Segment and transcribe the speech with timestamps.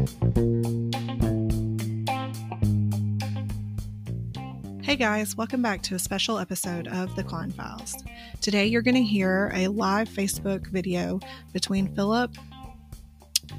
[0.00, 0.06] Hey
[4.96, 7.94] guys, welcome back to a special episode of The Klein Files.
[8.40, 11.20] Today you're going to hear a live Facebook video
[11.52, 12.34] between Philip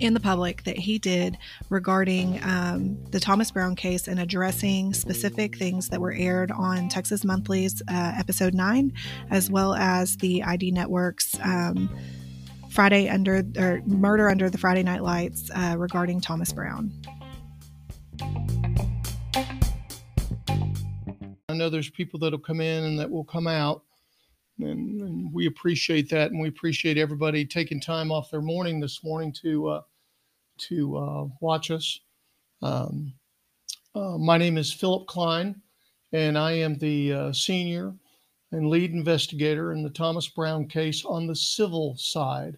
[0.02, 1.38] and the public that he did
[1.70, 7.24] regarding um, the Thomas Brown case and addressing specific things that were aired on Texas
[7.24, 8.92] Monthly's uh, episode 9,
[9.30, 11.88] as well as the ID Network's um,
[12.72, 16.92] Friday under or Murder Under the Friday Night Lights uh, regarding Thomas Brown.
[21.50, 23.84] I know there's people that'll come in and that will come out.
[24.60, 29.04] And, and, we appreciate that, and we appreciate everybody taking time off their morning this
[29.04, 29.82] morning to uh,
[30.70, 32.00] to uh, watch us.
[32.62, 33.14] Um,
[33.96, 35.60] uh, my name is Philip Klein,
[36.14, 37.96] and I am the uh, senior
[38.52, 42.58] and lead investigator in the Thomas Brown case on the civil side.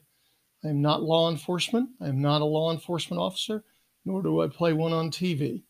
[0.63, 1.89] I am not law enforcement.
[2.01, 3.63] I am not a law enforcement officer,
[4.05, 5.63] nor do I play one on TV.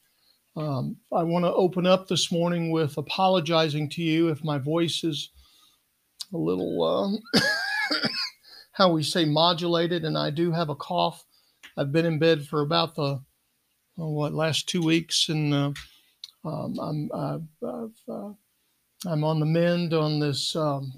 [0.56, 5.04] Um, I want to open up this morning with apologizing to you if my voice
[5.04, 5.32] is
[6.32, 7.20] a little, um,
[8.72, 11.26] how we say, modulated, and I do have a cough.
[11.76, 13.20] I've been in bed for about the
[13.98, 15.72] oh, what last two weeks, and uh,
[16.46, 17.40] um, I'm uh,
[18.08, 18.34] uh,
[19.08, 20.94] I'm on the mend on this um,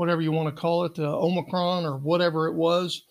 [0.00, 3.02] whatever you want to call it, the Omicron or whatever it was.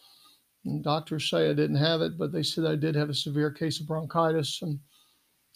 [0.66, 3.52] And doctors say I didn't have it, but they said I did have a severe
[3.52, 4.80] case of bronchitis, and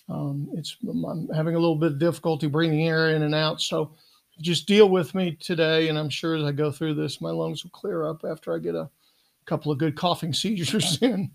[0.10, 3.62] um, it's I'm having a little bit of difficulty breathing air in and out.
[3.62, 3.96] So
[4.42, 7.64] just deal with me today, and I'm sure as I go through this, my lungs
[7.64, 8.92] will clear up after I get a
[9.46, 11.32] couple of good coughing seizures in.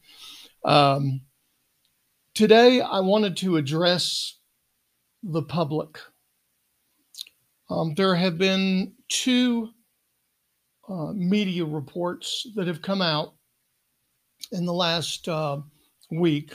[0.64, 1.22] Um,
[2.34, 4.36] today, I wanted to address
[5.24, 5.98] the public.
[7.68, 9.70] Um, there have been two
[10.88, 13.34] uh, media reports that have come out
[14.52, 15.58] in the last uh,
[16.10, 16.54] week.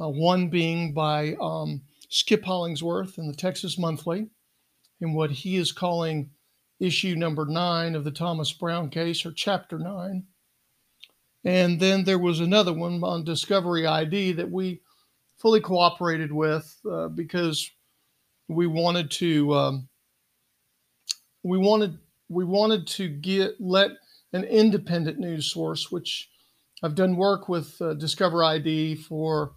[0.00, 4.28] Uh, one being by um, Skip Hollandsworth in the Texas Monthly,
[5.00, 6.30] in what he is calling
[6.80, 10.24] issue number nine of the Thomas Brown case, or chapter nine.
[11.44, 14.80] And then there was another one on Discovery ID that we
[15.38, 17.70] fully cooperated with uh, because
[18.48, 19.88] we wanted to um,
[21.42, 23.90] we wanted we wanted to get let
[24.32, 26.28] an independent news source, which
[26.82, 29.52] I've done work with uh, Discover ID for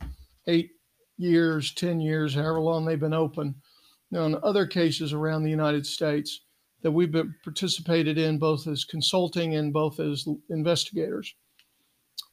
[0.48, 0.72] eight
[1.18, 3.56] years, ten years, however long they've been open.
[4.12, 6.42] Now, in other cases around the United States
[6.82, 11.36] that we've been participated in both as consulting and both as investigators.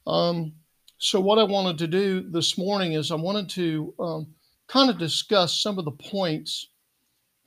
[0.05, 0.53] Um,
[0.97, 4.27] so, what I wanted to do this morning is I wanted to um,
[4.67, 6.69] kind of discuss some of the points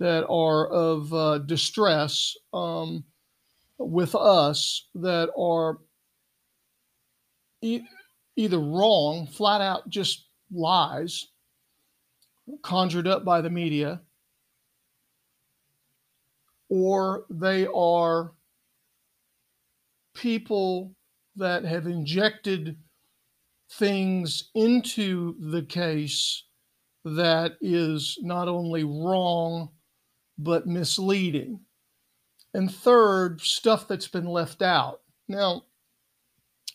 [0.01, 3.05] that are of uh, distress um,
[3.79, 5.79] with us that are
[7.61, 7.83] e-
[8.35, 11.29] either wrong, flat out just lies
[12.63, 14.01] conjured up by the media,
[16.71, 18.33] or they are
[20.15, 20.95] people
[21.37, 22.77] that have injected
[23.73, 26.45] things into the case
[27.05, 29.69] that is not only wrong,
[30.43, 31.61] but misleading.
[32.55, 35.01] And third, stuff that's been left out.
[35.29, 35.65] Now,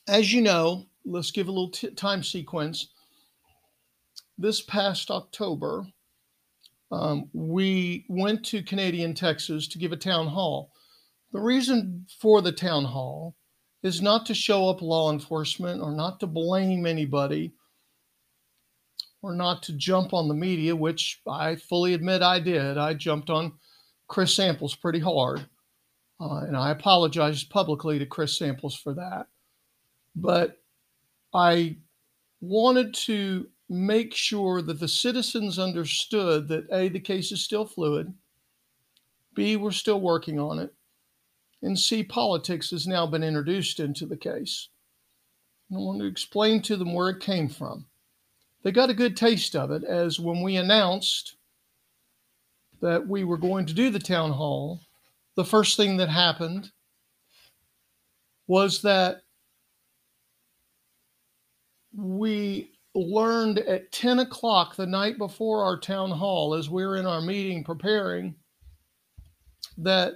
[0.08, 2.90] as you know, let's give a little t- time sequence.
[4.38, 5.86] This past October,
[6.92, 10.72] um, we went to Canadian Texas to give a town hall.
[11.32, 13.36] The reason for the town hall
[13.84, 17.54] is not to show up law enforcement or not to blame anybody
[19.26, 22.78] or not to jump on the media, which I fully admit I did.
[22.78, 23.54] I jumped on
[24.08, 25.48] Chris Samples pretty hard.
[26.22, 29.26] Uh, and I apologize publicly to Chris Samples for that.
[30.16, 30.62] But
[31.34, 31.78] I
[32.40, 38.14] wanted to make sure that the citizens understood that A, the case is still fluid,
[39.34, 40.72] B, we're still working on it,
[41.64, 44.70] and C, politics has now been introduced into the case.
[45.72, 47.88] I want to explain to them where it came from.
[48.66, 51.36] They got a good taste of it as when we announced
[52.82, 54.82] that we were going to do the town hall,
[55.36, 56.72] the first thing that happened
[58.48, 59.22] was that
[61.96, 67.06] we learned at 10 o'clock the night before our town hall, as we were in
[67.06, 68.34] our meeting preparing,
[69.78, 70.14] that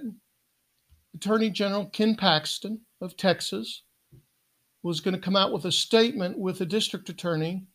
[1.14, 3.82] Attorney General Ken Paxton of Texas
[4.82, 7.68] was going to come out with a statement with the district attorney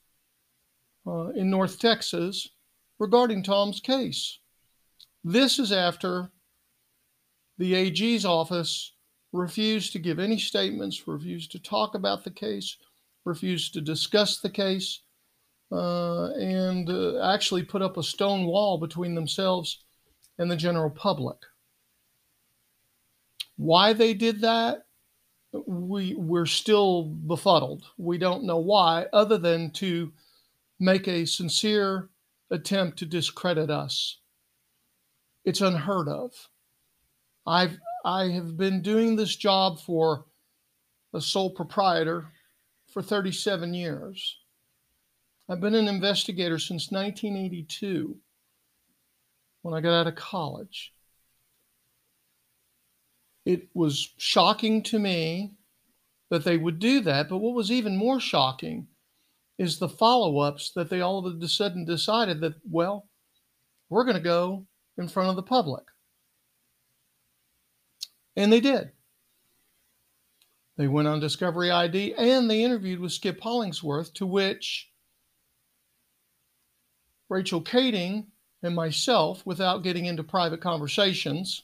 [1.08, 2.50] uh, in North Texas
[3.00, 4.40] regarding Tom's case.
[5.24, 6.30] This is after
[7.58, 8.94] the AG's office
[9.32, 12.78] refused to give any statements, refused to talk about the case,
[13.26, 15.02] refused to discuss the case,
[15.72, 19.84] uh, and uh, actually put up a stone wall between themselves
[20.38, 21.38] and the general public.
[23.58, 24.86] Why they did that,
[25.66, 27.84] we we're still befuddled.
[27.98, 30.12] We don't know why, other than to
[30.80, 32.10] make a sincere
[32.52, 34.20] attempt to discredit us.
[35.44, 36.32] It's unheard of.
[37.46, 40.26] I've I have been doing this job for
[41.14, 42.28] a sole proprietor
[42.92, 44.38] for 37 years.
[45.50, 48.16] I've been an investigator since 1982
[49.64, 50.94] when I got out of college.
[53.44, 55.54] It was shocking to me
[56.30, 58.88] that they would do that, but what was even more shocking
[59.58, 63.08] is the follow ups that they all of a sudden decided that, well,
[63.90, 64.66] we're going to go
[64.98, 65.84] in front of the public.
[68.36, 68.92] And they did.
[70.78, 74.90] They went on Discovery ID and they interviewed with Skip Hollandsworth, to which
[77.30, 78.26] Rachel Kading
[78.62, 81.64] and myself, without getting into private conversations,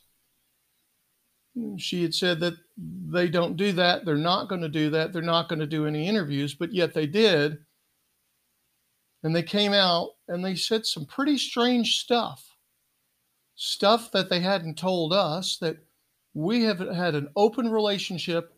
[1.77, 4.05] she had said that they don't do that.
[4.05, 5.11] They're not going to do that.
[5.11, 7.57] They're not going to do any interviews, but yet they did.
[9.23, 12.55] And they came out and they said some pretty strange stuff.
[13.55, 15.77] Stuff that they hadn't told us that
[16.33, 18.53] we have had an open relationship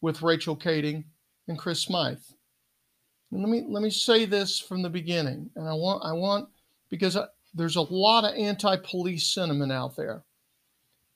[0.00, 1.04] with Rachel Kading
[1.46, 2.18] and Chris Smythe.
[3.30, 6.48] And let me let me say this from the beginning, and I want I want
[6.88, 10.24] because I, there's a lot of anti-police sentiment out there.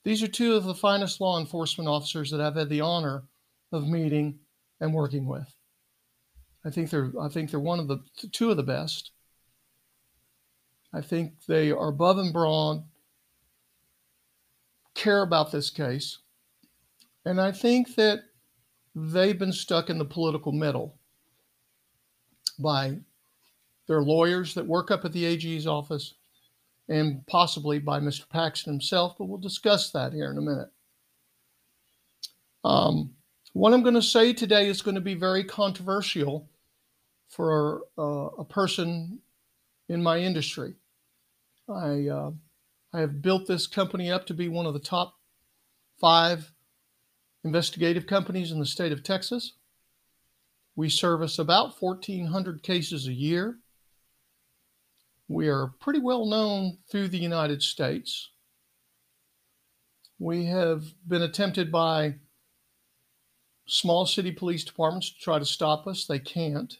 [0.03, 3.23] These are two of the finest law enforcement officers that I've had the honor
[3.71, 4.39] of meeting
[4.79, 5.47] and working with.
[6.65, 7.99] I think they're I think they're one of the
[8.31, 9.11] two of the best.
[10.93, 12.83] I think they are above and beyond
[14.95, 16.17] care about this case.
[17.25, 18.21] And I think that
[18.95, 20.97] they've been stuck in the political middle
[22.57, 22.97] by
[23.87, 26.15] their lawyers that work up at the AG's office
[26.89, 28.27] and possibly by Mr.
[28.27, 30.69] Paxton himself, but we'll discuss that here in a minute.
[32.63, 33.11] Um,
[33.53, 36.49] what I'm going to say today is going to be very controversial
[37.29, 39.19] for uh, a person
[39.87, 40.75] in my industry.
[41.67, 42.31] I uh,
[42.91, 45.15] I have built this company up to be one of the top
[45.99, 46.51] five
[47.43, 49.53] investigative companies in the state of Texas.
[50.75, 53.57] We service about 1,400 cases a year.
[55.27, 58.31] We are pretty well known through the United States.
[60.17, 62.15] We have been attempted by
[63.69, 66.05] small city police departments to try to stop us.
[66.05, 66.73] They can't.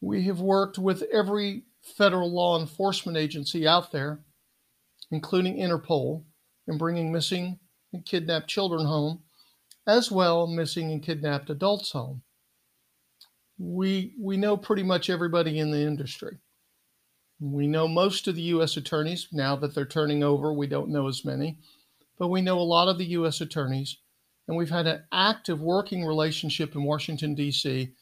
[0.00, 4.20] We have worked with every federal law enforcement agency out there,
[5.10, 6.24] including Interpol,
[6.68, 7.58] in bringing missing
[7.92, 9.22] and kidnapped children home,
[9.86, 12.22] as well missing and kidnapped adults home
[13.58, 16.38] we we know pretty much everybody in the industry.
[17.40, 18.76] We know most of the U.S.
[18.76, 20.52] attorneys now that they're turning over.
[20.52, 21.58] We don't know as many,
[22.18, 23.40] but we know a lot of the U.S.
[23.40, 23.98] attorneys,
[24.48, 27.92] and we've had an active working relationship in Washington D.C.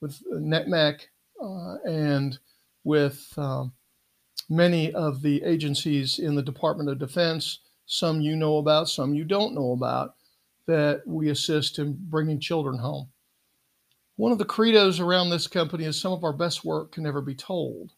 [0.00, 1.00] with NCMEC
[1.42, 2.38] uh, and
[2.84, 3.72] with um,
[4.48, 7.60] many of the agencies in the Department of Defense.
[7.86, 10.14] Some you know about, some you don't know about,
[10.66, 13.08] that we assist in bringing children home.
[14.16, 17.20] One of the credos around this company is some of our best work can never
[17.20, 17.90] be told.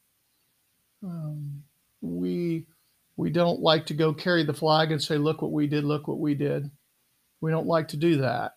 [1.02, 1.62] Um,
[2.00, 2.66] we
[3.16, 5.84] we don't like to go carry the flag and say, "Look what we did!
[5.84, 6.70] Look what we did."
[7.40, 8.52] We don't like to do that.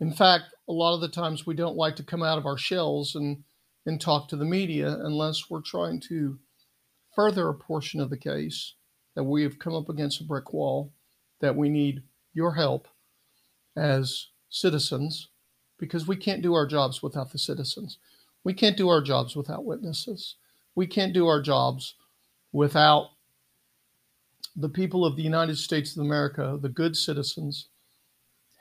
[0.00, 2.58] In fact, a lot of the times we don't like to come out of our
[2.58, 3.44] shells and
[3.86, 6.38] and talk to the media unless we're trying to
[7.14, 8.74] further a portion of the case
[9.14, 10.92] that we have come up against a brick wall
[11.40, 12.88] that we need your help
[13.76, 15.28] as citizens
[15.78, 17.98] because we can't do our jobs without the citizens.
[18.44, 20.36] We can't do our jobs without witnesses.
[20.74, 21.96] We can't do our jobs
[22.52, 23.10] without
[24.56, 27.68] the people of the United States of America, the good citizens,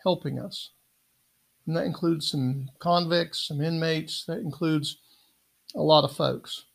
[0.04, 0.72] helping us.
[1.66, 4.98] And that includes some convicts, some inmates, that includes
[5.76, 6.66] a lot of folks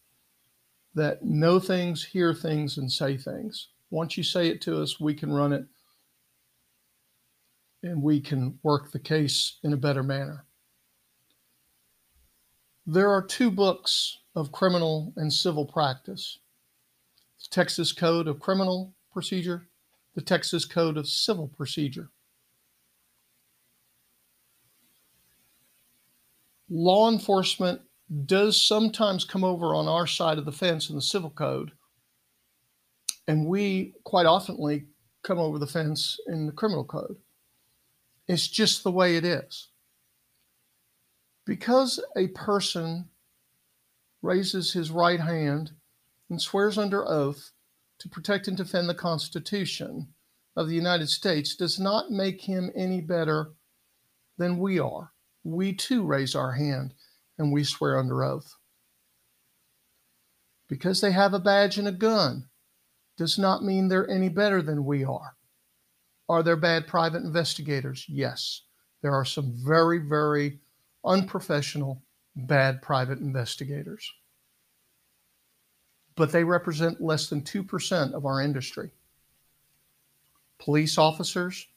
[0.94, 3.68] that know things, hear things, and say things.
[3.90, 5.66] Once you say it to us, we can run it
[7.82, 10.44] and we can work the case in a better manner.
[12.86, 16.38] There are two books of criminal and civil practice
[17.38, 19.68] the Texas Code of Criminal Procedure,
[20.14, 22.10] the Texas Code of Civil Procedure.
[26.68, 27.80] Law enforcement
[28.26, 31.72] does sometimes come over on our side of the fence in the civil code,
[33.28, 34.86] and we quite oftenly
[35.22, 37.16] come over the fence in the criminal code.
[38.28, 39.68] It's just the way it is.
[41.44, 43.08] Because a person
[44.22, 45.70] raises his right hand
[46.30, 47.52] and swears under oath
[47.98, 50.08] to protect and defend the Constitution
[50.56, 53.52] of the United States does not make him any better
[54.38, 55.12] than we are.
[55.46, 56.94] We too raise our hand
[57.38, 58.56] and we swear under oath.
[60.68, 62.48] Because they have a badge and a gun
[63.16, 65.36] does not mean they're any better than we are.
[66.28, 68.04] Are there bad private investigators?
[68.08, 68.62] Yes.
[69.02, 70.58] There are some very, very
[71.04, 72.02] unprofessional,
[72.34, 74.12] bad private investigators.
[76.16, 78.90] But they represent less than 2% of our industry.
[80.58, 81.68] Police officers,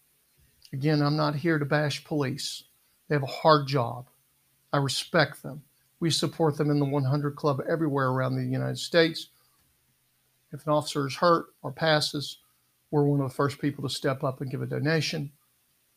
[0.73, 2.63] again, I'm not here to bash police.
[3.09, 4.07] They have a hard job.
[4.71, 5.63] I respect them.
[5.99, 9.29] We support them in the 100 Club everywhere around the United States.
[10.53, 12.37] If an officer is hurt or passes,
[12.91, 15.31] we're one of the first people to step up and give a donation.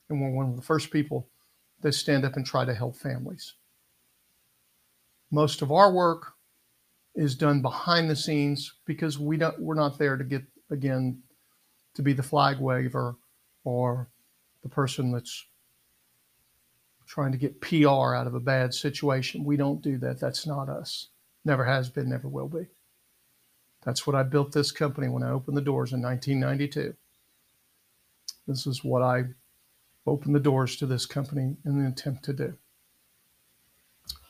[0.09, 1.28] And we're one of the first people
[1.83, 3.54] that stand up and try to help families.
[5.31, 6.33] Most of our work
[7.14, 11.23] is done behind the scenes because we don't we're not there to get again
[11.95, 13.16] to be the flag waver
[13.64, 14.09] or
[14.62, 15.47] the person that's
[17.12, 19.45] trying to get PR out of a bad situation.
[19.45, 20.19] We don't do that.
[20.19, 21.09] That's not us.
[21.45, 22.69] Never has been, never will be.
[23.85, 26.95] That's what I built this company when I opened the doors in 1992.
[28.49, 29.25] This is what I
[30.07, 32.54] opened the doors to this company in an attempt to do,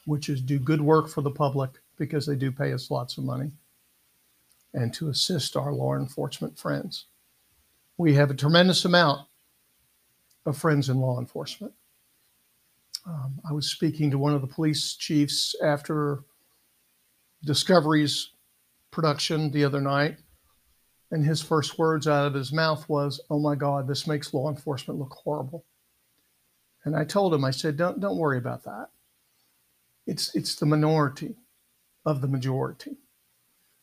[0.04, 3.22] which is do good work for the public because they do pay us lots of
[3.22, 3.52] money
[4.74, 7.04] and to assist our law enforcement friends.
[7.96, 9.28] We have a tremendous amount
[10.44, 11.74] of friends in law enforcement.
[13.04, 16.24] Um, I was speaking to one of the police chiefs after
[17.44, 18.30] Discovery's
[18.90, 20.18] production the other night,
[21.10, 24.48] and his first words out of his mouth was, "Oh my God, this makes law
[24.48, 25.64] enforcement look horrible."
[26.84, 28.90] And I told him, I said, "Don't don't worry about that.
[30.06, 31.36] It's it's the minority
[32.04, 32.98] of the majority.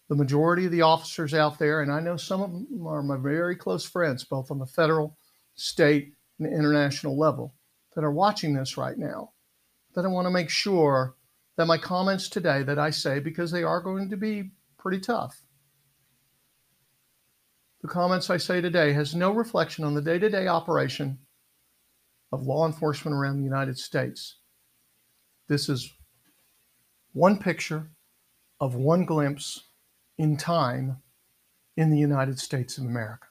[0.07, 3.17] The majority of the officers out there, and I know some of them are my
[3.17, 5.17] very close friends, both on the federal,
[5.55, 7.53] state, and international level,
[7.95, 9.31] that are watching this right now.
[9.95, 11.15] That I want to make sure
[11.57, 15.41] that my comments today that I say, because they are going to be pretty tough.
[17.81, 21.17] The comments I say today has no reflection on the day-to-day operation
[22.31, 24.35] of law enforcement around the United States.
[25.47, 25.93] This is
[27.13, 27.89] one picture
[28.59, 29.63] of one glimpse
[30.17, 30.97] in time
[31.75, 33.25] in the United States of America.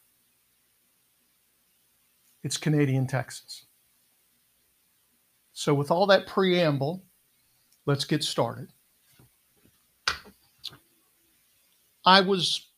[2.43, 3.67] It's Canadian Texas.
[5.59, 7.03] So, with all that preamble,
[7.85, 8.69] let's get started.
[12.07, 12.69] I was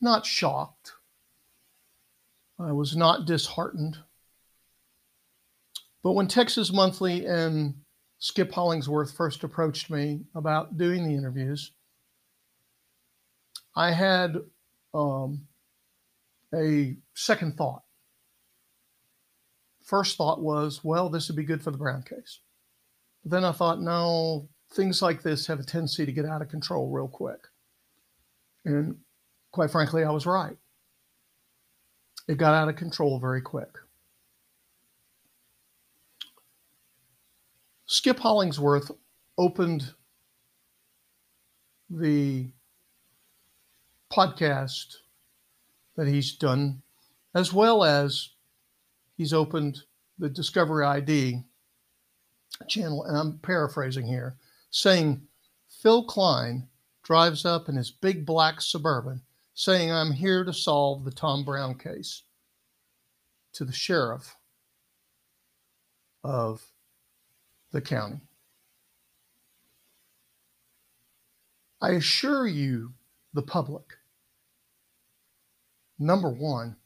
[0.00, 0.94] not shocked.
[2.58, 3.98] I was not disheartened.
[6.02, 7.74] But when Texas Monthly and
[8.18, 11.70] Skip Hollandsworth first approached me about doing the interviews,
[13.76, 14.38] I had
[14.92, 15.46] um,
[16.52, 17.83] a second thought.
[19.84, 22.40] First thought was, well, this would be good for the Brown case.
[23.22, 26.48] But then I thought, no, things like this have a tendency to get out of
[26.48, 27.46] control real quick.
[28.64, 28.96] And
[29.52, 30.56] quite frankly, I was right.
[32.26, 33.76] It got out of control very quick.
[37.84, 38.90] Skip Hollandsworth
[39.36, 39.92] opened
[41.90, 42.46] the
[44.10, 44.96] podcast
[45.96, 46.80] that he's done,
[47.34, 48.30] as well as
[49.16, 49.82] he's opened
[50.18, 51.42] the Discovery ID
[52.68, 54.36] channel, and I'm paraphrasing here,
[54.70, 55.22] saying
[55.68, 56.68] Phil Klein
[57.02, 59.22] drives up in his big black suburban
[59.54, 62.22] saying, I'm here to solve the Tom Brown case
[63.52, 64.36] to the sheriff
[66.24, 66.62] of
[67.70, 68.20] the county.
[71.80, 72.94] I assure you,
[73.32, 73.84] the public,
[75.98, 76.76] number one,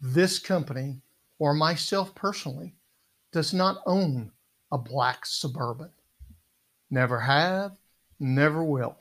[0.00, 1.02] this company
[1.40, 2.74] or myself personally
[3.32, 4.30] does not own
[4.70, 5.90] a black suburban.
[6.90, 7.72] Never have,
[8.20, 8.96] never will.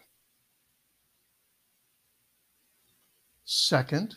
[3.43, 4.15] Second,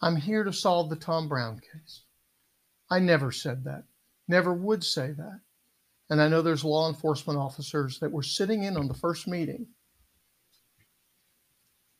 [0.00, 2.02] I'm here to solve the Tom Brown case.
[2.88, 3.84] I never said that,
[4.28, 5.40] never would say that.
[6.10, 9.66] And I know there's law enforcement officers that were sitting in on the first meeting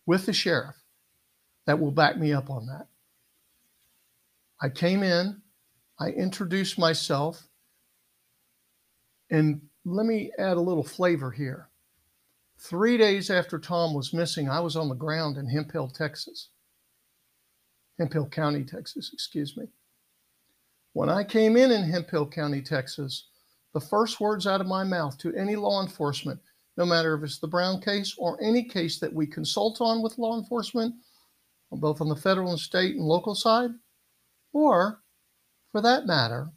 [0.07, 0.77] with the sheriff
[1.67, 2.87] that will back me up on that.
[4.63, 5.43] I came in,
[5.99, 7.49] I introduced myself,
[9.31, 11.69] and let me add a little flavor here.
[12.59, 16.51] Three days after Tom was missing, I was on the ground in Hemphill, Texas.
[17.99, 19.67] Hemphill County, Texas, excuse me.
[20.93, 23.27] When I came in in Hemphill County, Texas,
[23.75, 26.39] the first words out of my mouth to any law enforcement,
[26.77, 30.19] no matter if it's the Brown case or any case that we consult on with
[30.19, 30.95] law enforcement,
[31.73, 33.71] both on the federal and state and local side,
[34.53, 35.01] or
[35.71, 36.49] for that matter,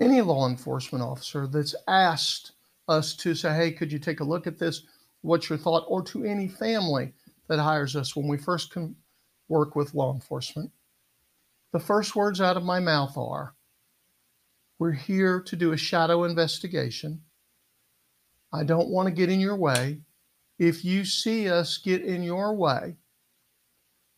[0.00, 2.52] any law enforcement officer that's asked
[2.88, 4.82] us to say, hey, could you take a look at this?
[5.20, 5.84] What's your thought?
[5.86, 7.12] Or to any family
[7.48, 8.96] that hires us when we first can
[9.48, 10.70] work with law enforcement.
[11.72, 13.54] The first words out of my mouth are
[14.78, 17.20] We're here to do a shadow investigation.
[18.52, 20.00] I don't want to get in your way.
[20.58, 22.96] If you see us get in your way,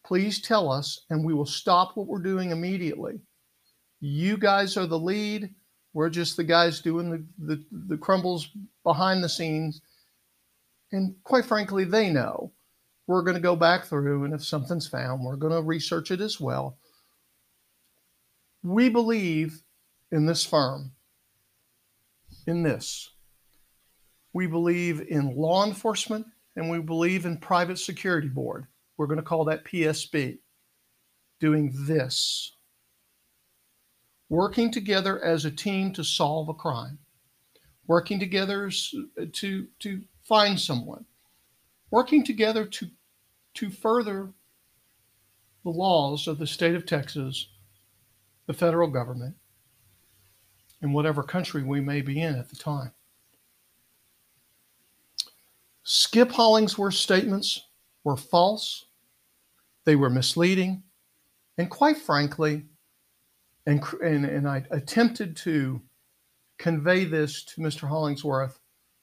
[0.04, 3.20] please tell us and we will stop what we're doing immediately.
[4.00, 5.54] You guys are the lead.
[5.92, 8.50] We're just the guys doing the, the, the crumbles
[8.82, 9.80] behind the scenes.
[10.92, 12.52] And quite frankly, they know.
[13.06, 16.22] We're going to go back through, and if something's found, we're going to research it
[16.22, 16.78] as well.
[18.62, 19.60] We believe
[20.10, 20.92] in this firm,
[22.46, 23.10] in this.
[24.32, 28.66] We believe in law enforcement and we believe in private security board.
[28.96, 30.38] We're going to call that PSB.
[31.40, 32.52] Doing this.
[34.28, 36.98] Working together as a team to solve a crime.
[37.86, 38.70] Working together
[39.32, 41.04] to, to find someone.
[41.90, 42.90] Working together to,
[43.54, 44.32] to further
[45.64, 47.48] the laws of the state of Texas
[48.46, 49.34] the federal government,
[50.82, 52.92] and whatever country we may be in at the time.
[55.82, 57.66] Skip Hollandsworth's statements
[58.04, 58.86] were false,
[59.84, 60.82] they were misleading,
[61.58, 62.64] and quite frankly,
[63.66, 65.80] and, and, and I attempted to
[66.58, 67.88] convey this to Mr.
[67.88, 68.60] Hollandsworth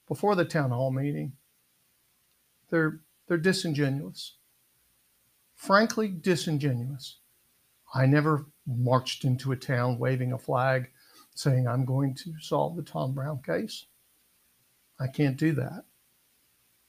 [0.08, 1.32] before the town hall meeting.
[2.70, 4.36] They're, they're disingenuous.
[5.54, 7.18] Frankly, disingenuous.
[7.94, 10.90] I never marched into a town waving a flag
[11.34, 13.86] saying, I'm going to solve the Tom Brown case.
[15.00, 15.84] I can't do that.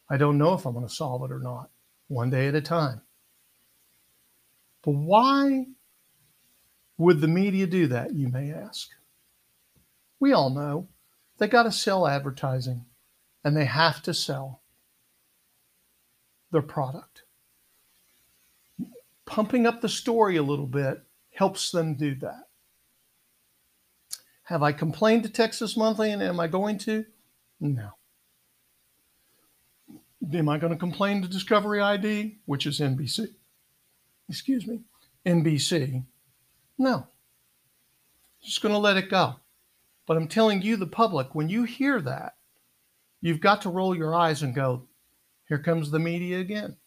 [0.09, 1.69] I don't know if I'm going to solve it or not,
[2.13, 3.01] one day at a time.
[4.83, 5.65] But why
[6.97, 8.89] would the media do that, you may ask?
[10.19, 10.87] We all know
[11.37, 12.85] they got to sell advertising
[13.43, 14.61] and they have to sell
[16.51, 17.23] their product.
[19.25, 22.47] Pumping up the story a little bit helps them do that.
[24.43, 27.05] Have I complained to Texas Monthly and am I going to?
[27.59, 27.91] No.
[30.31, 33.27] Am I going to complain to Discovery ID, which is NBC?
[34.29, 34.81] Excuse me,
[35.25, 36.03] NBC?
[36.77, 37.07] No.
[38.41, 39.35] Just going to let it go.
[40.05, 42.35] But I'm telling you, the public, when you hear that,
[43.21, 44.83] you've got to roll your eyes and go,
[45.47, 46.77] here comes the media again.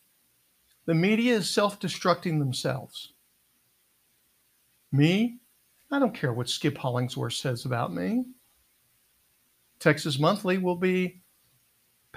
[0.87, 3.13] The media is self destructing themselves.
[4.93, 5.39] Me?
[5.91, 8.25] I don't care what Skip Hollandsworth says about me.
[9.79, 11.21] Texas Monthly will be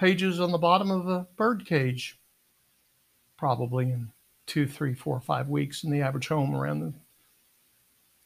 [0.00, 2.18] pages on the bottom of a bird cage,
[3.36, 4.10] probably in
[4.46, 6.94] two, three, four, five weeks in the average home around the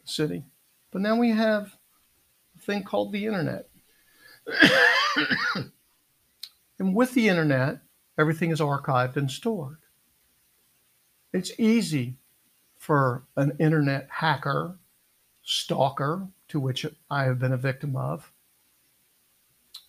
[0.04, 0.44] city.
[0.92, 1.76] But now we have
[2.56, 3.68] a thing called the internet.
[6.78, 7.80] and with the internet,
[8.16, 9.78] everything is archived and stored.
[11.32, 12.18] It's easy
[12.78, 14.78] for an internet hacker,
[15.42, 18.30] stalker, to which I have been a victim of,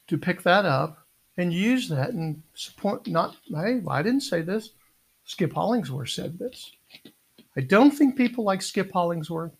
[0.08, 1.05] to pick that up
[1.38, 4.72] and use that and support not hey i didn't say this
[5.26, 6.72] skip hollandsworth said this
[7.58, 9.54] i don't think people like skip hollandsworth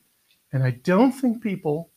[0.54, 1.90] and i don't think people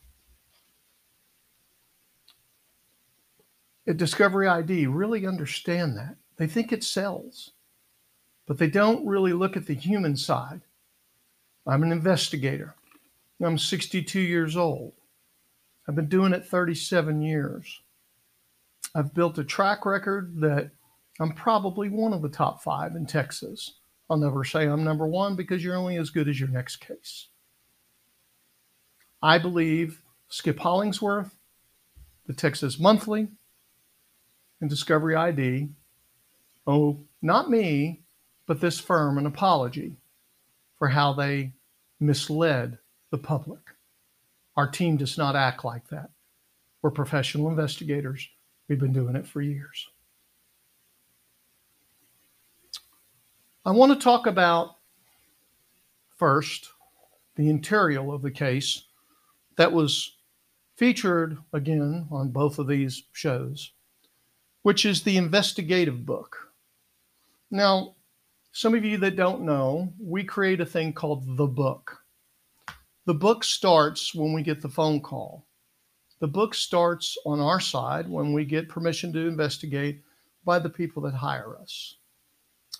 [3.87, 7.53] at discovery id really understand that they think it sells
[8.47, 10.61] but they don't really look at the human side
[11.69, 12.75] I'm an investigator.
[13.45, 14.95] I'm 62 years old.
[15.87, 17.83] I've been doing it 37 years.
[18.95, 20.71] I've built a track record that
[21.21, 23.75] I'm probably one of the top five in Texas.
[24.09, 27.29] I'll never say I'm number one because you're only as good as your next case.
[29.23, 31.37] I believe Skip Hollandsworth,
[32.27, 33.29] the Texas Monthly,
[34.61, 35.69] and Discovery ID
[36.67, 38.03] owe not me,
[38.47, 39.97] but this firm an apology
[40.79, 41.53] for how they
[42.01, 42.79] misled
[43.11, 43.61] the public.
[44.57, 46.11] Our team does not act like that.
[46.83, 48.29] We're professional investigators.
[48.69, 49.89] We've been doing it for years.
[53.65, 54.77] I want to talk about
[56.17, 56.69] first
[57.37, 58.85] the interior of the case
[59.57, 60.17] that was
[60.77, 63.73] featured again on both of these shows,
[64.63, 66.37] which is the investigative book.
[67.51, 67.95] Now,
[68.53, 71.99] some of you that don't know, we create a thing called the book.
[73.07, 75.48] The book starts when we get the phone call.
[76.21, 80.03] The book starts on our side when we get permission to investigate
[80.45, 81.97] by the people that hire us.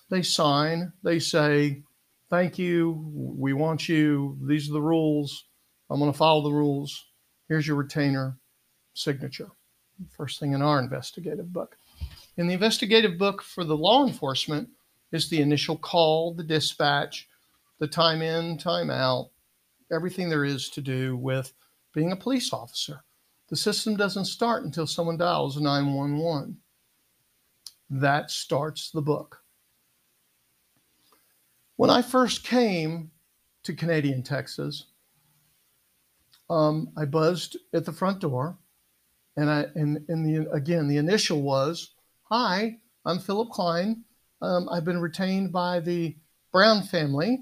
[0.09, 1.83] They sign, they say,
[2.29, 5.45] Thank you, we want you, these are the rules,
[5.89, 7.05] I'm going to follow the rules.
[7.47, 8.37] Here's your retainer
[8.93, 9.49] signature.
[10.11, 11.77] First thing in our investigative book.
[12.37, 14.69] In the investigative book for the law enforcement
[15.11, 17.27] is the initial call, the dispatch,
[17.79, 19.31] the time in, time out,
[19.91, 21.53] everything there is to do with
[21.93, 23.03] being a police officer.
[23.49, 26.57] The system doesn't start until someone dials 911.
[27.89, 29.41] That starts the book.
[31.75, 33.09] When I first came
[33.63, 34.85] to Canadian Texas,
[36.49, 38.57] um, I buzzed at the front door,
[39.37, 41.91] and I and, and the again the initial was,
[42.23, 44.03] "Hi, I'm Philip Klein.
[44.41, 46.15] Um, I've been retained by the
[46.51, 47.39] Brown family.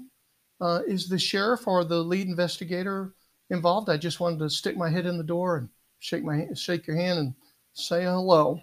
[0.60, 3.14] Uh, is the sheriff or the lead investigator
[3.50, 3.90] involved?
[3.90, 5.68] I just wanted to stick my head in the door and
[5.98, 7.34] shake my shake your hand and
[7.72, 8.60] say hello."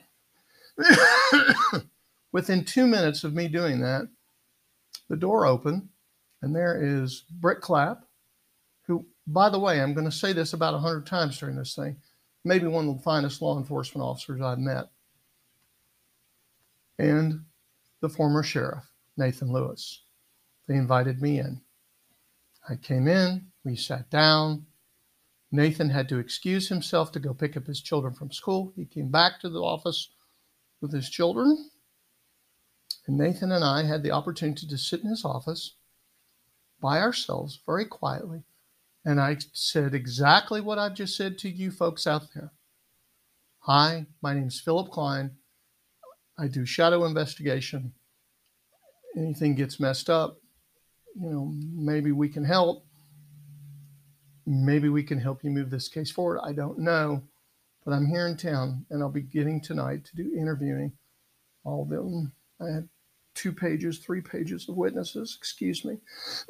[2.31, 4.07] Within two minutes of me doing that,
[5.09, 5.87] the door opened,
[6.41, 8.03] and there is Brent Clapp,
[8.81, 11.75] who, by the way, I'm going to say this about a 100 times during this
[11.75, 11.95] thing,
[12.43, 14.89] maybe one of the finest law enforcement officers I've met,
[16.99, 17.45] and
[18.01, 18.83] the former sheriff,
[19.17, 20.01] Nathan Lewis.
[20.67, 21.61] They invited me in.
[22.67, 24.65] I came in, we sat down.
[25.55, 28.73] Nathan had to excuse himself to go pick up his children from school.
[28.75, 30.09] He came back to the office
[30.81, 31.69] with his children.
[33.07, 35.75] And Nathan and I had the opportunity to sit in his office
[36.81, 38.43] by ourselves very quietly.
[39.05, 42.51] And I said exactly what I've just said to you folks out there.
[43.59, 45.31] Hi, my name is Philip Klein.
[46.37, 47.93] I do shadow investigation.
[49.15, 50.37] Anything gets messed up,
[51.15, 52.84] you know, maybe we can help.
[54.45, 56.39] Maybe we can help you move this case forward.
[56.43, 57.23] I don't know.
[57.83, 60.91] But I'm here in town and I'll be getting tonight to do interviewing
[61.63, 62.31] all of them.
[62.59, 62.89] I had
[63.35, 65.97] two pages, three pages of witnesses, excuse me.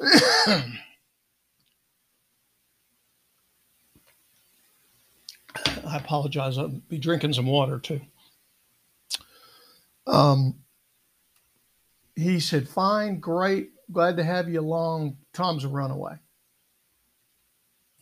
[5.86, 6.58] I apologize.
[6.58, 8.00] I'll be drinking some water too.
[10.06, 10.56] Um,
[12.14, 15.18] he said, Fine, great, glad to have you along.
[15.32, 16.16] Tom's a runaway.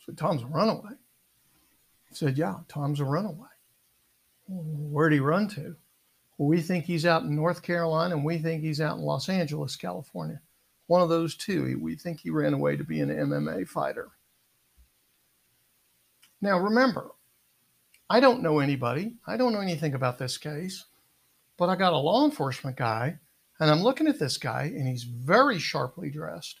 [0.05, 0.91] I said, Tom's a runaway.
[2.09, 3.47] He said, Yeah, Tom's a runaway.
[4.47, 5.75] Where'd he run to?
[6.37, 9.75] we think he's out in North Carolina and we think he's out in Los Angeles,
[9.75, 10.41] California.
[10.87, 11.79] One of those two.
[11.81, 14.09] We think he ran away to be an MMA fighter.
[16.41, 17.11] Now, remember,
[18.09, 19.15] I don't know anybody.
[19.25, 20.85] I don't know anything about this case,
[21.57, 23.17] but I got a law enforcement guy,
[23.59, 26.59] and I'm looking at this guy, and he's very sharply dressed.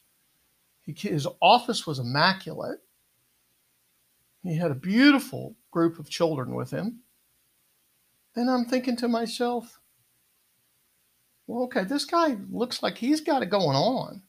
[0.81, 2.79] He, his office was immaculate.
[4.45, 6.99] He had a beautiful group of children with him.
[8.35, 9.79] And I'm thinking to myself,
[11.47, 14.21] well, okay, this guy looks like he's got it going on.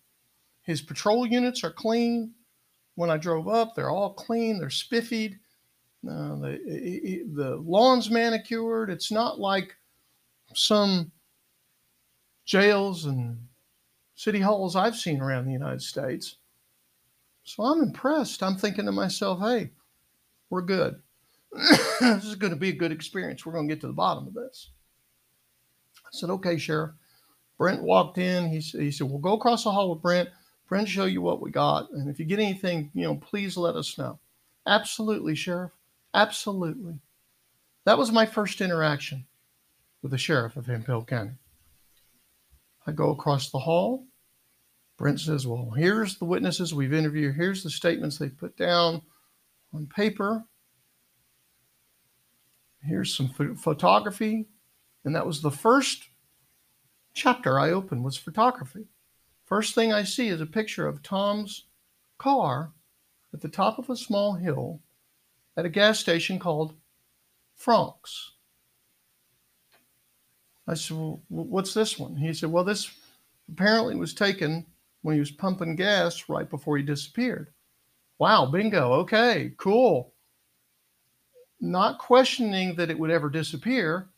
[0.62, 2.32] His patrol units are clean.
[2.94, 5.38] When I drove up, they're all clean, they're spiffied.
[6.08, 8.90] Uh, the, the lawn's manicured.
[8.90, 9.76] It's not like
[10.54, 11.10] some
[12.46, 13.38] jails and
[14.14, 16.36] city halls I've seen around the United States.
[17.44, 18.42] So I'm impressed.
[18.42, 19.72] I'm thinking to myself, hey,
[20.50, 21.00] we're good.
[21.52, 23.44] this is going to be a good experience.
[23.44, 24.70] We're going to get to the bottom of this.
[26.04, 26.92] I said, okay, Sheriff.
[27.58, 28.48] Brent walked in.
[28.48, 30.28] He, he said, we'll go across the hall with Brent.
[30.68, 31.90] Brent show you what we got.
[31.90, 34.18] And if you get anything, you know, please let us know.
[34.66, 35.72] Absolutely, Sheriff.
[36.12, 36.98] Absolutely.
[37.84, 39.26] That was my first interaction
[40.02, 41.36] with the sheriff of Hemphill County.
[42.86, 44.04] I go across the hall.
[44.98, 47.36] Brent says, Well, here's the witnesses we've interviewed.
[47.36, 49.02] Here's the statements they've put down
[49.72, 50.44] on paper
[52.86, 54.46] here's some photography.
[55.04, 56.08] And that was the first
[57.14, 58.86] chapter I opened was photography.
[59.44, 61.66] First thing I see is a picture of Tom's
[62.18, 62.72] car
[63.32, 64.80] at the top of a small hill
[65.56, 66.74] at a gas station called
[67.54, 68.32] Frank's.
[70.68, 72.16] I said, well, what's this one?
[72.16, 72.90] He said, well, this
[73.48, 74.66] apparently was taken
[75.02, 77.52] when he was pumping gas right before he disappeared.
[78.18, 78.92] Wow, bingo.
[78.94, 80.14] Okay, cool
[81.60, 84.08] not questioning that it would ever disappear.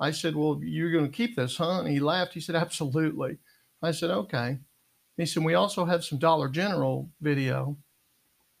[0.00, 1.80] I said, Well, you're going to keep this, huh?
[1.80, 2.34] And he laughed.
[2.34, 3.38] He said, Absolutely.
[3.82, 4.58] I said, Okay.
[5.16, 7.76] He said, We also have some Dollar General video.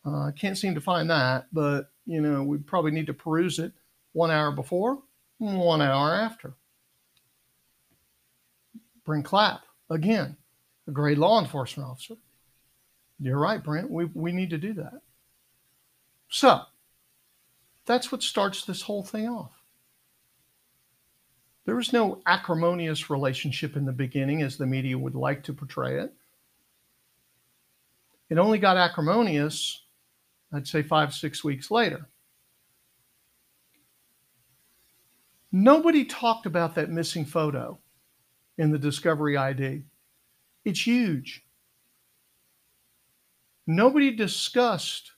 [0.04, 3.60] Uh, I can't seem to find that, but you know, we probably need to peruse
[3.60, 3.72] it
[4.12, 4.98] one hour before,
[5.38, 6.54] one hour after.
[9.04, 10.36] Brent Clapp again,
[10.88, 12.14] a great law enforcement officer.
[13.22, 13.88] You're right, Brent.
[13.88, 15.00] We, we need to do that.
[16.28, 16.62] So
[17.86, 19.52] that's what starts this whole thing off.
[21.64, 26.00] There was no acrimonious relationship in the beginning as the media would like to portray
[26.00, 26.12] it.
[28.28, 29.82] It only got acrimonious,
[30.52, 32.08] I'd say five, six weeks later.
[35.52, 37.78] Nobody talked about that missing photo
[38.58, 39.82] in the Discovery ID.
[40.64, 41.44] It's huge.
[43.74, 45.12] Nobody discussed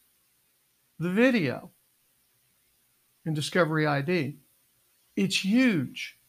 [1.01, 1.73] the video
[3.27, 4.39] in Discovery ID.
[5.17, 6.21] It's huge.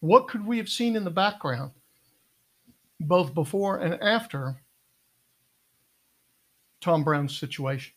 [0.00, 1.72] What could we have seen in the background,
[2.98, 4.62] both before and after
[6.80, 7.92] Tom Brown's situation?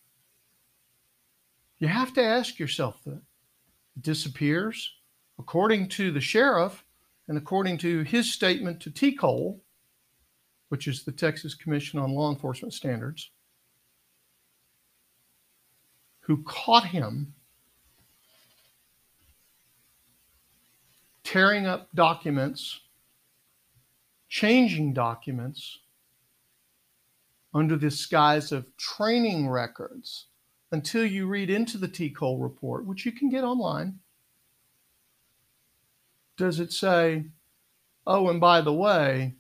[1.79, 3.21] You have to ask yourself that.
[3.95, 4.91] It disappears.
[5.39, 6.83] According to the sheriff
[7.29, 9.61] and according to his statement to TCOLE,
[10.69, 13.31] which is the Texas Commission on Law Enforcement Standards,
[16.19, 17.33] who caught him
[21.23, 22.81] tearing up documents,
[24.29, 25.79] changing documents
[27.53, 30.27] under the guise of training records
[30.71, 33.99] until you read into the TCOLE report, which you can get online.
[36.35, 37.25] Does it say,
[38.05, 39.35] oh, and by the way,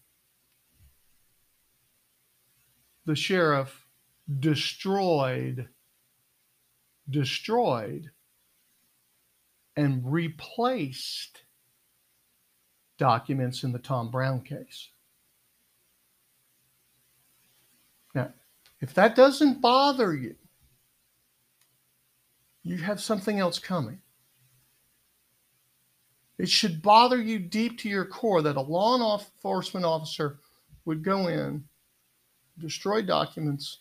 [3.07, 3.87] the sheriff
[4.39, 5.69] destroyed,
[7.09, 8.11] destroyed,
[9.77, 11.43] and replaced
[12.97, 14.89] documents in the Tom Brown case.
[18.13, 18.33] Now,
[18.81, 20.35] if that doesn't bother you,
[22.63, 24.01] you have something else coming.
[26.37, 30.39] It should bother you deep to your core that a law enforcement officer
[30.83, 31.63] would go in,
[32.59, 33.79] destroy documents,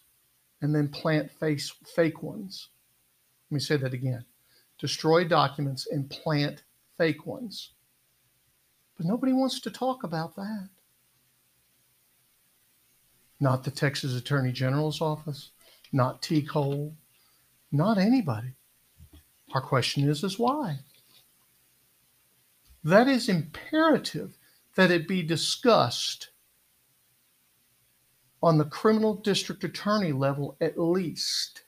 [0.63, 2.69] and then plant face, fake ones.
[3.51, 4.25] Let me say that again
[4.79, 6.63] destroy documents and plant
[6.99, 7.73] fake ones.
[8.97, 10.69] But nobody wants to talk about that.
[13.39, 15.51] Not the Texas Attorney General's office,
[15.93, 16.93] not TCOLE,
[17.73, 18.53] not anybody.
[19.53, 20.81] Our question is, is why?
[22.83, 24.37] That is imperative
[24.77, 26.31] that it be discussed
[28.43, 31.63] on the criminal district attorney level at least.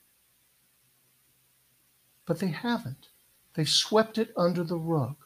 [2.26, 3.09] But they haven't.
[3.54, 5.16] They swept it under the rug.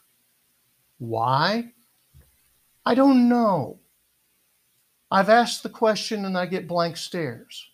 [0.98, 1.72] Why?
[2.86, 3.80] I don't know.
[5.10, 7.68] I've asked the question and I get blank stares.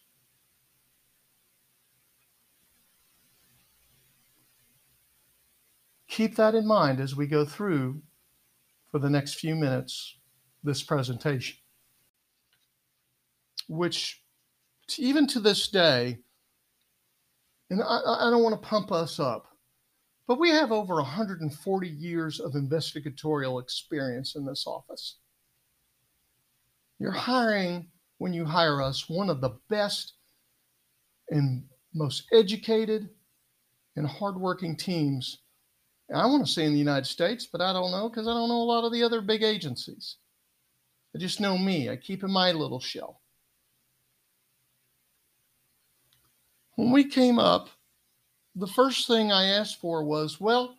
[6.09, 8.03] Keep that in mind as we go through
[8.91, 10.17] for the next few minutes
[10.65, 11.59] this presentation,
[13.69, 14.23] which
[14.99, 16.19] even to this day,
[17.71, 19.47] and I, I don't want to pump us up,
[20.27, 25.17] but we have over 140 years of investigatorial experience in this office.
[26.99, 30.15] You're hiring, when you hire us, one of the best
[31.31, 33.09] and most educated
[33.97, 35.39] and hardworking teams.
[36.15, 38.49] I want to say in the United States, but I don't know because I don't
[38.49, 40.17] know a lot of the other big agencies.
[41.15, 41.91] I just know me.
[41.91, 43.21] I keep in my little shell.
[46.79, 47.71] When we came up,
[48.55, 50.77] the first thing I asked for was, well,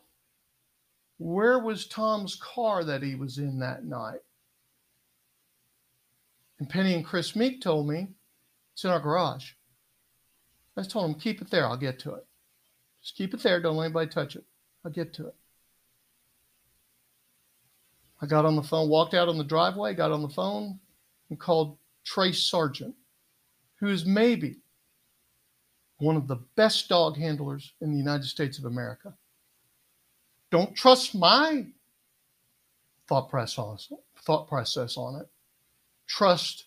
[1.17, 4.21] where was Tom's car that he was in that night?
[6.57, 8.07] And Penny and Chris Meek told me
[8.71, 9.51] it's in our garage.
[10.77, 11.65] I told them, keep it there.
[11.65, 12.25] I'll get to it.
[13.01, 13.59] Just keep it there.
[13.59, 14.45] Don't let anybody touch it.
[14.85, 15.35] I'll get to it.
[18.21, 20.79] I got on the phone, walked out on the driveway, got on the phone,
[21.29, 22.95] and called Trace Sargent,
[23.81, 24.59] who is maybe
[25.99, 29.13] one of the best dog handlers in the United States of America.
[30.49, 31.65] Don't trust my
[33.07, 35.27] thought process, thought process on it.
[36.07, 36.65] Trust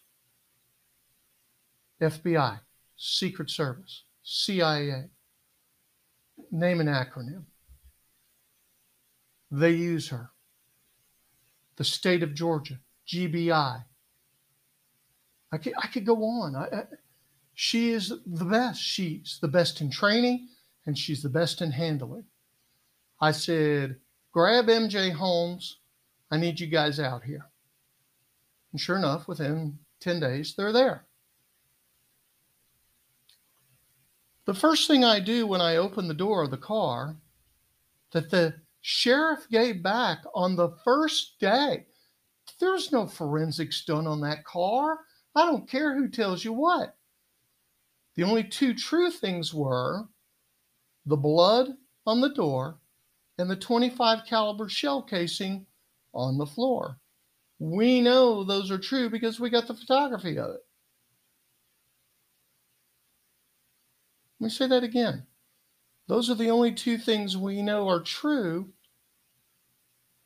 [2.01, 2.61] FBI,
[2.97, 5.09] Secret Service, CIA.
[6.51, 7.45] Name an acronym.
[9.51, 10.31] They use her.
[11.77, 13.85] The state of Georgia, GBI.
[15.53, 16.57] I could, I could go on.
[16.57, 16.85] I, I,
[17.63, 18.83] she is the best.
[18.83, 20.49] She's the best in training
[20.85, 22.25] and she's the best in handling.
[23.21, 24.01] I said,
[24.33, 25.79] grab MJ Holmes.
[26.33, 27.47] I need you guys out here.
[28.73, 31.05] And sure enough, within 10 days, they're there.
[34.45, 37.15] The first thing I do when I open the door of the car
[38.11, 41.87] that the sheriff gave back on the first day,
[42.59, 44.99] there's no forensics done on that car.
[45.37, 46.97] I don't care who tells you what.
[48.17, 50.09] The only two true things were
[51.07, 51.69] the blood
[52.07, 52.79] on the door
[53.39, 55.67] and the 25 caliber shell casing
[56.15, 56.99] on the floor.
[57.59, 60.61] We know those are true because we got the photography of it.
[64.41, 65.27] Let me say that again.
[66.09, 68.73] Those are the only two things we know are true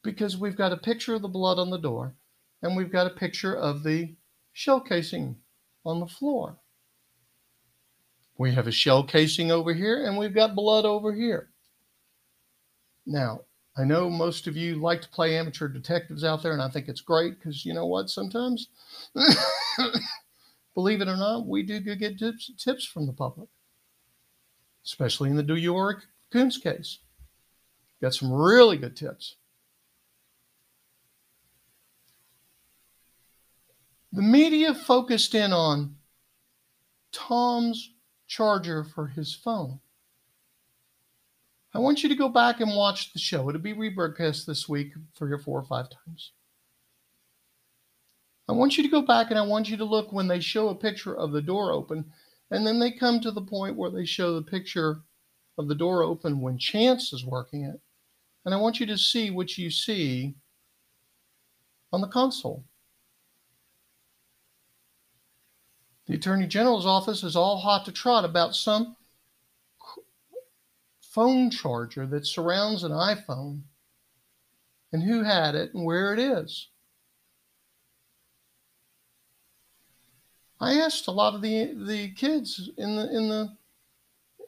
[0.02, 2.14] because we've got a picture of the blood on the door
[2.62, 4.16] and we've got a picture of the
[4.52, 5.36] shell casing
[5.84, 6.58] on the floor.
[8.38, 11.50] We have a shell casing over here and we've got blood over here.
[13.06, 13.40] Now,
[13.78, 16.88] I know most of you like to play amateur detectives out there, and I think
[16.88, 18.08] it's great because you know what?
[18.08, 18.68] Sometimes,
[20.74, 23.48] believe it or not, we do get tips, tips from the public,
[24.84, 26.00] especially in the Duyoric
[26.32, 27.00] Coons case.
[28.00, 29.36] Got some really good tips.
[34.12, 35.96] The media focused in on
[37.12, 37.90] Tom's
[38.26, 39.80] charger for his phone.
[41.74, 43.48] I want you to go back and watch the show.
[43.48, 46.32] It'll be rebroadcast this week three or four or five times.
[48.48, 50.68] I want you to go back and I want you to look when they show
[50.68, 52.04] a picture of the door open,
[52.50, 55.00] and then they come to the point where they show the picture
[55.58, 57.80] of the door open when Chance is working it.
[58.44, 60.34] And I want you to see what you see
[61.92, 62.64] on the console.
[66.06, 68.96] The Attorney General's office is all hot to trot about some
[71.00, 73.62] phone charger that surrounds an iPhone
[74.92, 76.68] and who had it and where it is.
[80.60, 83.56] I asked a lot of the the kids in the in the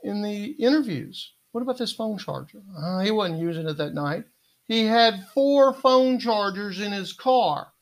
[0.05, 2.62] in the interviews, what about this phone charger?
[2.77, 4.25] Uh, he wasn't using it that night.
[4.64, 7.73] He had four phone chargers in his car.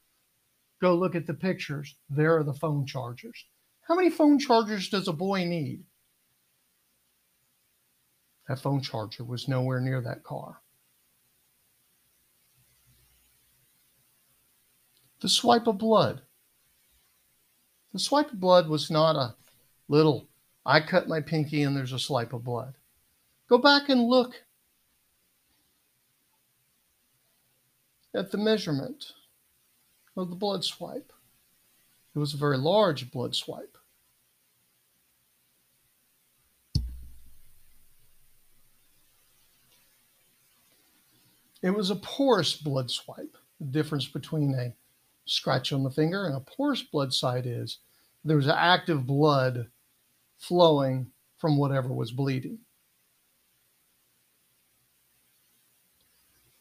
[0.80, 1.94] Go look at the pictures.
[2.08, 3.44] There are the phone chargers.
[3.88, 5.84] How many phone chargers does a boy need?
[8.48, 10.60] That phone charger was nowhere near that car.
[15.20, 16.22] The swipe of blood.
[17.92, 19.36] The swipe of blood was not a
[19.88, 20.28] little,
[20.64, 22.74] I cut my pinky and there's a swipe of blood.
[23.48, 24.42] Go back and look
[28.12, 29.12] at the measurement
[30.16, 31.12] of the blood swipe.
[32.14, 33.75] It was a very large blood swipe.
[41.62, 43.36] It was a porous blood swipe.
[43.60, 44.74] The difference between a
[45.24, 47.78] scratch on the finger and a porous blood site is
[48.24, 49.68] there was active blood
[50.38, 52.58] flowing from whatever was bleeding.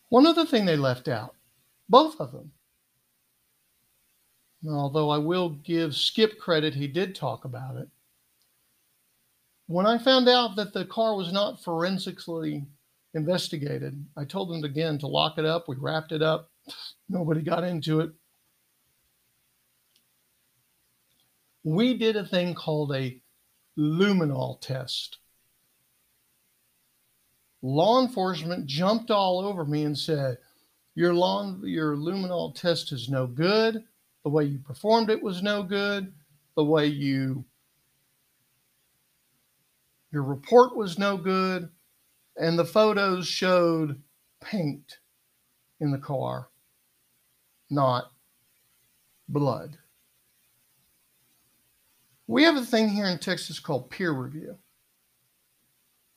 [0.09, 1.35] One other thing they left out,
[1.89, 2.51] both of them.
[4.67, 7.89] Although I will give Skip credit, he did talk about it.
[9.67, 12.65] When I found out that the car was not forensically
[13.15, 14.05] investigated.
[14.15, 15.67] I told them again to lock it up.
[15.67, 16.51] We wrapped it up.
[17.09, 18.11] Nobody got into it.
[21.63, 23.19] We did a thing called a
[23.77, 25.17] luminol test.
[27.63, 30.37] Law enforcement jumped all over me and said,
[30.93, 33.83] your law, your luminol test is no good.
[34.23, 36.13] The way you performed it was no good.
[36.55, 37.45] The way you
[40.11, 41.69] your report was no good
[42.37, 44.01] and the photos showed
[44.41, 44.99] paint
[45.79, 46.49] in the car,
[47.69, 48.11] not
[49.27, 49.77] blood.
[52.27, 54.57] We have a thing here in Texas called peer review.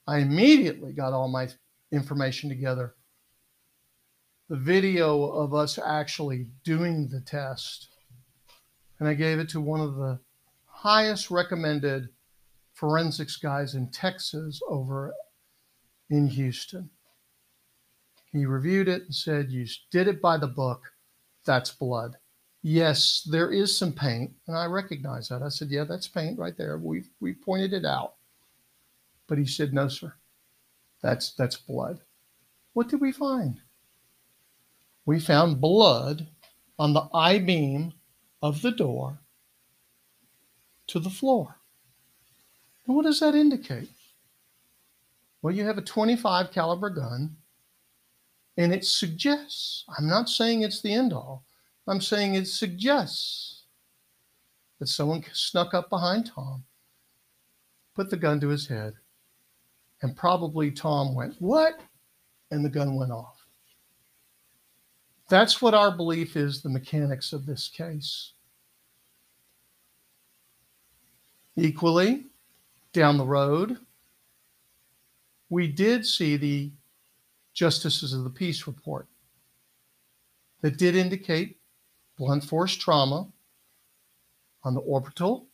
[0.06, 1.48] I immediately got all my
[1.92, 2.94] information together.
[4.48, 7.88] The video of us actually doing the test.
[8.98, 10.18] And I gave it to one of the
[10.64, 12.08] highest recommended
[12.72, 15.12] forensics guys in Texas over
[16.10, 16.90] in Houston.
[18.32, 20.92] He reviewed it and said, You did it by the book.
[21.44, 22.16] That's blood.
[22.62, 25.42] Yes, there is some paint, and I recognize that.
[25.42, 26.76] I said, Yeah, that's paint right there.
[26.78, 28.14] We we pointed it out.
[29.26, 30.12] But he said, No, sir.
[31.02, 32.00] That's that's blood.
[32.72, 33.60] What did we find?
[35.06, 36.28] We found blood
[36.78, 37.94] on the I beam
[38.42, 39.20] of the door
[40.88, 41.56] to the floor.
[42.86, 43.88] And what does that indicate?
[45.42, 47.36] Well, you have a 25 caliber gun,
[48.56, 51.44] and it suggests, I'm not saying it's the end all,
[51.86, 53.62] I'm saying it suggests
[54.78, 56.64] that someone snuck up behind Tom,
[57.94, 58.94] put the gun to his head,
[60.02, 61.80] and probably Tom went, What?
[62.50, 63.44] And the gun went off.
[65.28, 68.32] That's what our belief is the mechanics of this case.
[71.56, 72.24] Equally,
[72.92, 73.78] down the road,
[75.50, 76.70] we did see the
[77.54, 79.08] Justices of the Peace report
[80.60, 81.58] that did indicate
[82.16, 83.28] blunt force trauma
[84.64, 85.46] on the orbital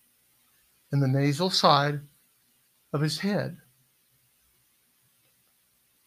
[0.93, 2.01] and the nasal side
[2.93, 3.57] of his head.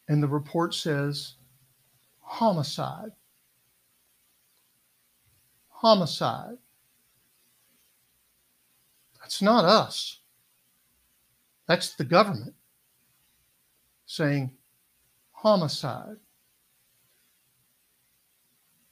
[0.08, 1.34] And the report says
[2.20, 3.10] homicide.
[5.68, 6.58] Homicide.
[9.20, 10.20] That's not us.
[11.66, 12.54] That's the government
[14.08, 14.50] saying
[15.30, 16.16] homicide.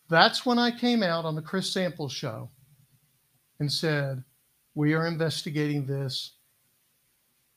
[0.08, 2.50] That's when I came out on the Chris Sample show
[3.58, 4.22] and said,
[4.76, 6.34] We are investigating this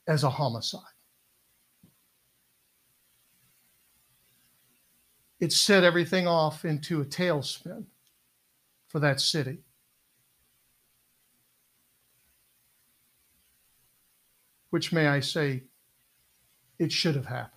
[0.08, 0.80] as a homicide.
[5.38, 7.84] It set everything off into a tailspin
[8.88, 9.60] for that city.
[14.70, 15.64] which may I say,
[16.80, 17.52] it should have happened.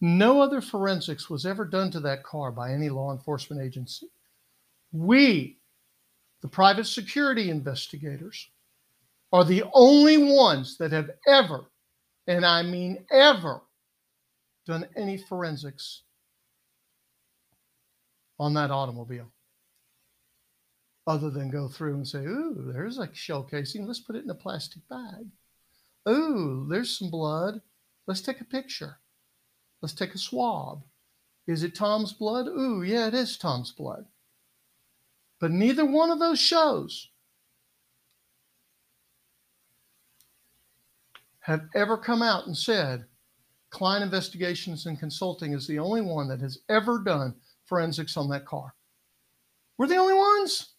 [0.00, 4.06] No other forensics was ever done to that car by any law enforcement agency.
[4.92, 5.58] We,
[6.40, 8.48] the private security investigators,
[9.32, 11.66] are the only ones that have ever,
[12.26, 13.60] and I mean ever,
[14.66, 16.02] done any forensics
[18.38, 19.30] on that automobile
[21.06, 23.86] other than go through and say, ooh, there's a shell casing.
[23.86, 25.26] Let's put it in a plastic bag.
[26.08, 27.60] Ooh, there's some blood.
[28.06, 28.98] Let's take a picture.
[29.80, 30.82] Let's take a swab.
[31.46, 32.46] Is it Tom's blood?
[32.46, 34.06] Ooh, yeah, it is Tom's blood.
[35.40, 37.08] But neither one of those shows
[41.40, 43.06] have ever come out and said
[43.70, 47.34] Klein Investigations and Consulting is the only one that has ever done
[47.64, 48.74] forensics on that car.
[49.78, 50.74] We're the only ones.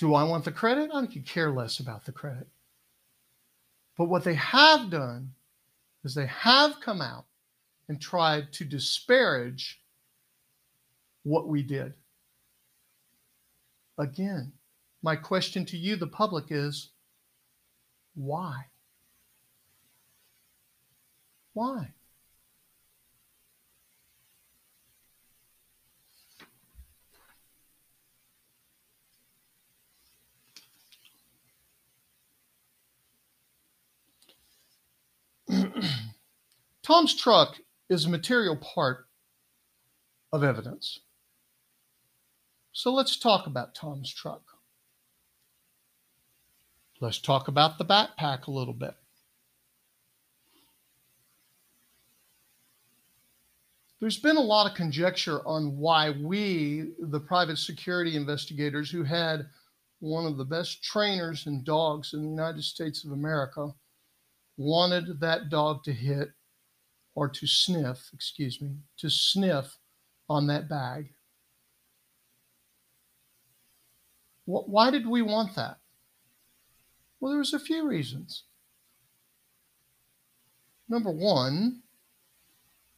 [0.00, 0.90] Do I want the credit?
[0.94, 2.48] I could care less about the credit.
[3.98, 5.34] But what they have done
[6.02, 7.26] is they have come out
[7.86, 9.82] and tried to disparage
[11.22, 11.92] what we did.
[13.98, 14.54] Again,
[15.02, 16.92] my question to you, the public, is
[18.14, 18.68] why?
[21.52, 21.92] Why?
[36.82, 37.56] Tom's truck
[37.88, 39.06] is a material part
[40.32, 41.00] of evidence.
[42.72, 44.42] So let's talk about Tom's truck.
[47.00, 48.94] Let's talk about the backpack a little bit.
[54.00, 59.46] There's been a lot of conjecture on why we, the private security investigators who had
[59.98, 63.74] one of the best trainers and dogs in the United States of America,
[64.60, 66.28] wanted that dog to hit
[67.14, 69.78] or to sniff, excuse me, to sniff
[70.28, 71.08] on that bag.
[74.44, 75.78] Why did we want that?
[77.20, 78.44] Well, there was a few reasons.
[80.90, 81.80] Number one,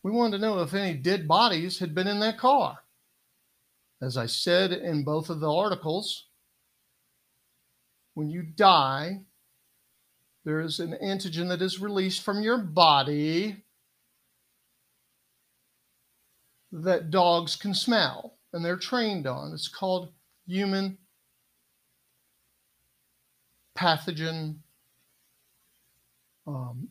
[0.02, 2.78] we wanted to know if any dead bodies had been in that car.
[4.00, 6.26] As I said in both of the articles,
[8.14, 9.20] when you die,
[10.45, 13.57] there is an antigen that is released from your body
[16.72, 19.53] that dogs can smell and they're trained on.
[19.53, 20.12] It's called
[20.47, 20.99] human
[23.76, 24.57] pathogen.
[26.47, 26.88] Um,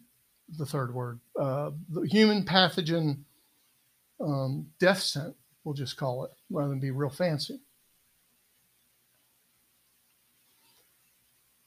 [0.58, 3.20] the third word, uh, the human pathogen
[4.22, 7.60] um, death scent, we'll just call it, rather than be real fancy.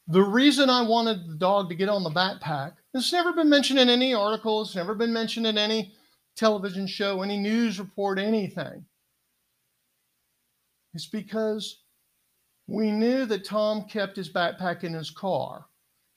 [0.09, 3.78] The reason I wanted the dog to get on the backpack, it's never been mentioned
[3.78, 5.94] in any article, it's never been mentioned in any
[6.36, 8.84] television show, any news report, anything.
[10.92, 11.82] It's because
[12.66, 15.66] we knew that Tom kept his backpack in his car.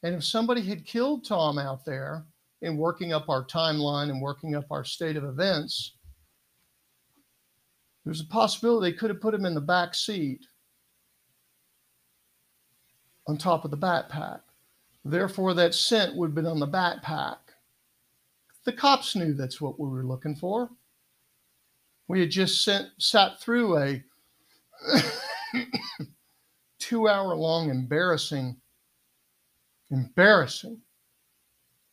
[0.03, 2.25] And if somebody had killed Tom out there
[2.61, 5.95] in working up our timeline and working up our state of events,
[8.05, 10.45] there's a possibility they could have put him in the back seat
[13.27, 14.41] on top of the backpack.
[15.03, 17.37] Therefore, that scent would have been on the backpack.
[18.65, 20.69] The cops knew that's what we were looking for.
[22.07, 24.03] We had just sent, sat through a
[26.79, 28.57] two hour long embarrassing,
[29.91, 30.81] embarrassing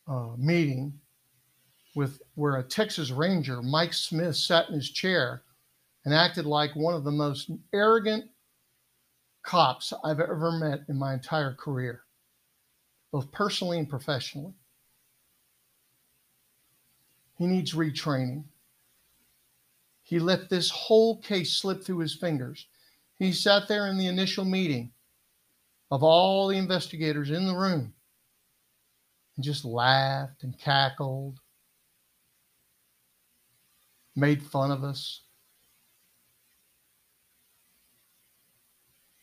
[0.07, 0.93] uh, meeting
[1.95, 5.43] with where a Texas Ranger, Mike Smith, sat in his chair
[6.03, 8.25] and acted like one of the most arrogant
[9.45, 12.01] cops I've ever met in my entire career,
[13.11, 14.53] both personally and professionally.
[17.37, 18.45] He needs retraining.
[20.03, 22.67] He let this whole case slip through his fingers.
[23.17, 24.91] He sat there in the initial meeting
[25.91, 27.93] of all the investigators in the room
[29.35, 31.39] and just laughed and cackled,
[34.15, 35.24] made fun of us.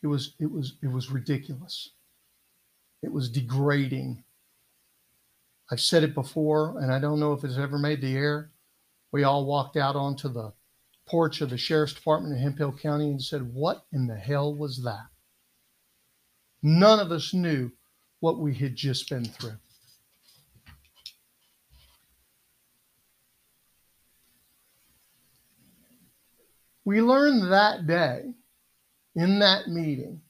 [0.03, 1.91] It was it was it was ridiculous.
[3.01, 4.23] It was degrading.
[5.71, 8.51] I've said it before, and I don't know if it's ever made the air.
[9.13, 10.53] We all walked out onto the
[11.05, 14.83] porch of the sheriff's department in Hemphill County and said, What in the hell was
[14.83, 15.07] that?
[16.61, 17.71] None of us knew
[18.19, 19.57] what we had just been through.
[26.85, 28.33] We learned that day
[29.15, 30.21] in that meeting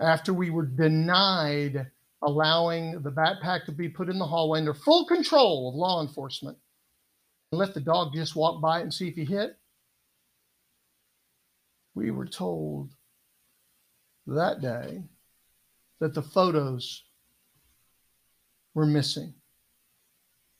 [0.00, 1.86] after we were denied
[2.22, 6.56] allowing the backpack to be put in the hallway under full control of law enforcement
[7.50, 9.56] and let the dog just walk by it and see if he hit.
[11.94, 12.90] We were told
[14.26, 15.02] that day
[16.00, 17.04] that the photos
[18.74, 19.34] were missing.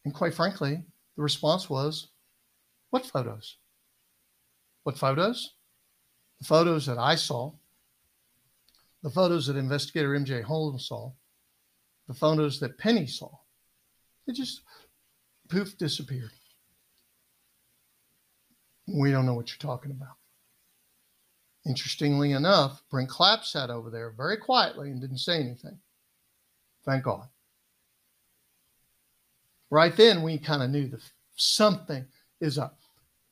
[0.04, 0.84] And quite frankly,
[1.16, 2.08] the response was,
[2.90, 3.56] What photos?
[4.82, 5.54] What photos?
[6.42, 7.52] The photos that I saw,
[9.04, 11.12] the photos that investigator MJ Holmes saw,
[12.08, 13.30] the photos that Penny saw.
[14.26, 14.62] They just
[15.48, 16.32] poof disappeared.
[18.88, 20.16] We don't know what you're talking about.
[21.64, 25.78] Interestingly enough, Brent Clapp sat over there very quietly and didn't say anything.
[26.84, 27.28] Thank God.
[29.70, 31.02] Right then, we kind of knew that
[31.36, 32.04] something
[32.40, 32.80] is up.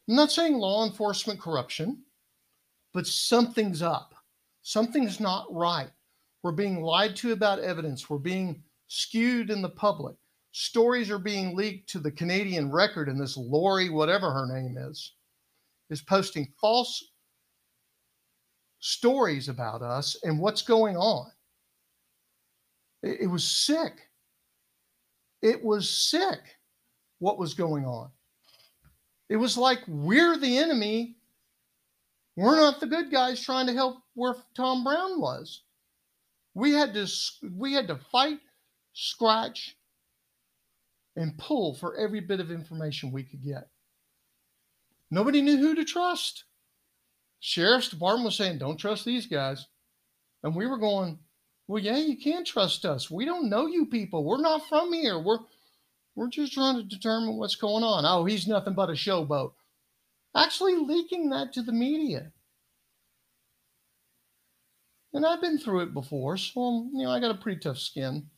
[0.08, 2.04] I'm not saying law enforcement corruption,
[2.92, 4.14] but something's up.
[4.62, 5.90] Something's not right.
[6.42, 8.08] We're being lied to about evidence.
[8.08, 10.16] We're being skewed in the public.
[10.52, 15.14] Stories are being leaked to the Canadian record, and this Lori, whatever her name is,
[15.90, 17.12] is posting false
[18.80, 21.26] stories about us and what's going on.
[23.02, 24.08] It, it was sick.
[25.42, 26.40] It was sick
[27.18, 28.10] what was going on.
[29.28, 31.16] It was like we're the enemy.
[32.36, 35.62] We're not the good guys trying to help where Tom Brown was.
[36.54, 37.06] We had to
[37.56, 38.40] we had to fight,
[38.92, 39.76] scratch,
[41.16, 43.68] and pull for every bit of information we could get.
[45.10, 46.44] Nobody knew who to trust.
[47.40, 49.66] Sheriff's department was saying, "Don't trust these guys,"
[50.42, 51.18] and we were going,
[51.66, 53.10] "Well, yeah, you can't trust us.
[53.10, 54.24] We don't know you people.
[54.24, 55.18] We're not from here.
[55.18, 55.40] We're
[56.14, 58.04] we're just trying to determine what's going on.
[58.04, 59.52] Oh, he's nothing but a showboat."
[60.36, 62.32] Actually, leaking that to the media.
[65.12, 67.78] And I've been through it before, so um, you know I got a pretty tough
[67.78, 68.28] skin.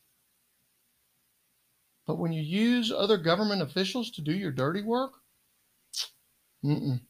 [2.06, 5.12] But when you use other government officials to do your dirty work,
[6.64, 7.00] mm-mm,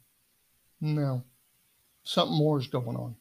[0.80, 1.22] no,
[2.03, 3.14] something more is going on.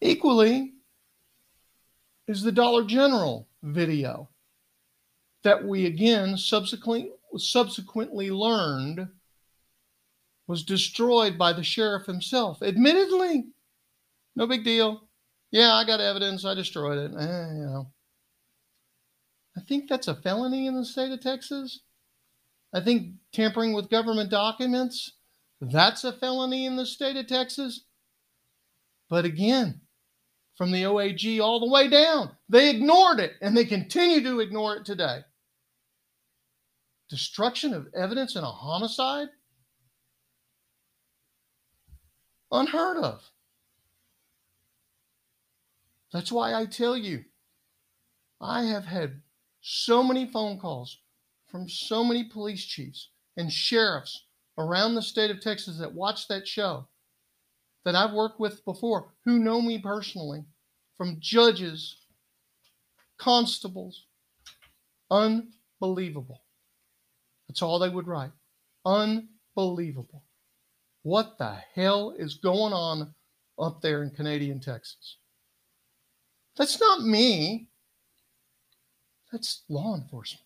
[0.00, 0.74] Equally
[2.28, 4.28] is the Dollar General video
[5.42, 9.08] that we again subsequently subsequently learned
[10.46, 12.62] was destroyed by the sheriff himself.
[12.62, 13.46] Admittedly,
[14.36, 15.08] no big deal.
[15.50, 16.44] Yeah, I got evidence.
[16.44, 17.12] I destroyed it.
[17.16, 17.92] Eh, you know.
[19.56, 21.80] I think that's a felony in the state of Texas.
[22.72, 25.12] I think tampering with government documents,
[25.60, 27.84] that's a felony in the state of Texas.
[29.08, 29.80] But again,
[30.56, 34.76] from the OAG all the way down, they ignored it and they continue to ignore
[34.76, 35.20] it today.
[37.10, 39.28] Destruction of evidence in a homicide?
[42.50, 43.22] Unheard of.
[46.12, 47.24] That's why I tell you,
[48.40, 49.20] I have had
[49.60, 51.00] so many phone calls
[51.48, 54.26] from so many police chiefs and sheriffs
[54.56, 56.86] around the state of Texas that watch that show
[57.84, 60.44] that I've worked with before who know me personally,
[60.96, 61.96] from judges,
[63.18, 64.04] constables.
[65.10, 66.43] Unbelievable.
[67.54, 68.32] That's all they would write.
[68.84, 70.24] Unbelievable.
[71.04, 73.14] What the hell is going on
[73.60, 75.18] up there in Canadian Texas?
[76.56, 77.68] That's not me.
[79.30, 80.44] That's law enforcement.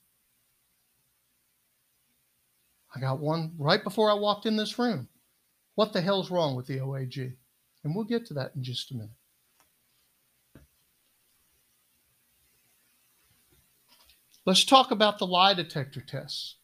[2.94, 5.08] I got one right before I walked in this room.
[5.76, 7.32] What the hell's wrong with the OAG?
[7.84, 9.10] And we'll get to that in just a minute.
[14.44, 16.57] Let's talk about the lie detector tests.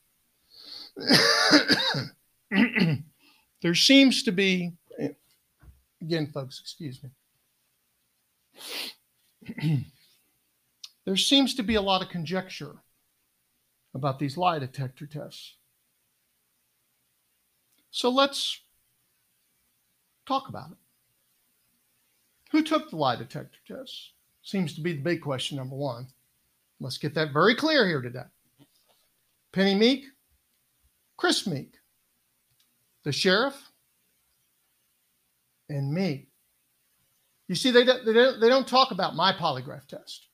[3.63, 4.73] there seems to be
[6.05, 7.11] Again, folks, excuse me.
[11.07, 12.75] there seems to be a lot of conjecture
[13.95, 15.55] about these lie detector tests.
[17.91, 18.61] So let's
[20.27, 20.79] talk about it.
[22.51, 24.11] Who took the lie detector test?
[24.43, 26.09] Seems to be the big question, number one.
[26.81, 28.25] Let's get that very clear here today.
[29.53, 30.05] Penny Meek,
[31.17, 31.75] Chris Meek,
[33.05, 33.55] the sheriff,
[35.69, 36.29] and me.
[37.49, 40.29] You see, they don't, they don't, they don't talk about my polygraph test,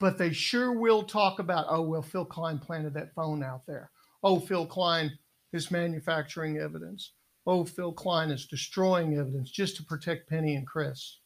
[0.00, 3.90] but they sure will talk about, oh, well, Phil Klein planted that phone out there.
[4.22, 5.16] Oh, Phil Klein
[5.52, 7.12] is manufacturing evidence.
[7.46, 11.18] Oh, Phil Klein is destroying evidence just to protect Penny and Chris.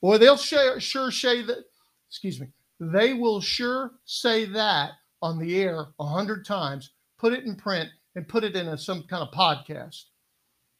[0.00, 1.64] Boy, they'll sure, sure say that,
[2.10, 2.48] excuse me,
[2.78, 4.92] they will sure say that
[5.24, 8.76] on the air a hundred times, put it in print, and put it in a,
[8.76, 10.04] some kind of podcast.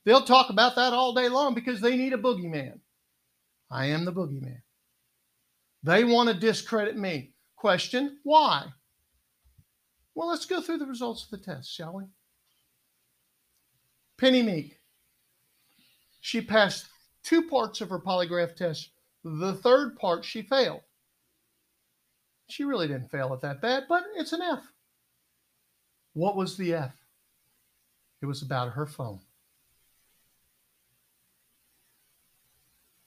[0.05, 2.79] They'll talk about that all day long because they need a boogeyman.
[3.71, 4.61] I am the boogeyman.
[5.83, 7.33] They want to discredit me.
[7.57, 8.67] Question why?
[10.15, 12.05] Well, let's go through the results of the test, shall we?
[14.19, 14.79] Penny Meek.
[16.21, 16.85] She passed
[17.23, 18.91] two parts of her polygraph test.
[19.25, 20.83] The third part she failed.
[22.49, 24.63] She really didn't fail it that bad, but it's an F.
[26.13, 26.95] What was the F?
[28.23, 29.21] It was about her phone.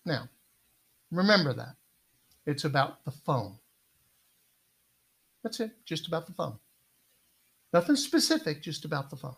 [0.06, 0.30] Now,
[1.12, 1.76] remember that.
[2.46, 3.56] It's about the phone.
[5.44, 6.58] That's it, just about the phone.
[7.74, 9.36] Nothing specific, just about the phone.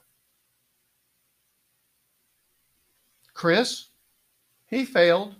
[3.34, 3.88] Chris,
[4.68, 5.36] he failed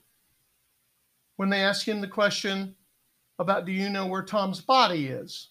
[1.36, 2.76] when they asked him the question
[3.40, 5.50] about do you know where Tom's body is?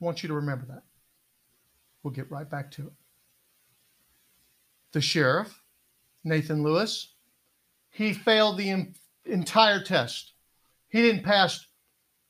[0.00, 0.82] I want you to remember that.
[2.02, 2.92] We'll get right back to it
[4.92, 5.62] the sheriff,
[6.24, 7.14] Nathan Lewis,
[7.90, 8.88] he failed the
[9.24, 10.32] entire test.
[10.88, 11.64] He didn't pass.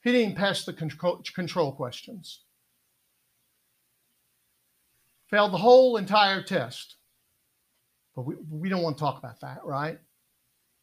[0.02, 2.42] He didn't pass the control, control questions.
[5.28, 6.96] Failed the whole entire test.
[8.16, 9.98] But we, we don't want to talk about that, right?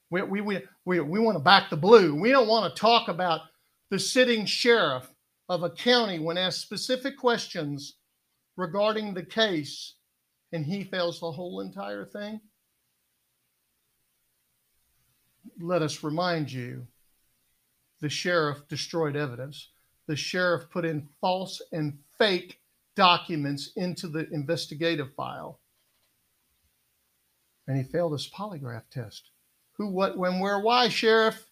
[0.10, 2.16] We, we, we, we, we want to back the blue.
[2.16, 3.41] We don't want to talk about
[3.89, 5.10] the sitting sheriff
[5.49, 7.95] of a county when asked specific questions
[8.55, 9.93] regarding the case
[10.51, 12.41] and he fails the whole entire thing?
[15.60, 16.88] Let us remind you
[18.01, 19.70] the sheriff destroyed evidence.
[20.08, 22.60] The sheriff put in false and fake
[22.95, 25.60] documents into the investigative file.
[27.68, 29.32] And he failed his polygraph test.
[29.78, 31.46] Who, what, when, where, why, sheriff?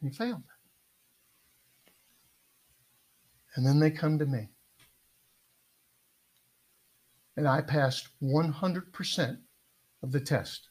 [0.00, 0.42] And he failed.
[3.56, 4.48] And then they come to me
[7.36, 9.38] and I passed 100%
[10.02, 10.68] of the test.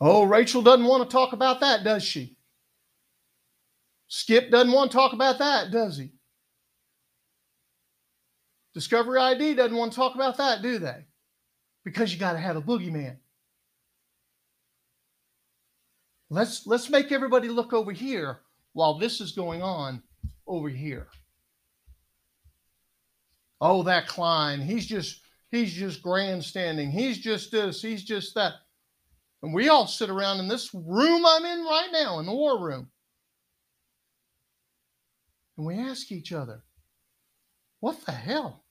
[0.00, 2.36] Oh, Rachel doesn't want to talk about that, does she?
[4.08, 6.10] Skip doesn't want to talk about that, does he?
[8.74, 11.06] Discovery ID doesn't want to talk about that, do they?
[11.84, 13.16] Because you got to have a boogeyman.
[16.28, 18.40] Let's let's make everybody look over here
[18.72, 20.02] while this is going on
[20.46, 21.08] over here
[23.60, 25.20] oh, that Klein, he's just
[25.50, 26.90] he's just grandstanding.
[26.90, 28.54] He's just this, he's just that.
[29.42, 32.62] And we all sit around in this room I'm in right now, in the war
[32.62, 32.90] room.
[35.56, 36.62] And we ask each other,
[37.80, 38.64] what the hell?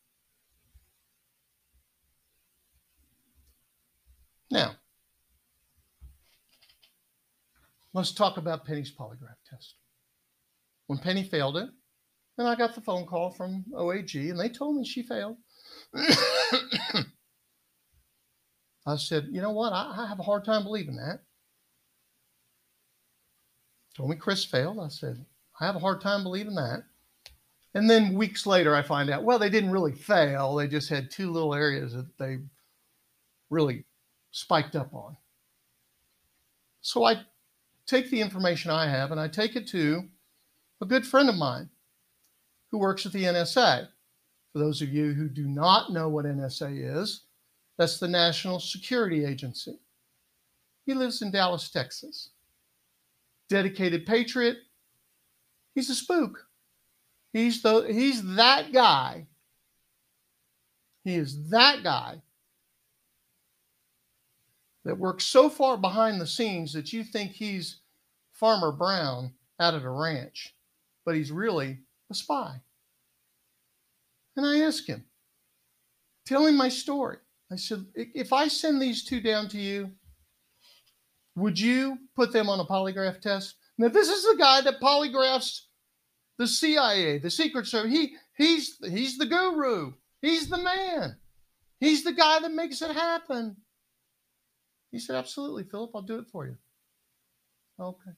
[4.52, 4.76] Now,
[7.94, 9.76] let's talk about Penny's polygraph test.
[10.88, 11.70] When Penny failed it,
[12.38, 15.38] and I got the phone call from OAG, and they told me she failed.
[15.94, 17.06] I
[18.96, 19.74] said, you know what?
[19.74, 21.20] I, I, have a hard time believing that.
[23.96, 24.80] Told me Chris failed.
[24.80, 25.26] I said,
[25.60, 26.84] I have a hard time believing that.
[27.76, 30.56] And then weeks later, I find out, well, they didn't really fail.
[30.56, 32.40] They just had two little areas that they
[33.50, 33.84] really
[34.32, 35.16] spiked up on.
[36.82, 37.22] So I
[37.86, 40.04] take the information I have and I take it to
[40.82, 41.70] a good friend of mine
[42.72, 43.88] who works at the NSA.
[44.54, 47.26] For those of you who do not know what NSA is,
[47.78, 49.80] that's the National Security Agency.
[50.86, 52.30] He lives in Dallas, Texas.
[53.48, 54.58] Dedicated patriot.
[55.76, 56.46] He's a spook.
[57.32, 59.28] He's the he's that guy.
[61.04, 62.22] He is that guy
[64.90, 67.82] that works so far behind the scenes that you think he's
[68.34, 70.56] Farmer Brown out at a ranch,
[71.06, 71.78] but he's really
[72.10, 72.56] a spy.
[74.36, 75.06] And I asked him,
[76.26, 77.18] tell him my story.
[77.52, 79.92] I said, if I send these two down to you,
[81.36, 83.58] would you put them on a polygraph test?
[83.78, 85.66] Now, this is the guy that polygraphs
[86.40, 87.92] the CIA, the Secret Service.
[87.92, 89.94] He he's he's the guru.
[90.24, 91.16] He's the man.
[91.80, 93.56] He's the guy that makes it happen.
[94.92, 96.58] He said, Absolutely, Philip, I'll do it for you.
[97.80, 98.12] Okay.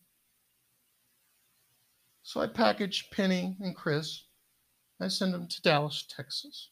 [2.24, 4.24] So I package Penny and Chris.
[5.00, 6.70] I send them to Dallas, Texas.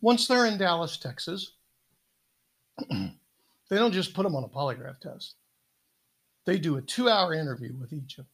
[0.00, 1.52] Once they're in Dallas, Texas,
[2.90, 3.06] they
[3.70, 5.36] don't just put them on a polygraph test.
[6.44, 8.33] They do a two hour interview with each of them.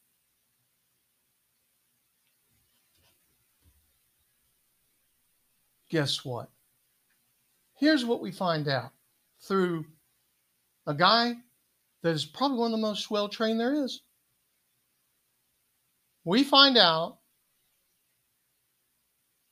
[5.90, 6.48] Guess what?
[7.74, 8.92] Here's what we find out
[9.42, 9.84] through
[10.86, 11.34] a guy
[12.02, 14.02] that is probably one of the most well trained there is.
[16.24, 17.18] We find out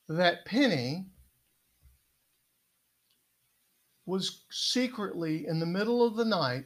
[0.07, 1.07] that Penny
[4.05, 6.65] was secretly in the middle of the night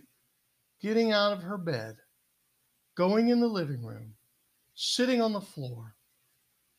[0.82, 1.96] getting out of her bed,
[2.96, 4.14] going in the living room,
[4.76, 5.96] sitting on the floor,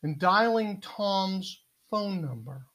[0.03, 2.67] and dialing Tom's phone number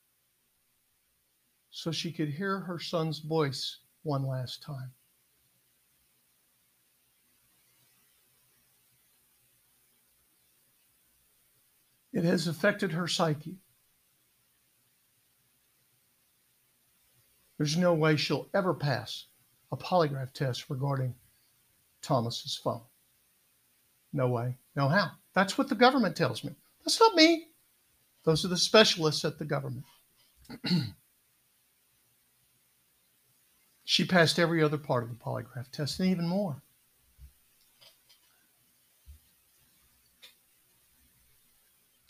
[1.71, 4.91] so she could hear her son's voice one last time.
[12.11, 13.57] It has affected her psyche.
[17.57, 19.25] There's no way she'll ever pass
[19.71, 21.13] a polygraph test regarding
[22.01, 22.81] Thomas's phone.
[24.11, 25.11] No way, no how.
[25.33, 26.55] That's what the government tells me.
[26.83, 27.47] That's not me.
[28.23, 29.85] Those are the specialists at the government.
[33.89, 36.61] she passed every other part of the polygraph test and even more.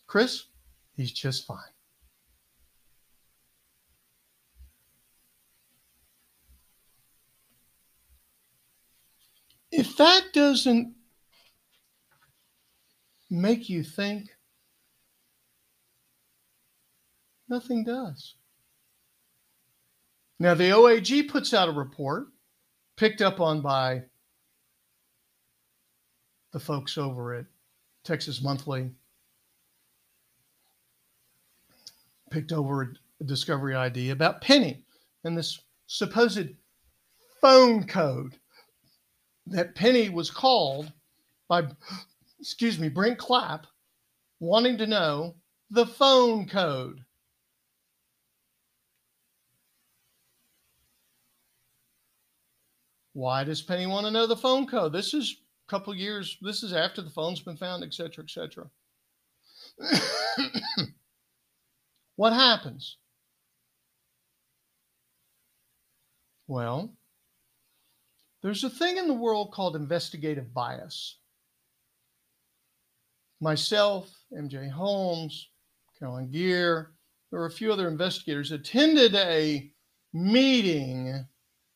[0.05, 0.47] Chris,
[0.97, 1.71] he's just fine.
[9.71, 10.93] if that doesn't
[13.29, 14.27] make you think,
[17.47, 18.35] nothing does.
[20.39, 22.27] Now, the OAG puts out a report
[22.99, 24.03] picked up on by
[26.51, 27.45] the folks over at
[28.03, 28.91] Texas Monthly,
[32.29, 34.83] picked over a discovery ID about Penny
[35.23, 36.49] and this supposed
[37.39, 38.33] phone code
[39.47, 40.91] that Penny was called
[41.47, 41.63] by,
[42.39, 43.65] excuse me, Brent Clapp
[44.41, 45.35] wanting to know
[45.69, 47.05] the phone code.
[53.13, 54.93] Why does Penny want to know the phone code?
[54.93, 55.37] This is
[55.67, 58.69] a couple years, this is after the phone's been found, et cetera, et cetera.
[62.15, 62.97] what happens?
[66.47, 66.93] Well,
[68.41, 71.17] there's a thing in the world called investigative bias.
[73.41, 75.49] Myself, MJ Holmes,
[75.97, 76.91] Carolyn Gear,
[77.29, 79.71] there were a few other investigators attended a
[80.13, 81.25] meeting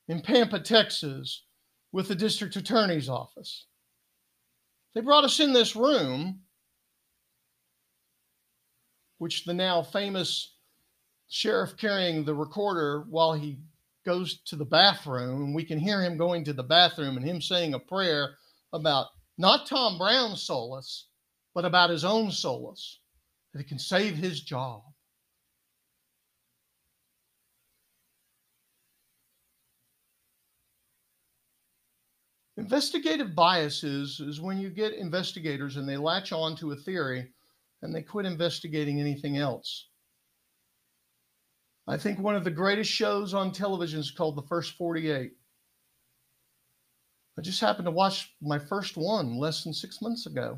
[0.07, 1.43] in Pampa, Texas,
[1.91, 3.67] with the district attorney's office.
[4.93, 6.41] They brought us in this room,
[9.17, 10.55] which the now famous
[11.29, 13.59] sheriff carrying the recorder while he
[14.05, 17.41] goes to the bathroom, and we can hear him going to the bathroom and him
[17.41, 18.35] saying a prayer
[18.73, 21.07] about not Tom Brown's solace,
[21.55, 22.99] but about his own solace,
[23.53, 24.83] that it can save his job.
[32.63, 37.27] Investigative biases is when you get investigators and they latch on to a theory
[37.81, 39.89] and they quit investigating anything else.
[41.89, 45.33] I think one of the greatest shows on television is called The First 48.
[47.37, 50.57] I just happened to watch my first one less than six months ago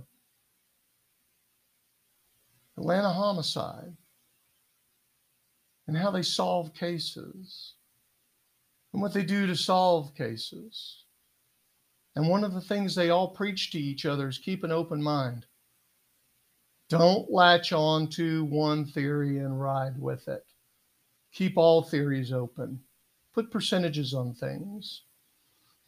[2.77, 3.97] Atlanta homicide
[5.87, 7.73] and how they solve cases
[8.93, 11.04] and what they do to solve cases.
[12.15, 15.01] And one of the things they all preach to each other is keep an open
[15.01, 15.45] mind.
[16.87, 20.45] Don't latch on to one theory and ride with it.
[21.33, 22.79] Keep all theories open.
[23.33, 25.01] Put percentages on things.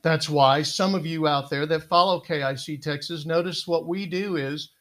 [0.02, 4.36] That's why some of you out there that follow KIC Texas notice what we do
[4.36, 4.72] is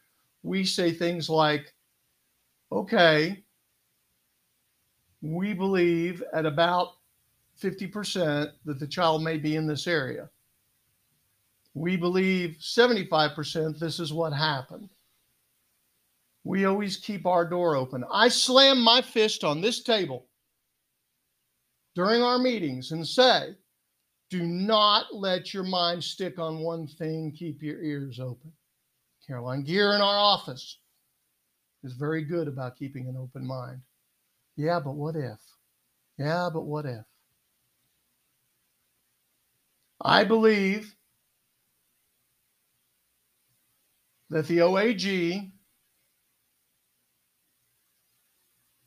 [0.42, 1.74] we say things like,
[2.72, 3.44] okay,
[5.22, 6.94] we believe at about
[7.61, 10.28] 50% that the child may be in this area.
[11.77, 14.89] We believe 75% this is what happened.
[16.43, 18.03] We always keep our door open.
[18.11, 20.27] I slam my fist on this table
[21.95, 23.57] during our meetings and say,
[24.31, 27.31] do not let your mind stick on one thing.
[27.39, 28.51] Keep your ears open.
[29.27, 30.79] Caroline Gear in our office
[31.85, 33.83] is very good about keeping an open mind.
[34.57, 35.39] Yeah, but what if?
[36.16, 37.05] Yeah, but what if?
[40.01, 40.97] I believe
[44.31, 45.51] that the OAG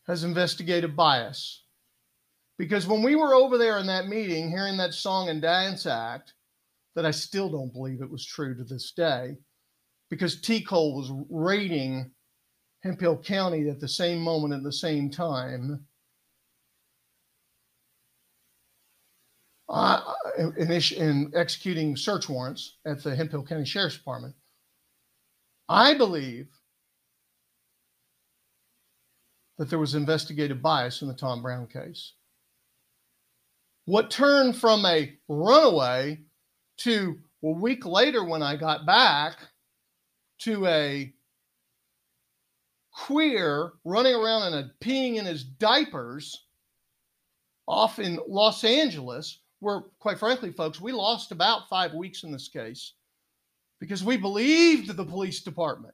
[0.07, 1.63] has investigated bias.
[2.57, 6.33] Because when we were over there in that meeting, hearing that song and dance act,
[6.95, 9.37] that I still don't believe it was true to this day,
[10.09, 12.11] because TCOLE was raiding
[12.81, 15.85] Hemphill County at the same moment at the same time.
[19.69, 20.01] Uh,
[20.39, 24.33] in, in executing search warrants at the Hemphill County Sheriff's Department.
[25.69, 26.47] I believe
[29.59, 32.13] that there was investigative bias in the Tom Brown case.
[33.85, 36.21] What turned from a runaway
[36.77, 39.37] to a week later when I got back
[40.39, 41.13] to a
[42.91, 46.45] queer running around and peeing in his diapers
[47.67, 52.47] off in Los Angeles, where, quite frankly, folks, we lost about five weeks in this
[52.47, 52.93] case
[53.79, 55.93] because we believed the police department.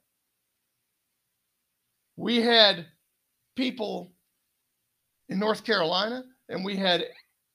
[2.16, 2.86] We had
[3.54, 4.12] people
[5.28, 7.04] in North Carolina, and we had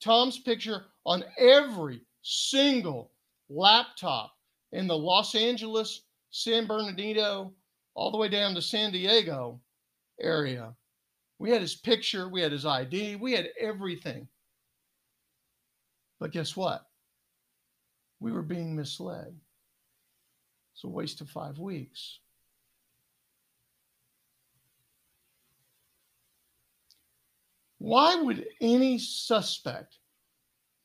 [0.02, 3.12] Tom's picture on every single
[3.50, 4.32] laptop
[4.72, 7.54] in the Los Angeles, San Bernardino,
[7.94, 9.60] all the way down to San Diego
[10.20, 10.74] area.
[11.40, 14.28] We had his picture, we had his ID, we had everything.
[16.20, 16.86] But guess what?
[18.20, 19.36] We were being misled.
[20.74, 22.20] It's a waste of five weeks.
[27.78, 29.98] Why would any suspect?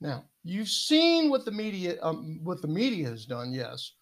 [0.01, 3.93] Now you've seen what the media um, what the media has done, yes,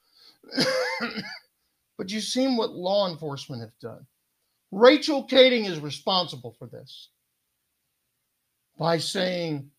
[1.98, 4.06] but you've seen what law enforcement have done.
[4.70, 7.10] Rachel Kading is responsible for this
[8.78, 9.70] by saying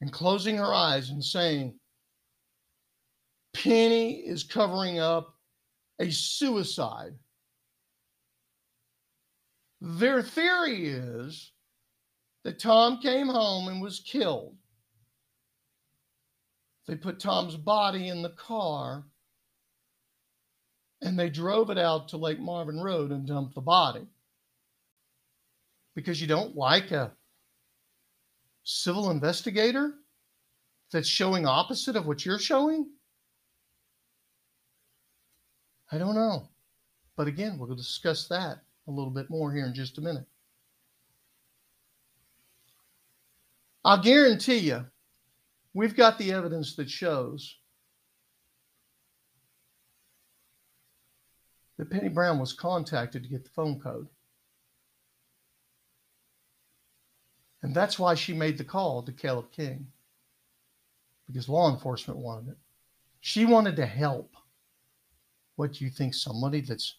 [0.00, 1.79] and closing her eyes and saying,
[3.52, 5.34] Penny is covering up
[5.98, 7.14] a suicide.
[9.80, 11.52] Their theory is
[12.44, 14.56] that Tom came home and was killed.
[16.86, 19.04] They put Tom's body in the car
[21.02, 24.06] and they drove it out to Lake Marvin Road and dumped the body.
[25.94, 27.12] Because you don't like a
[28.64, 29.94] civil investigator
[30.92, 32.86] that's showing opposite of what you're showing?
[35.92, 36.48] I don't know.
[37.16, 40.26] But again, we'll discuss that a little bit more here in just a minute.
[43.84, 44.84] I'll guarantee you,
[45.74, 47.56] we've got the evidence that shows
[51.78, 54.06] that Penny Brown was contacted to get the phone code.
[57.62, 59.86] And that's why she made the call to Caleb King,
[61.26, 62.58] because law enforcement wanted it.
[63.20, 64.34] She wanted to help.
[65.60, 66.94] What do you think somebody that's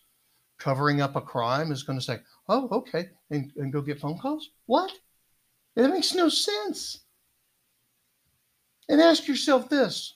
[0.59, 4.19] covering up a crime is going to say, oh, okay, and, and go get phone
[4.19, 4.51] calls?
[4.67, 4.91] What?
[5.75, 6.99] It makes no sense.
[8.87, 10.13] And ask yourself this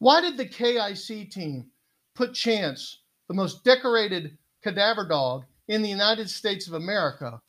[0.00, 1.70] why did the KIC team
[2.14, 7.40] put Chance, the most decorated cadaver dog in the United States of America,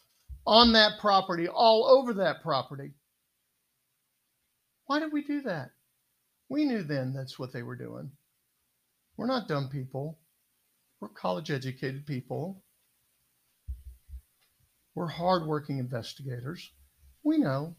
[0.47, 2.93] on that property, all over that property?
[4.85, 5.71] Why did we do that?
[6.47, 8.09] We knew then that's what they were doing.
[9.19, 10.17] We're not dumb people.
[10.99, 12.63] We're college educated people.
[14.95, 16.71] We're hardworking investigators.
[17.23, 17.75] We know.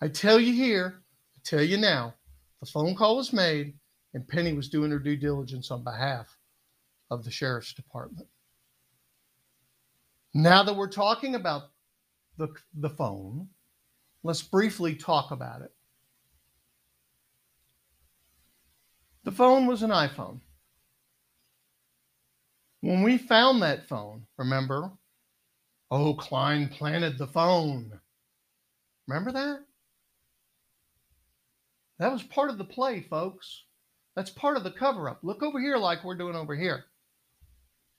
[0.00, 1.02] I tell you here,
[1.36, 2.14] I tell you now,
[2.60, 3.74] the phone call was made
[4.12, 6.36] and Penny was doing her due diligence on behalf
[7.10, 8.28] of the sheriff's department.
[10.32, 11.70] Now that we're talking about
[12.36, 13.48] the, the phone,
[14.22, 15.72] let's briefly talk about it.
[19.24, 20.40] The phone was an iPhone.
[22.82, 24.92] When we found that phone, remember?
[25.90, 27.98] Oh, Klein planted the phone.
[29.08, 29.60] Remember that?
[31.98, 33.64] That was part of the play, folks.
[34.14, 35.20] That's part of the cover up.
[35.22, 36.84] Look over here, like we're doing over here.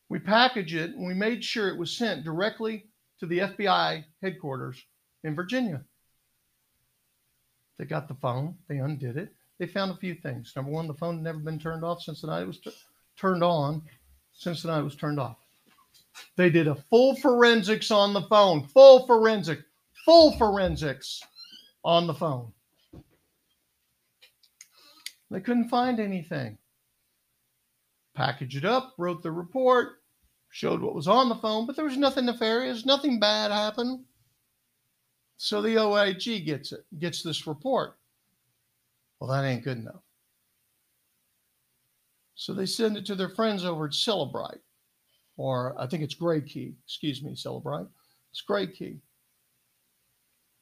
[0.09, 2.85] We packaged it and we made sure it was sent directly
[3.19, 4.81] to the FBI headquarters
[5.23, 5.83] in Virginia.
[7.79, 9.34] They got the phone, they undid it.
[9.57, 10.51] They found a few things.
[10.55, 12.71] Number one, the phone had never been turned off since the night it was t-
[13.17, 13.81] turned on,
[14.33, 15.37] since the night it was turned off.
[16.35, 19.59] They did a full forensics on the phone, full forensic,
[20.05, 21.21] full forensics
[21.83, 22.51] on the phone.
[25.31, 26.57] They couldn't find anything.
[28.13, 30.01] Packaged it up, wrote the report,
[30.49, 34.05] showed what was on the phone, but there was nothing nefarious, nothing bad happened.
[35.37, 37.97] So the OIG gets it, gets this report.
[39.19, 40.01] Well, that ain't good enough.
[42.35, 44.59] So they send it to their friends over at Cellebrite,
[45.37, 46.73] or I think it's GrayKey.
[46.85, 47.87] Excuse me, Cellebrite.
[48.31, 48.99] It's GrayKey.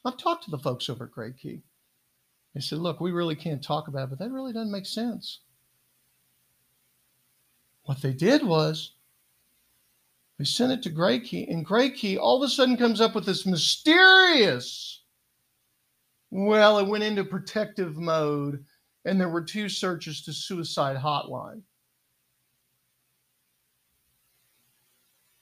[0.06, 1.62] I've talked to the folks over at GrayKey.
[2.54, 5.40] They said, look, we really can't talk about it, but that really doesn't make sense.
[7.86, 8.92] What they did was
[10.38, 13.46] they sent it to GrayKey, and GrayKey all of a sudden comes up with this
[13.46, 15.03] mysterious.
[16.36, 18.66] Well, it went into protective mode,
[19.06, 21.62] and there were two searches to suicide hotline.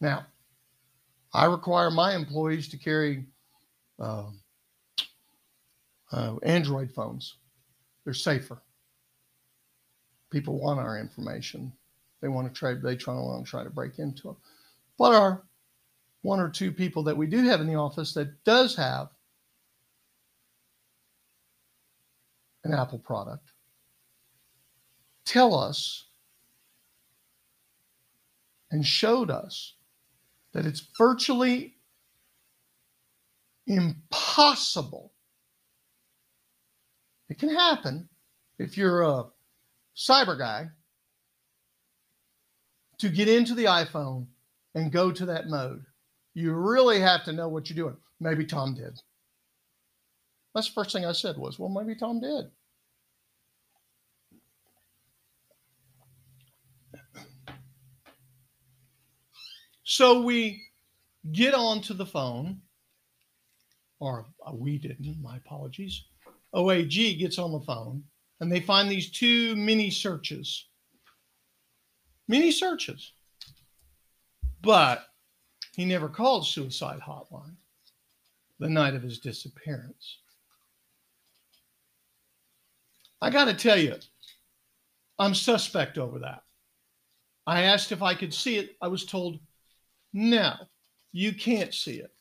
[0.02, 0.26] Now,
[1.34, 3.24] I require my employees to carry
[4.02, 4.32] uh,
[6.12, 7.38] uh, Android phones.
[8.04, 8.62] They're safer.
[10.30, 11.72] People want our information.
[12.20, 12.74] They want to try.
[12.74, 14.38] They try to try to break into them.
[14.98, 15.44] But our
[16.24, 19.08] one or two people that we do have in the office that does have
[22.64, 23.52] an Apple product
[25.26, 26.06] tell us
[28.70, 29.76] and showed us
[30.54, 31.76] that it's virtually
[33.68, 35.14] impossible.
[37.30, 38.10] It can happen
[38.60, 39.26] if you're a
[39.96, 40.70] cyber guy
[43.00, 44.28] to get into the iPhone
[44.76, 45.86] and go to that mode.
[46.34, 47.98] You really have to know what you're doing.
[48.20, 49.00] Maybe Tom did.
[50.54, 52.52] That's the first thing I said was, well, maybe Tom did.
[59.84, 60.64] So we
[61.34, 62.62] get onto the phone,
[64.00, 66.06] or uh, we didn't, my apologies.
[66.56, 68.04] OAG gets on the phone
[68.40, 70.68] and they find these two mini searches.
[72.28, 73.12] Mini searches.
[74.62, 75.08] But
[75.76, 77.56] he never called suicide hotline
[78.60, 80.20] the night of his disappearance.
[83.22, 83.96] I got to tell you,
[85.20, 86.44] I'm suspect over that.
[87.46, 88.76] I asked if I could see it.
[88.82, 89.40] I was told
[90.14, 90.54] no,
[91.12, 92.12] you can't see it.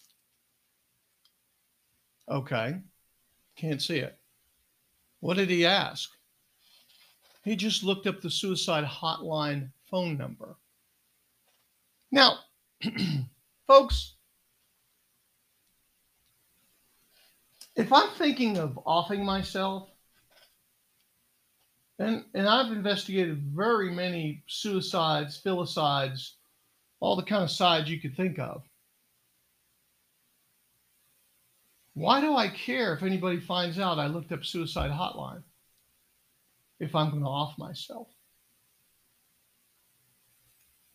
[2.28, 2.76] Okay,
[3.56, 4.16] can't see it.
[5.20, 6.10] What did he ask?
[7.42, 10.56] He just looked up the suicide hotline phone number.
[12.12, 12.38] Now,
[13.66, 14.14] folks,
[17.76, 19.88] if I'm thinking of offing myself,
[22.00, 26.32] and, and I've investigated very many suicides, filicides,
[26.98, 28.62] all the kind of sides you could think of.
[31.92, 35.42] Why do I care if anybody finds out I looked up suicide hotline
[36.78, 38.08] if I'm going to off myself?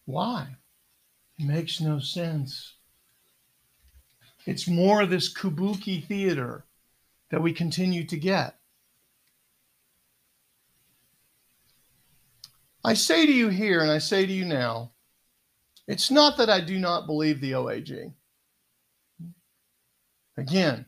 [0.05, 0.47] Why?
[1.37, 2.73] It makes no sense.
[4.47, 6.65] It's more of this kabuki theater
[7.29, 8.55] that we continue to get.
[12.85, 14.91] I say to you here, and I say to you now,
[15.87, 18.13] it's not that I do not believe the OAG.
[20.37, 20.85] Again,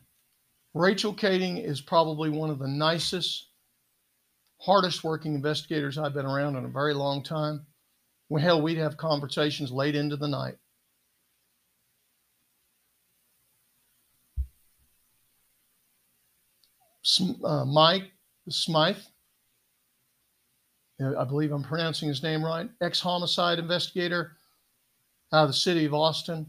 [0.74, 3.48] Rachel Kading is probably one of the nicest,
[4.60, 7.66] hardest working investigators I've been around in a very long time.
[8.28, 10.54] Well, hell, we'd have conversations late into the night.
[17.42, 18.12] Uh, Mike
[18.48, 18.98] Smythe,
[21.00, 24.36] Uh, I believe I'm pronouncing his name right, ex homicide investigator
[25.32, 26.46] out of the city of Austin.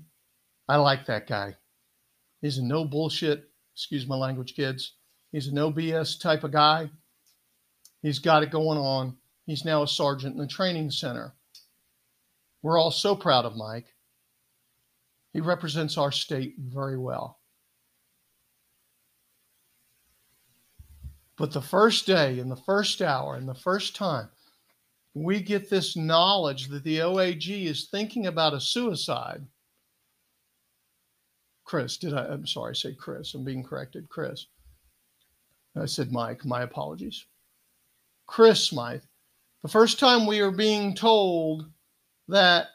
[0.68, 1.56] I like that guy.
[2.42, 4.94] He's a no bullshit, excuse my language, kids.
[5.32, 6.90] He's a no BS type of guy.
[8.02, 9.18] He's got it going on.
[9.46, 11.34] He's now a sergeant in the training center.
[12.62, 13.94] We're all so proud of Mike.
[15.34, 17.40] He represents our state very well.
[21.38, 24.30] But the first day and the first hour and the first time
[25.14, 29.46] we get this knowledge that the OAG is thinking about a suicide.
[31.66, 32.26] Chris, did I?
[32.26, 33.34] I'm sorry, I say Chris.
[33.34, 34.10] I'm being corrected.
[34.10, 34.48] Chris.
[35.76, 36.46] I said Mike.
[36.46, 37.26] My apologies.
[38.28, 39.04] Chris Smythe.
[39.64, 41.70] The first time we are being told
[42.28, 42.68] that,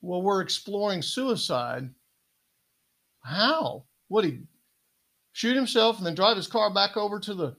[0.00, 1.88] well, we're exploring suicide.
[3.22, 3.84] How?
[4.08, 4.40] What he
[5.32, 7.56] shoot himself, and then drive his car back over to the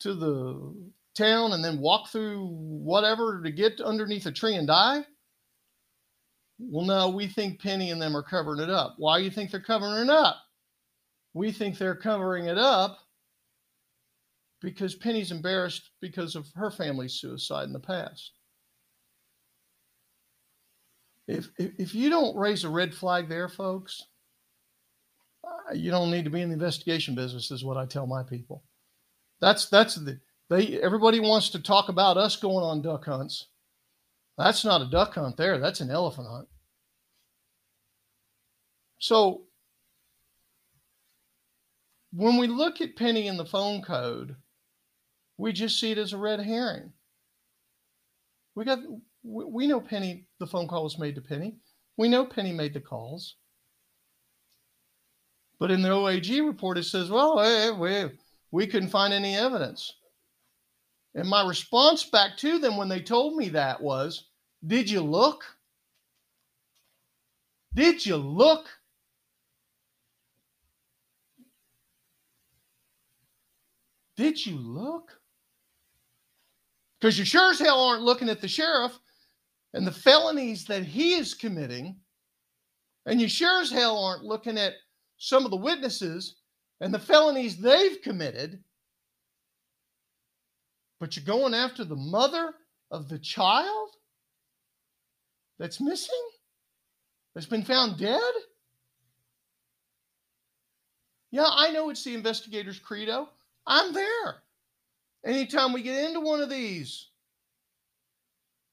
[0.00, 0.89] to the
[1.20, 5.04] town and then walk through whatever to get underneath a tree and die?
[6.58, 8.94] Well, no, we think Penny and them are covering it up.
[8.98, 10.36] Why do you think they're covering it up?
[11.32, 12.98] We think they're covering it up
[14.60, 18.32] because Penny's embarrassed because of her family's suicide in the past.
[21.28, 24.02] If, if, if you don't raise a red flag there, folks,
[25.44, 28.22] uh, you don't need to be in the investigation business, is what I tell my
[28.22, 28.64] people.
[29.40, 30.20] That's that's the
[30.50, 33.46] they everybody wants to talk about us going on duck hunts.
[34.36, 36.48] That's not a duck hunt there, that's an elephant hunt.
[38.98, 39.44] So
[42.12, 44.36] when we look at Penny in the phone code,
[45.38, 46.92] we just see it as a red herring.
[48.54, 48.80] We got
[49.22, 51.56] we know Penny the phone call was made to Penny.
[51.96, 53.36] We know Penny made the calls.
[55.60, 58.10] But in the OAG report, it says, well, hey, we,
[58.50, 59.94] we couldn't find any evidence.
[61.14, 64.28] And my response back to them when they told me that was,
[64.66, 65.44] Did you look?
[67.74, 68.68] Did you look?
[74.16, 75.18] Did you look?
[77.00, 78.98] Because you sure as hell aren't looking at the sheriff
[79.72, 81.96] and the felonies that he is committing.
[83.06, 84.74] And you sure as hell aren't looking at
[85.16, 86.36] some of the witnesses
[86.80, 88.62] and the felonies they've committed
[91.00, 92.52] but you're going after the mother
[92.90, 93.88] of the child
[95.58, 96.22] that's missing,
[97.34, 98.20] that's been found dead?
[101.32, 103.28] Yeah, I know it's the investigator's credo.
[103.66, 104.42] I'm there.
[105.24, 107.08] Anytime we get into one of these,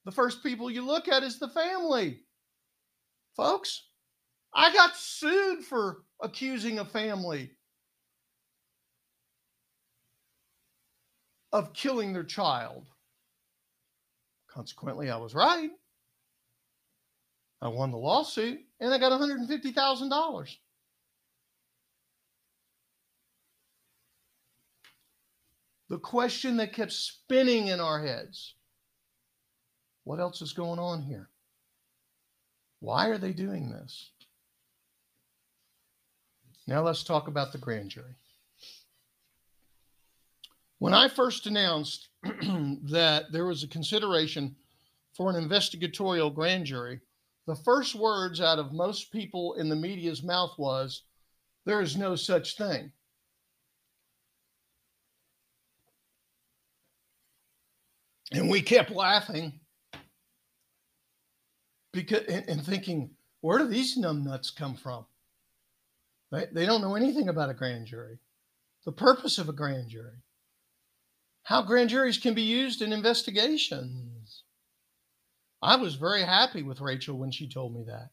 [0.05, 2.21] the first people you look at is the family.
[3.35, 3.83] Folks,
[4.53, 7.51] I got sued for accusing a family
[11.51, 12.85] of killing their child.
[14.49, 15.69] Consequently, I was right.
[17.61, 20.57] I won the lawsuit and I got $150,000.
[25.89, 28.55] The question that kept spinning in our heads
[30.03, 31.29] what else is going on here?
[32.79, 34.11] Why are they doing this?
[36.65, 38.15] Now let's talk about the grand jury.
[40.79, 44.55] When I first announced that there was a consideration
[45.13, 46.99] for an investigatorial grand jury,
[47.47, 51.03] the first words out of most people in the media's mouth was,
[51.65, 52.91] There is no such thing.
[58.31, 59.61] And we kept laughing
[61.93, 65.05] because and, and thinking, where do these numbnuts come from?
[66.31, 68.19] They, they don't know anything about a grand jury,
[68.85, 70.17] the purpose of a grand jury
[71.47, 74.43] how grand juries can be used in investigations.
[75.61, 78.09] I was very happy with Rachel when she told me that.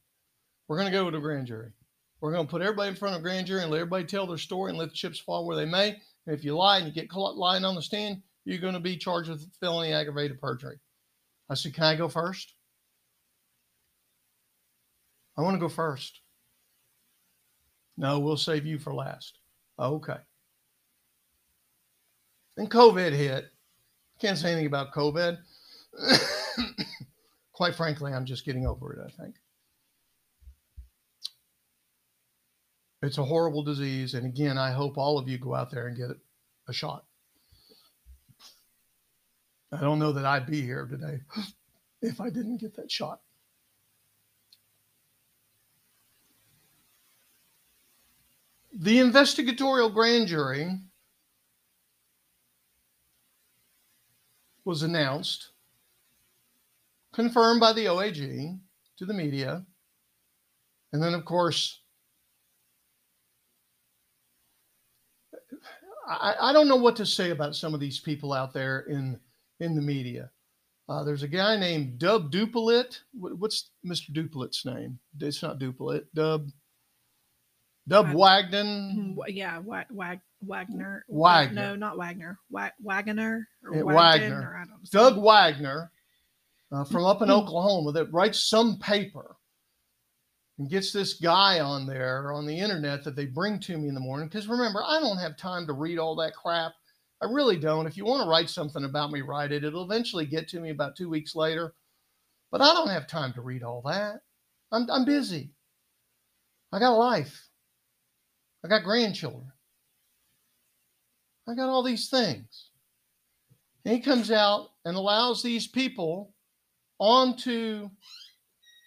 [0.68, 1.72] We're going to go to a grand jury.
[2.20, 4.28] We're going to put everybody in front of a grand jury and let everybody tell
[4.28, 6.00] their story and let the chips fall where they may.
[6.26, 8.80] And if you lie and you get caught lying on the stand, you're going to
[8.80, 10.78] be charged with felony aggravated perjury.
[11.50, 12.54] I said, Can I go first?
[15.36, 16.20] I want to go first.
[17.96, 19.40] No, we'll save you for last.
[19.76, 20.18] Okay.
[22.56, 23.50] Then COVID hit.
[24.20, 25.38] Can't say anything about COVID.
[27.52, 29.36] Quite frankly, I'm just getting over it, I think.
[33.02, 34.14] It's a horrible disease.
[34.14, 36.10] And again, I hope all of you go out there and get
[36.68, 37.04] a shot.
[39.72, 41.20] I don't know that I'd be here today
[42.02, 43.20] if I didn't get that shot.
[48.76, 50.78] The investigatorial grand jury
[54.64, 55.50] was announced,
[57.12, 58.58] confirmed by the OAG
[58.98, 59.64] to the media.
[60.92, 61.80] And then, of course,
[66.06, 69.18] I, I don't know what to say about some of these people out there in
[69.60, 70.30] in the media.
[70.88, 73.00] Uh, there's a guy named Dub Dupelit.
[73.14, 74.12] What's Mr.
[74.12, 74.98] Dupelit's name?
[75.18, 76.04] It's not Dupelit.
[76.14, 76.50] Dub.
[77.88, 79.16] Dub Wagden.
[79.16, 81.04] Mm, yeah, Wag, Wag, Wagner.
[81.08, 81.54] Wagner.
[81.54, 82.38] No, not Wagner.
[82.50, 83.48] Wag, Wagner.
[83.64, 83.94] Or Wagner.
[83.94, 84.40] Wagner.
[84.40, 85.90] Or Doug Wagner
[86.72, 89.36] uh, from up in Oklahoma that writes some paper
[90.58, 93.94] and gets this guy on there on the internet that they bring to me in
[93.94, 94.28] the morning.
[94.28, 96.72] Because remember, I don't have time to read all that crap.
[97.22, 97.86] I really don't.
[97.86, 99.64] If you want to write something about me, write it.
[99.64, 101.74] It'll eventually get to me about two weeks later.
[102.50, 104.20] But I don't have time to read all that.
[104.70, 105.50] I'm, I'm busy.
[106.72, 107.48] I got a life.
[108.64, 109.50] I got grandchildren.
[111.48, 112.70] I got all these things.
[113.84, 116.32] And he comes out and allows these people
[116.98, 117.90] onto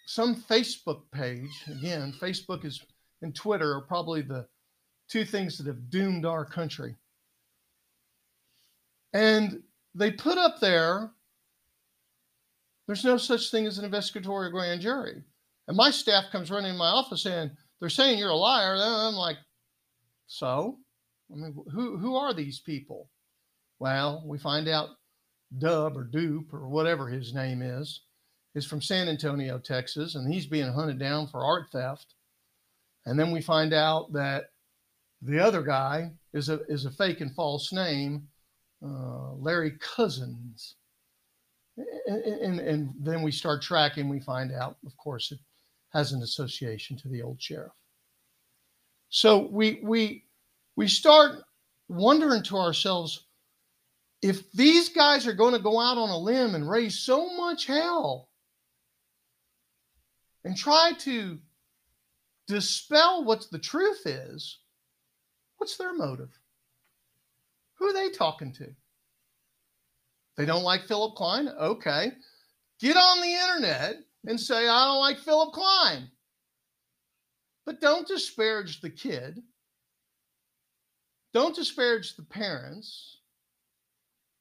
[0.06, 1.50] some Facebook page.
[1.68, 2.82] Again, Facebook is
[3.22, 4.46] and Twitter are probably the
[5.08, 6.94] two things that have doomed our country.
[9.12, 9.62] And
[9.94, 11.10] they put up there,
[12.86, 15.22] there's no such thing as an investigatory grand jury.
[15.66, 18.74] And my staff comes running in my office saying, they're saying you're a liar.
[18.74, 19.36] And I'm like,
[20.26, 20.78] so?
[21.30, 23.10] I mean, who, who are these people?
[23.78, 24.88] Well, we find out
[25.58, 28.02] Dub or Dupe or whatever his name is,
[28.54, 32.14] is from San Antonio, Texas, and he's being hunted down for art theft.
[33.06, 34.50] And then we find out that
[35.22, 38.28] the other guy is a is a fake and false name,
[38.84, 40.76] uh, Larry Cousins.
[41.76, 44.08] And, and, and then we start tracking.
[44.08, 45.38] We find out, of course, it
[45.92, 47.72] has an association to the old sheriff.
[49.08, 50.24] So we we
[50.78, 51.42] we start
[51.88, 53.26] wondering to ourselves
[54.22, 57.66] if these guys are going to go out on a limb and raise so much
[57.66, 58.28] hell
[60.44, 61.36] and try to
[62.46, 64.58] dispel what the truth is,
[65.56, 66.30] what's their motive?
[67.78, 68.68] Who are they talking to?
[70.36, 71.48] They don't like Philip Klein?
[71.48, 72.12] Okay.
[72.78, 73.96] Get on the internet
[74.28, 76.08] and say, I don't like Philip Klein.
[77.66, 79.42] But don't disparage the kid.
[81.34, 83.18] Don't disparage the parents.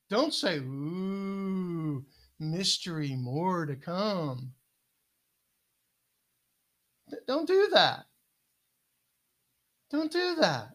[0.10, 2.06] Don't say, ooh,
[2.40, 4.54] mystery, more to come.
[7.28, 8.06] Don't do that.
[9.92, 10.70] Don't do that.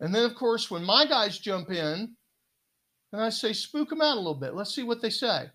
[0.00, 2.16] And then, of course, when my guys jump in,
[3.12, 4.54] and I say, spook them out a little bit.
[4.54, 5.50] Let's see what they say.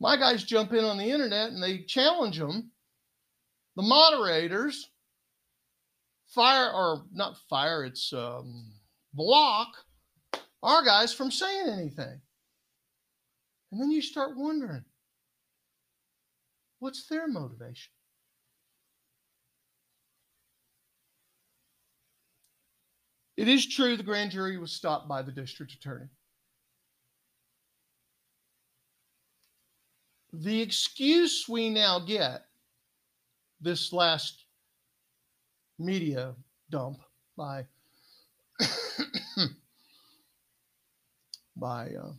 [0.00, 2.70] My guys jump in on the internet and they challenge them.
[3.76, 4.90] The moderators
[6.26, 8.72] fire, or not fire, it's um,
[9.12, 9.68] block
[10.62, 12.20] our guys from saying anything.
[13.70, 14.84] And then you start wondering
[16.84, 17.92] What's their motivation?
[23.38, 26.08] It is true the grand jury was stopped by the district attorney.
[30.34, 32.42] The excuse we now get
[33.62, 34.43] this last
[35.78, 36.34] media
[36.70, 36.98] dump
[37.36, 37.64] by
[41.56, 42.12] by uh,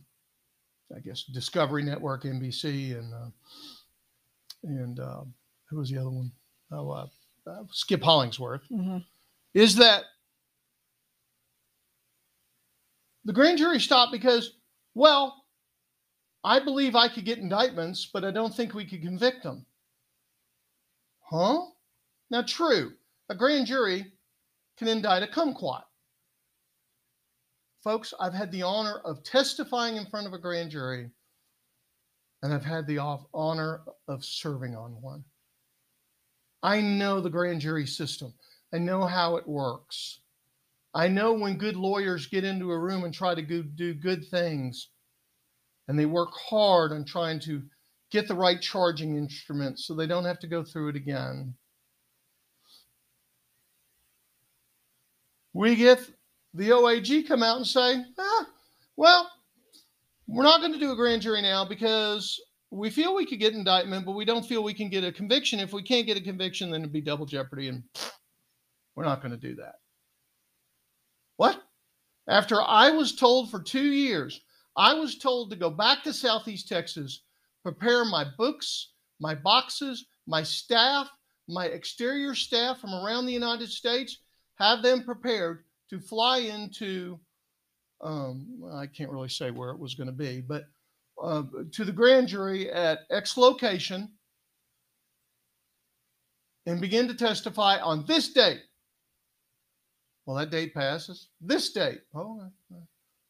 [0.94, 3.30] I guess Discovery Network, NBC, and uh,
[4.64, 5.22] and uh,
[5.68, 6.30] who was the other one?
[6.70, 7.06] Oh, uh,
[7.46, 8.62] uh, Skip Hollandsworth.
[8.70, 8.98] Mm-hmm.
[9.54, 10.04] Is that
[13.24, 14.52] the grand jury stopped because,
[14.94, 15.44] well,
[16.44, 19.66] I believe I could get indictments, but I don't think we could convict them.
[21.20, 21.62] Huh?
[22.30, 22.92] Now, true,
[23.28, 24.12] a grand jury
[24.78, 25.82] can indict a kumquat.
[27.82, 31.10] Folks, I've had the honor of testifying in front of a grand jury
[32.42, 32.98] and I've had the
[33.34, 35.24] honor of serving on one.
[36.62, 38.34] I know the grand jury system.
[38.72, 40.20] I know how it works.
[40.94, 44.90] I know when good lawyers get into a room and try to do good things,
[45.88, 47.62] and they work hard on trying to
[48.10, 51.54] get the right charging instruments so they don't have to go through it again.
[55.56, 56.06] We get
[56.52, 58.46] the OAG come out and say, ah,
[58.94, 59.30] well,
[60.26, 62.38] we're not going to do a grand jury now because
[62.70, 65.58] we feel we could get indictment, but we don't feel we can get a conviction.
[65.58, 67.82] If we can't get a conviction, then it'd be double jeopardy, and
[68.94, 69.76] we're not going to do that.
[71.38, 71.62] What?
[72.28, 74.42] After I was told for two years,
[74.76, 77.22] I was told to go back to Southeast Texas,
[77.62, 81.08] prepare my books, my boxes, my staff,
[81.48, 84.18] my exterior staff from around the United States,
[84.58, 87.18] have them prepared to fly into
[88.00, 90.64] um, I can't really say where it was going to be, but
[91.22, 94.10] uh, to the grand jury at X location
[96.66, 98.60] and begin to testify on this date.
[100.26, 101.28] Well, that date passes.
[101.40, 102.00] This date.
[102.14, 102.50] Oh,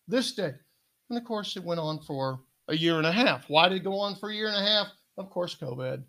[0.09, 0.55] this date.
[1.11, 3.44] And of course, it went on for a year and a half.
[3.48, 4.89] Why did it go on for a year and a half?
[5.19, 6.03] Of course, COVID.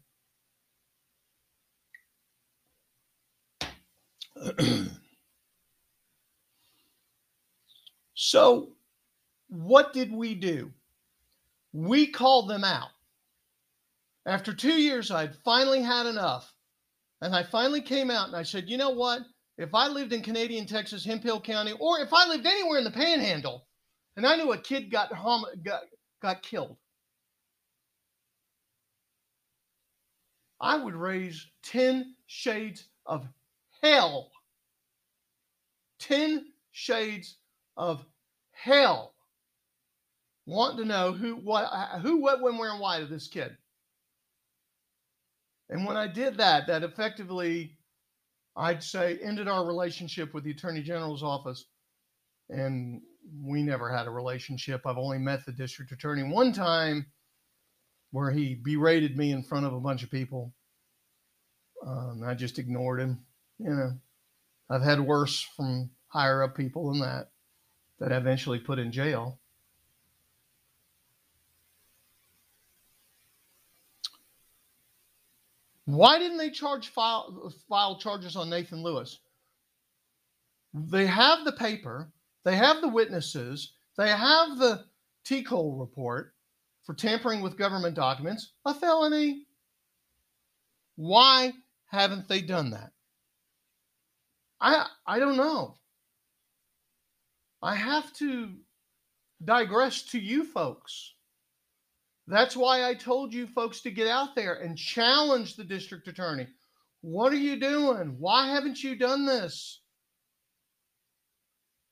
[8.20, 8.70] So,
[9.48, 10.74] what did we do?
[11.72, 12.90] We called them out.
[14.26, 16.52] After two years, I'd finally had enough.
[17.22, 19.22] And I finally came out and I said, you know what?
[19.60, 22.92] If I lived in Canadian Texas, Hemphill County, or if I lived anywhere in the
[22.92, 23.68] panhandle
[24.16, 25.84] and I knew a kid got, hom- got,
[26.20, 26.76] got killed,
[30.60, 33.28] I would raise 10 shades of
[33.84, 34.32] hell.
[36.00, 37.38] 10 shades
[37.78, 38.04] of
[38.52, 39.14] hell
[40.48, 41.68] wanting to know who, what,
[42.02, 43.56] who, what, when, where, and why to this kid.
[45.70, 47.78] And when I did that, that effectively,
[48.56, 51.66] I'd say, ended our relationship with the Attorney General's office.
[52.50, 53.02] And
[53.44, 54.88] we never had a relationship.
[54.88, 57.06] I've only met the district attorney one time
[58.12, 60.54] where he berated me in front of a bunch of people.
[61.86, 63.20] Um, I just ignored him.
[63.60, 63.92] You know,
[64.70, 67.28] I've had worse from higher up people than that
[68.00, 69.40] that I eventually put in jail.
[75.86, 79.20] Why didn't they charge file, file charges on Nathan Lewis?
[80.74, 82.12] They have the paper,
[82.44, 84.84] they have the witnesses, they have the
[85.26, 86.34] TCOLE report
[86.84, 89.46] for tampering with government documents, a felony.
[90.98, 91.54] Why
[91.86, 92.92] haven't they done that?
[94.60, 95.78] I I don't know.
[97.62, 98.54] I have to
[99.44, 101.14] digress to you folks.
[102.28, 106.48] That's why I told you folks to get out there and challenge the district attorney.
[107.02, 108.18] What are you doing?
[108.20, 109.82] Why haven't you done this?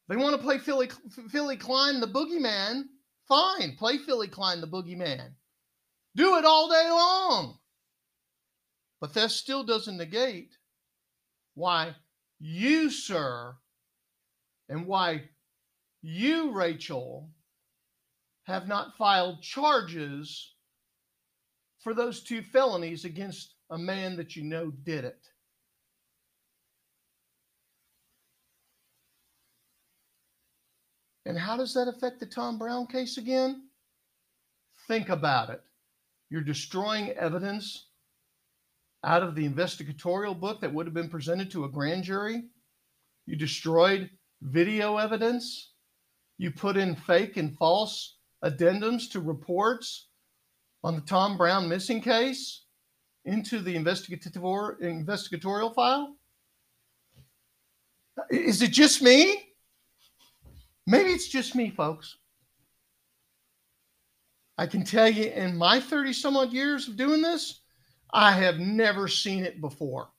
[0.07, 0.89] They want to play Philly,
[1.29, 2.83] Philly Klein the boogeyman.
[3.27, 5.31] Fine, play Philly Klein the boogeyman.
[6.15, 7.57] Do it all day long.
[9.01, 10.57] But that still doesn't negate
[11.55, 11.95] why
[12.39, 13.55] you, sir,
[14.69, 15.29] and why
[16.05, 17.29] you, Rachel,
[18.43, 20.53] have not filed charges
[21.79, 25.27] for those two felonies against a man that you know did it.
[31.25, 33.63] And how does that affect the Tom Brown case again?
[34.87, 35.61] Think about it.
[36.29, 37.87] You're destroying evidence
[39.03, 42.43] out of the investigatorial book that would have been presented to a grand jury.
[43.25, 44.11] You destroyed
[44.41, 45.71] video evidence.
[46.37, 50.07] You put in fake and false addendums to reports
[50.83, 52.65] on the Tom Brown missing case
[53.25, 56.15] into the investigator, investigatorial file?
[58.29, 59.49] Is it just me?
[60.87, 62.17] Maybe it's just me, folks.
[64.57, 67.61] I can tell you in my 30 some odd years of doing this,
[68.13, 70.09] I have never seen it before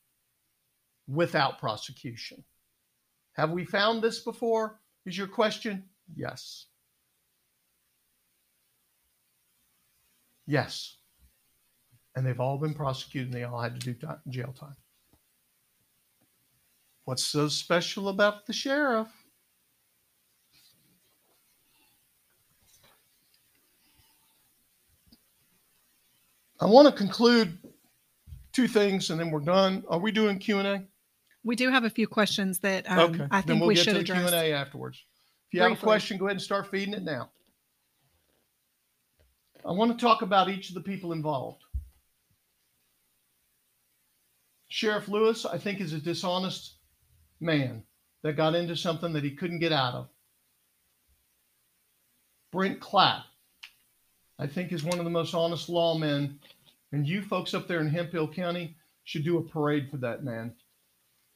[1.08, 2.44] without prosecution.
[3.34, 4.80] Have we found this before?
[5.06, 5.84] Is your question?
[6.14, 6.66] Yes.
[10.46, 10.96] Yes.
[12.14, 14.76] And they've all been prosecuted and they all had to do time, jail time.
[17.04, 19.08] What's so special about the sheriff?
[26.58, 27.58] I want to conclude
[28.52, 29.84] two things and then we're done.
[29.88, 30.82] Are we doing Q&A?
[31.44, 33.26] We do have a few questions that um, okay.
[33.30, 34.30] I think then we'll we get should address.
[34.30, 35.04] Q&A afterwards.
[35.48, 35.74] If you Briefly.
[35.74, 37.30] have a question, go ahead and start feeding it now.
[39.64, 41.62] I want to talk about each of the people involved.
[44.68, 46.74] Sheriff Lewis, I think, is a dishonest
[47.40, 47.82] man
[48.22, 50.08] that got into something that he couldn't get out of.
[52.52, 53.24] Brent Clapp,
[54.38, 56.38] I think, is one of the most honest lawmen.
[56.92, 60.54] And you folks up there in Hemphill County should do a parade for that man.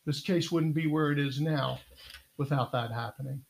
[0.06, 1.80] This case wouldn't be where it is now
[2.36, 3.42] without that happening.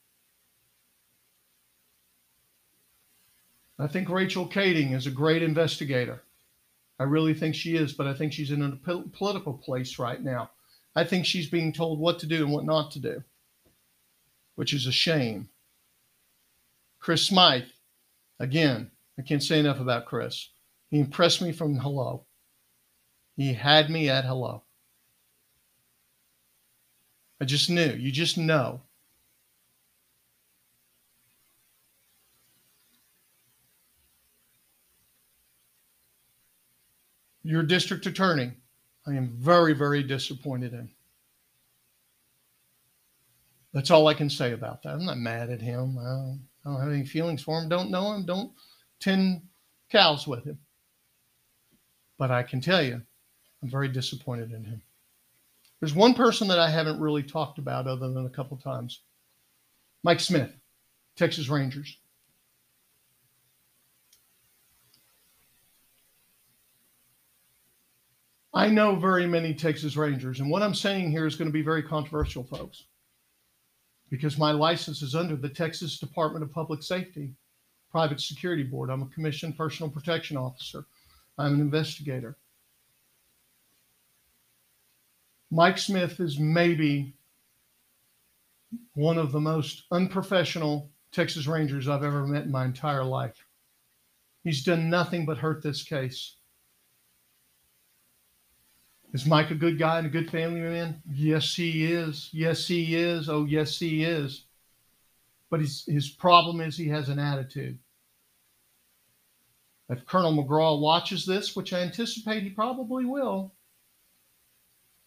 [3.80, 6.22] I think Rachel Kading is a great investigator.
[6.98, 10.50] I really think she is, but I think she's in a political place right now.
[10.94, 13.24] I think she's being told what to do and what not to do,
[14.56, 15.48] which is a shame.
[16.98, 17.70] Chris Smythe,
[18.38, 20.50] again, I can't say enough about Chris.
[20.90, 22.26] He impressed me from hello.
[23.36, 24.64] He had me at hello.
[27.40, 27.92] I just knew.
[27.92, 28.82] You just know.
[37.42, 38.52] Your district attorney,
[39.06, 40.90] I am very, very disappointed in.
[43.72, 44.94] That's all I can say about that.
[44.94, 45.96] I'm not mad at him.
[45.98, 47.68] I don't, I don't have any feelings for him.
[47.68, 48.26] Don't know him.
[48.26, 48.52] Don't
[48.98, 49.42] tend
[49.90, 50.58] cows with him.
[52.18, 53.00] But I can tell you,
[53.62, 54.82] I'm very disappointed in him.
[55.80, 59.00] There's one person that I haven't really talked about other than a couple times
[60.02, 60.50] Mike Smith,
[61.16, 61.96] Texas Rangers.
[68.52, 71.62] I know very many Texas Rangers, and what I'm saying here is going to be
[71.62, 72.84] very controversial, folks,
[74.10, 77.32] because my license is under the Texas Department of Public Safety
[77.92, 78.90] Private Security Board.
[78.90, 80.84] I'm a commissioned personal protection officer,
[81.38, 82.36] I'm an investigator.
[85.52, 87.14] Mike Smith is maybe
[88.94, 93.44] one of the most unprofessional Texas Rangers I've ever met in my entire life.
[94.44, 96.36] He's done nothing but hurt this case.
[99.12, 101.02] Is Mike a good guy and a good family man?
[101.10, 102.28] Yes, he is.
[102.32, 103.28] Yes, he is.
[103.28, 104.44] Oh, yes, he is.
[105.50, 107.78] But his, his problem is he has an attitude.
[109.88, 113.52] If Colonel McCraw watches this, which I anticipate he probably will,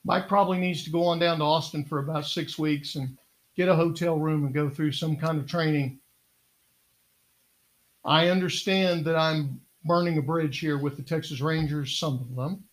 [0.04, 3.18] Mike probably needs to go on down to Austin for about six weeks and
[3.56, 6.02] get a hotel room and go through some kind of training.
[8.04, 12.66] I understand that I'm burning a bridge here with the Texas Rangers, some of them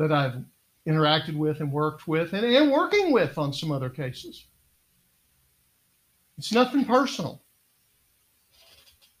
[0.00, 0.42] that I've
[0.88, 4.46] interacted with and worked with and, and working with on some other cases.
[6.38, 7.42] It's nothing personal.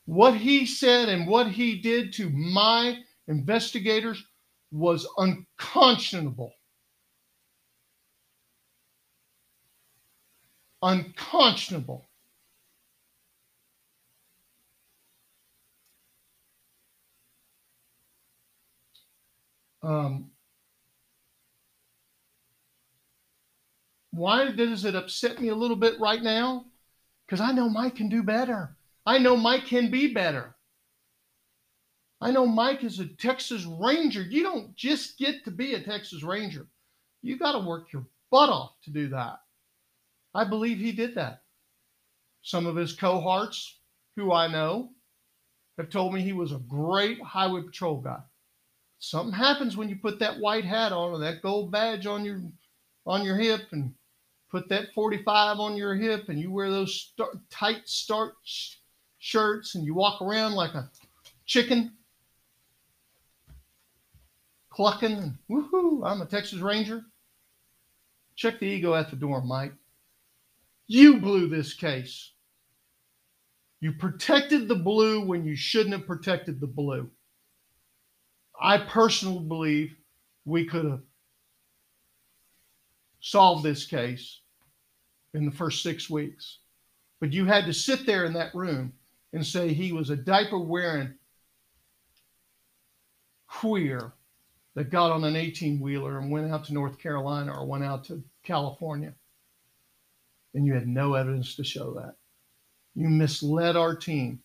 [0.06, 2.98] What he said and what he did to my
[3.28, 4.24] investigators
[4.72, 6.52] was unconscionable.
[10.82, 12.08] unconscionable.
[19.82, 20.30] Um,
[24.12, 26.66] why does it upset me a little bit right now?
[27.26, 28.76] Because I know Mike can do better.
[29.06, 30.54] I know Mike can be better.
[32.20, 34.22] I know Mike is a Texas Ranger.
[34.22, 36.66] You don't just get to be a Texas Ranger.
[37.22, 39.40] You got to work your butt off to do that.
[40.34, 41.42] I believe he did that.
[42.42, 43.78] Some of his cohorts,
[44.16, 44.90] who I know,
[45.78, 48.20] have told me he was a great highway patrol guy.
[48.98, 52.42] Something happens when you put that white hat on or that gold badge on your
[53.06, 53.94] on your hip and
[54.50, 57.12] put that 45 on your hip and you wear those
[57.50, 58.80] tight starch
[59.18, 60.90] shirts and you walk around like a
[61.46, 61.92] chicken
[64.70, 67.02] clucking and woohoo, I'm a Texas Ranger.
[68.34, 69.74] Check the ego at the door, Mike.
[70.86, 72.32] You blew this case.
[73.80, 77.10] You protected the blue when you shouldn't have protected the blue.
[78.60, 79.94] I personally believe
[80.44, 81.02] we could have
[83.20, 84.40] solved this case
[85.34, 86.58] in the first six weeks.
[87.20, 88.92] But you had to sit there in that room
[89.32, 91.14] and say he was a diaper wearing
[93.46, 94.12] queer
[94.74, 98.04] that got on an 18 wheeler and went out to North Carolina or went out
[98.04, 99.12] to California
[100.54, 102.14] and you had no evidence to show that.
[102.94, 104.40] You misled our team,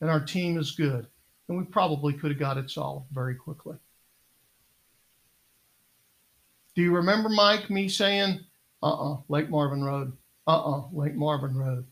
[0.00, 1.06] and our team is good,
[1.48, 3.76] and we probably could have got it solved very quickly.
[6.74, 8.40] Do you remember, Mike, me saying,
[8.82, 10.12] uh uh-uh, uh Lake Marvin Road,
[10.46, 11.86] uh uh-uh, uh, Lake Marvin Road?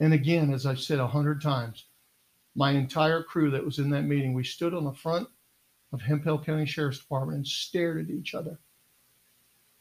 [0.00, 1.86] And again, as I've said a hundred times,
[2.54, 5.28] my entire crew that was in that meeting, we stood on the front
[5.92, 8.58] of Hemphill County Sheriff's Department and stared at each other.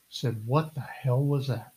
[0.10, 1.74] Said, What the hell was that?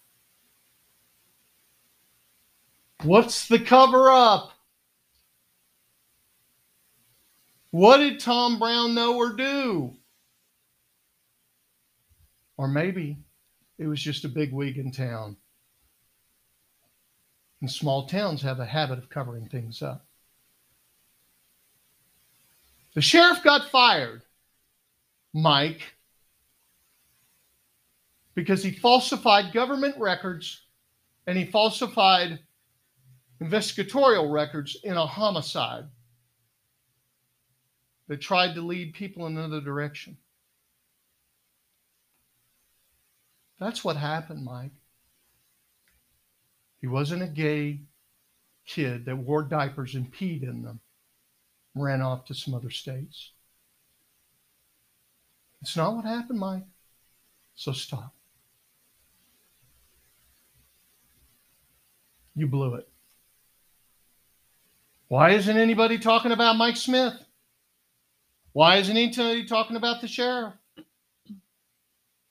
[3.04, 4.52] What's the cover up?
[7.70, 9.96] What did Tom Brown know or do?
[12.62, 13.18] Or maybe
[13.76, 15.36] it was just a big wig in town.
[17.60, 20.06] And small towns have a habit of covering things up.
[22.94, 24.22] The sheriff got fired,
[25.34, 25.96] Mike,
[28.36, 30.60] because he falsified government records
[31.26, 32.38] and he falsified
[33.40, 35.86] investigatorial records in a homicide
[38.06, 40.16] that tried to lead people in another direction.
[43.62, 44.72] That's what happened, Mike.
[46.80, 47.82] He wasn't a gay
[48.66, 50.80] kid that wore diapers and peed in them,
[51.76, 53.30] ran off to some other states.
[55.60, 56.64] It's not what happened, Mike.
[57.54, 58.12] So stop.
[62.34, 62.88] You blew it.
[65.06, 67.14] Why isn't anybody talking about Mike Smith?
[68.54, 70.54] Why isn't anybody talking about the sheriff?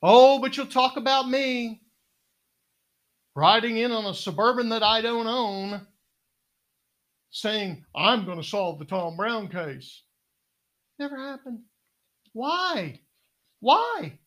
[0.02, 1.82] Oh, but you'll talk about me
[3.36, 5.86] riding in on a suburban that I don't own,
[7.30, 10.04] saying, I'm going to solve the Tom Brown case.
[10.98, 11.60] Never happened.
[12.34, 13.00] Why?
[13.60, 14.20] Why?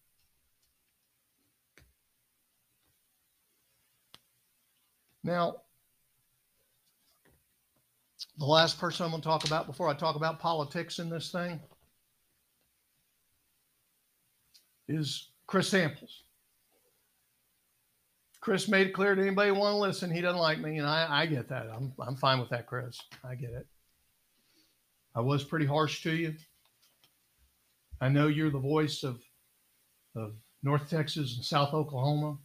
[5.23, 5.63] Now,
[8.39, 11.31] the last person I'm going to talk about before I talk about politics in this
[11.31, 11.61] thing
[14.89, 16.23] is Chris Samples.
[18.41, 20.87] Chris made it clear to anybody who want to listen, he doesn't like me, and
[20.87, 21.67] I, I get that.
[21.75, 23.01] I'm I'm fine with that, Chris.
[23.27, 23.67] I get it.
[25.15, 26.35] I was pretty harsh to you.
[28.01, 29.23] I know you're the voice of
[30.15, 32.37] of North Texas and South Oklahoma.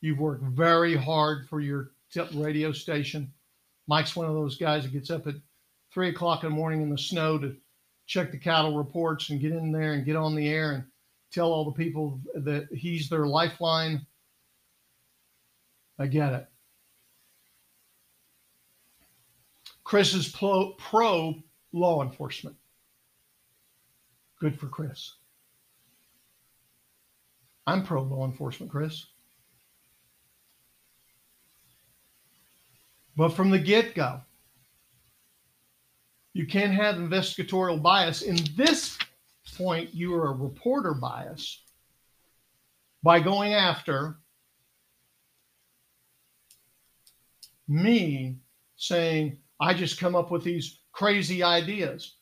[0.00, 3.32] You've worked very hard for your tip radio station.
[3.88, 5.34] Mike's one of those guys that gets up at
[5.92, 7.56] three o'clock in the morning in the snow to
[8.06, 10.84] check the cattle reports and get in there and get on the air and
[11.30, 14.06] tell all the people that he's their lifeline.
[15.98, 16.46] I get it.
[19.84, 21.34] Chris is pro, pro
[21.72, 22.56] law enforcement.
[24.40, 25.14] Good for Chris.
[27.66, 29.06] I'm pro law enforcement, Chris.
[33.16, 34.20] But from the get go,
[36.34, 38.22] you can't have investigatorial bias.
[38.22, 38.96] In this
[39.56, 41.62] point, you are a reporter bias
[43.02, 44.18] by going after
[47.68, 48.38] me
[48.76, 52.16] saying, I just come up with these crazy ideas.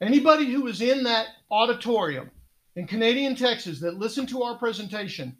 [0.00, 2.30] Anybody who was in that auditorium
[2.76, 5.36] in Canadian Texas that listened to our presentation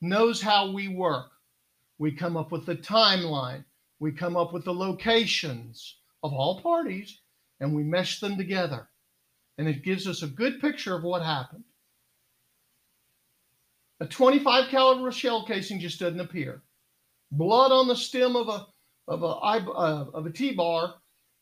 [0.00, 1.30] knows how we work.
[1.98, 3.64] We come up with the timeline,
[4.00, 7.20] we come up with the locations of all parties,
[7.60, 8.88] and we mesh them together.
[9.58, 11.64] And it gives us a good picture of what happened.
[14.00, 16.62] A 25 caliber shell casing just doesn't appear.
[17.30, 18.66] Blood on the stem of a
[19.08, 20.94] of a uh, of a T-bar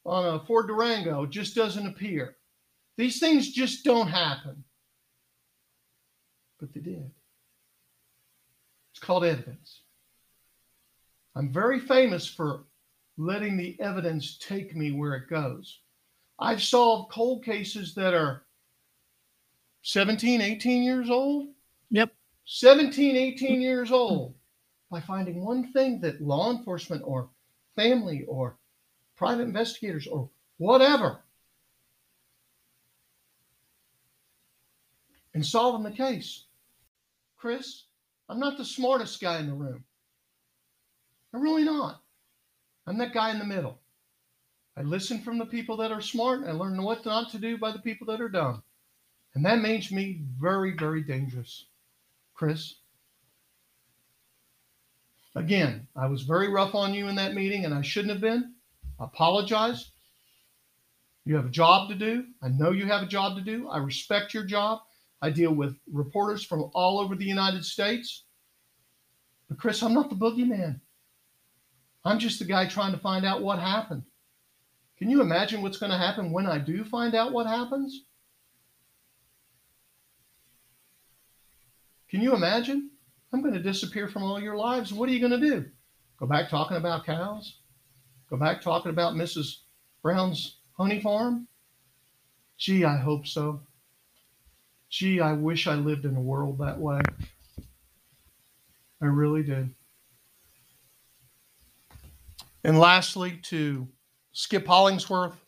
[0.05, 2.37] on a Ford Durango just doesn't appear.
[2.97, 4.63] These things just don't happen.
[6.59, 7.11] But they did.
[8.93, 9.83] It's called evidence.
[11.35, 12.65] I'm very famous for
[13.17, 15.81] letting the evidence take me where it goes.
[16.41, 18.45] I've solved cold cases that are
[19.83, 21.49] 17, 18 years old.
[21.91, 22.13] Yep.
[22.47, 24.35] 17, 18 years old
[24.91, 27.29] by finding one thing that law enforcement or
[27.77, 28.57] family or
[29.17, 31.21] private investigators or whatever
[35.35, 36.45] and solving the case.
[37.37, 37.85] Chris,
[38.29, 39.85] I'm not the smartest guy in the room.
[41.33, 42.03] I'm really not.
[42.87, 43.80] I'm that guy in the middle.
[44.77, 46.45] I listen from the people that are smart.
[46.47, 48.63] I learn what not to do by the people that are dumb.
[49.35, 51.67] And that makes me very, very dangerous.
[52.35, 52.77] Chris?
[55.35, 58.55] Again, I was very rough on you in that meeting and I shouldn't have been.
[58.99, 59.91] I apologize.
[61.25, 62.25] You have a job to do.
[62.43, 63.69] I know you have a job to do.
[63.69, 64.81] I respect your job.
[65.23, 68.25] I deal with reporters from all over the United States.
[69.49, 70.81] But Chris, I'm not the boogeyman.
[72.05, 74.03] I'm just the guy trying to find out what happened.
[75.01, 78.03] Can you imagine what's going to happen when I do find out what happens?
[82.11, 82.91] Can you imagine?
[83.33, 84.93] I'm going to disappear from all your lives.
[84.93, 85.65] What are you going to do?
[86.19, 87.61] Go back talking about cows?
[88.29, 89.61] Go back talking about Mrs.
[90.03, 91.49] Brown's honey farm?
[92.59, 93.63] Gee, I hope so.
[94.91, 97.01] Gee, I wish I lived in a world that way.
[99.01, 99.75] I really did.
[102.65, 103.89] And lastly, to
[104.41, 105.39] Skip Hollandsworth.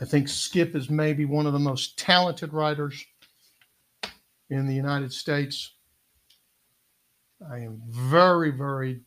[0.00, 3.04] I think Skip is maybe one of the most talented writers
[4.48, 5.74] in the United States.
[7.50, 9.02] I am very, very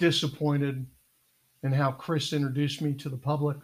[0.00, 0.84] disappointed
[1.62, 3.58] in how Chris introduced me to the public,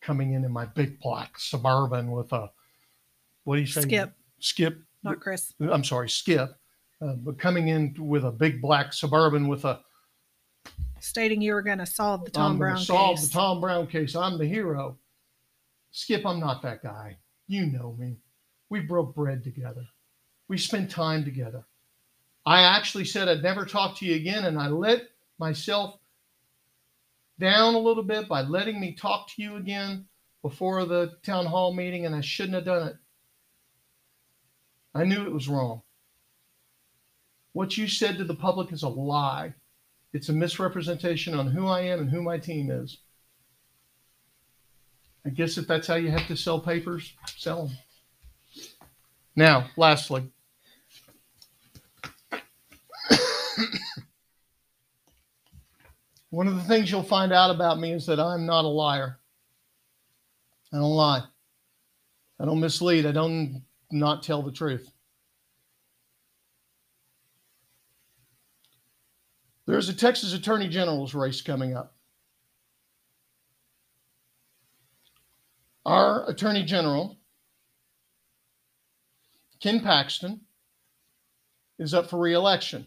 [0.00, 2.50] coming in in my big black suburban with a
[3.44, 3.82] what do you say?
[3.82, 4.14] Skip.
[4.40, 4.80] Skip.
[5.04, 5.54] Not Chris.
[5.60, 6.56] I'm sorry, Skip.
[7.00, 9.80] Uh, but coming in with a big black suburban with a
[11.02, 13.28] stating you were going to solve the Tom I'm Brown solve case.
[13.28, 14.14] the Tom Brown case.
[14.14, 14.98] I'm the hero.
[15.90, 17.18] Skip, I'm not that guy.
[17.48, 18.16] You know me.
[18.70, 19.86] We broke bread together.
[20.48, 21.64] We spent time together.
[22.46, 25.08] I actually said I'd never talk to you again, and I let
[25.38, 25.98] myself
[27.38, 30.06] down a little bit by letting me talk to you again
[30.42, 32.96] before the town hall meeting, and I shouldn't have done it.
[34.94, 35.82] I knew it was wrong.
[37.52, 39.54] What you said to the public is a lie.
[40.12, 42.98] It's a misrepresentation on who I am and who my team is.
[45.24, 47.76] I guess if that's how you have to sell papers, sell them.
[49.34, 50.30] Now, lastly,
[56.30, 59.18] one of the things you'll find out about me is that I'm not a liar.
[60.72, 61.22] I don't lie.
[62.38, 63.06] I don't mislead.
[63.06, 64.91] I don't not tell the truth.
[69.72, 71.96] There's a Texas Attorney General's race coming up.
[75.86, 77.16] Our Attorney General,
[79.62, 80.42] Ken Paxton,
[81.78, 82.86] is up for reelection.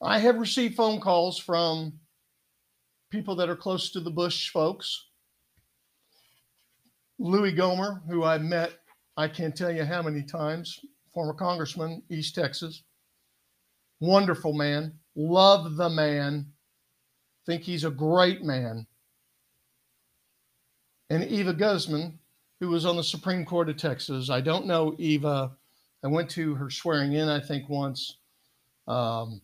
[0.00, 2.00] I have received phone calls from
[3.10, 5.04] people that are close to the Bush folks.
[7.18, 8.72] Louie Gohmert, who I met,
[9.18, 10.80] I can't tell you how many times
[11.12, 12.84] former congressman, East Texas.
[14.00, 14.94] Wonderful man.
[15.14, 16.46] Love the man.
[17.46, 18.86] Think he's a great man.
[21.10, 22.18] And Eva Guzman,
[22.60, 24.30] who was on the Supreme Court of Texas.
[24.30, 25.52] I don't know Eva.
[26.02, 28.16] I went to her swearing in, I think, once.
[28.86, 29.42] Um,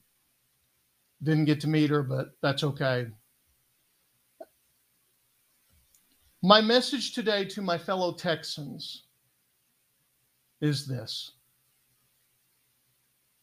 [1.22, 3.06] didn't get to meet her, but that's okay.
[6.42, 9.04] My message today to my fellow Texans
[10.60, 11.32] is this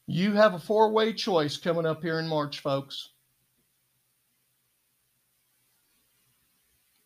[0.07, 3.09] you have a four way choice coming up here in March, folks.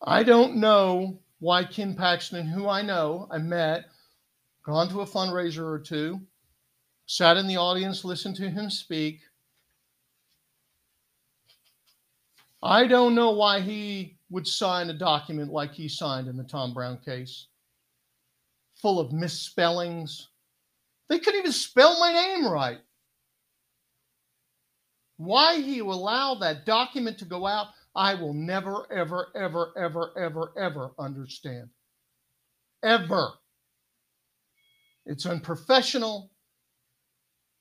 [0.02, 3.86] I don't know why Ken Paxton, who I know, I met,
[4.64, 6.20] gone to a fundraiser or two,
[7.06, 9.20] sat in the audience, listened to him speak.
[12.62, 16.74] I don't know why he would sign a document like he signed in the Tom
[16.74, 17.46] Brown case,
[18.74, 20.28] full of misspellings.
[21.08, 22.80] They couldn't even spell my name right
[25.18, 30.12] why he will allow that document to go out, I will never, ever, ever, ever,
[30.16, 31.68] ever, ever understand.
[32.82, 33.32] Ever.
[35.04, 36.30] It's unprofessional.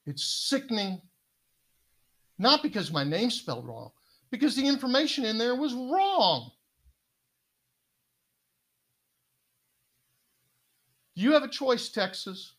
[0.05, 1.01] It's sickening.
[2.37, 3.91] Not because my name's spelled wrong,
[4.29, 6.51] because the information in there was wrong.
[11.15, 12.53] You have a choice, Texas.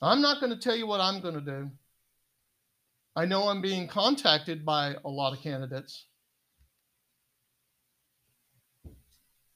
[0.00, 1.70] I'm not going to tell you what I'm going to do.
[3.16, 6.04] I know I'm being contacted by a lot of candidates.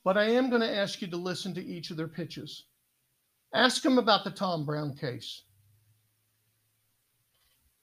[0.03, 2.65] But I am going to ask you to listen to each of their pitches.
[3.55, 5.43] Ask them about the Tom Brown case.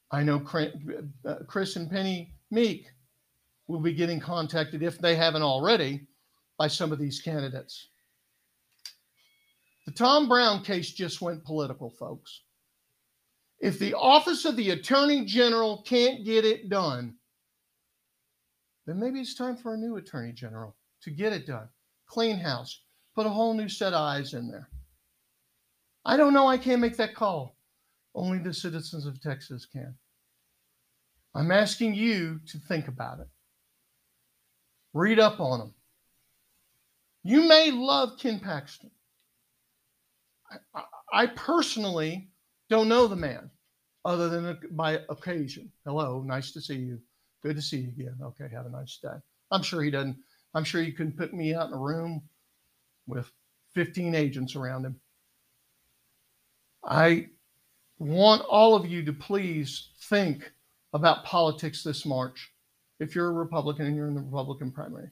[0.09, 2.87] I know Chris and Penny Meek
[3.67, 6.07] will be getting contacted, if they haven't already,
[6.57, 7.89] by some of these candidates.
[9.85, 12.41] The Tom Brown case just went political, folks.
[13.59, 17.15] If the office of the attorney general can't get it done,
[18.85, 21.67] then maybe it's time for a new attorney general to get it done.
[22.05, 22.83] Clean house,
[23.15, 24.69] put a whole new set of eyes in there.
[26.05, 26.47] I don't know.
[26.47, 27.57] I can't make that call.
[28.15, 29.93] Only the citizens of Texas can.
[31.35, 33.27] I'm asking you to think about it.
[34.93, 35.73] Read up on them.
[37.23, 38.89] You may love Ken Paxton.
[40.49, 42.29] I, I, I personally
[42.69, 43.49] don't know the man
[44.05, 45.71] other than by occasion.
[45.85, 46.99] Hello, nice to see you.
[47.43, 48.17] Good to see you again.
[48.21, 49.17] Okay, have a nice day.
[49.51, 50.17] I'm sure he doesn't.
[50.53, 52.21] I'm sure you couldn't put me out in a room
[53.05, 53.31] with
[53.73, 54.99] 15 agents around him.
[56.83, 57.27] I
[57.99, 60.51] want all of you to please think
[60.93, 62.51] about politics this March
[62.99, 65.09] if you're a Republican and you're in the Republican primary.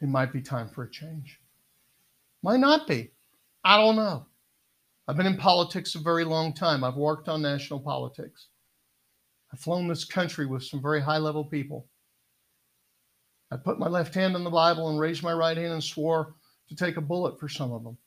[0.00, 1.40] It might be time for a change.
[2.42, 3.10] Might not be.
[3.62, 4.26] I don't know.
[5.10, 6.84] I've been in politics a very long time.
[6.84, 8.46] I've worked on national politics.
[9.52, 11.88] I've flown this country with some very high level people.
[13.50, 16.36] I put my left hand on the Bible and raised my right hand and swore
[16.68, 17.98] to take a bullet for some of them.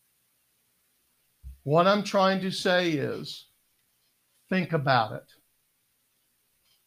[1.64, 3.48] What I'm trying to say is
[4.50, 5.30] think about it.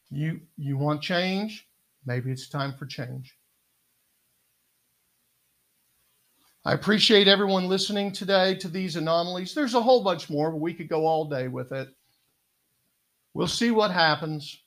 [0.09, 1.69] You, you want change?
[2.07, 3.36] Maybe it's time for change.
[6.67, 9.55] I appreciate everyone listening today to these anomalies.
[9.55, 11.89] There's a whole bunch more, but we could go all day with it.
[13.35, 14.65] We'll see what happens.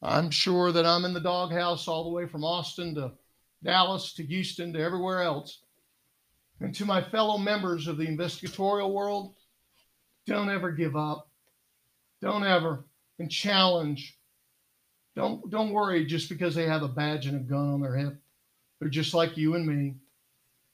[0.00, 3.10] I'm sure that I'm in the doghouse all the way from Austin to
[3.64, 5.62] Dallas to Houston to everywhere else.
[6.60, 9.34] And to my fellow members of the investigatorial world,
[10.28, 11.28] don't ever give up.
[12.22, 12.84] Don't ever
[13.18, 14.16] and challenge.
[15.16, 18.16] Don't don't worry just because they have a badge and a gun on their hip.
[18.78, 19.96] They're just like you and me.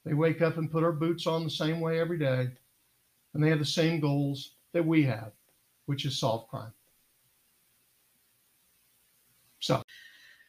[0.05, 2.49] They wake up and put our boots on the same way every day,
[3.35, 5.33] and they have the same goals that we have,
[5.87, 6.73] which is solve crime.
[9.61, 9.83] So,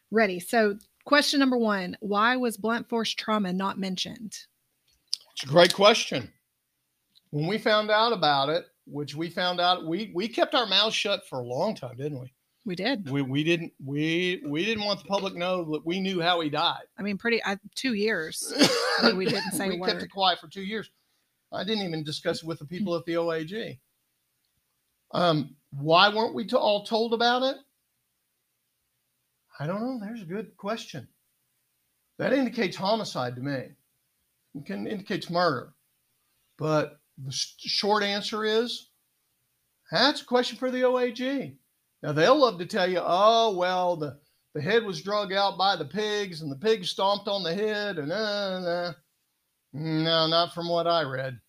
[0.09, 0.39] ready.
[0.39, 4.37] So, question number one Why was blunt force trauma not mentioned?
[5.33, 6.31] It's a great question.
[7.31, 10.95] When we found out about it, which we found out, we, we kept our mouths
[10.95, 12.33] shut for a long time, didn't we?
[12.65, 13.09] We did.
[13.09, 16.49] We, we didn't we we didn't want the public know that we knew how he
[16.49, 16.83] died.
[16.97, 18.53] I mean, pretty uh, two years.
[19.15, 19.87] we didn't say we word.
[19.87, 20.89] kept it quiet for two years.
[21.51, 23.79] I didn't even discuss it with the people at the OAG.
[25.13, 27.57] Um, why weren't we to all told about it?
[29.59, 29.99] I don't know.
[29.99, 31.07] There's a good question.
[32.19, 33.69] That indicates homicide to me.
[34.55, 35.73] It can indicates murder.
[36.57, 38.89] But the short answer is
[39.91, 41.55] that's a question for the OAG.
[42.03, 44.17] Now they'll love to tell you, oh well, the
[44.53, 47.97] the head was drug out by the pigs, and the pigs stomped on the head,
[47.99, 48.93] and uh, uh.
[49.73, 51.39] No, not from what I read.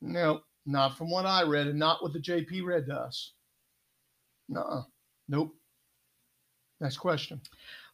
[0.00, 3.32] No, not from what I read, and not what the JP read to us.
[4.48, 4.86] No,
[5.28, 5.54] nope.
[6.80, 7.40] Next question.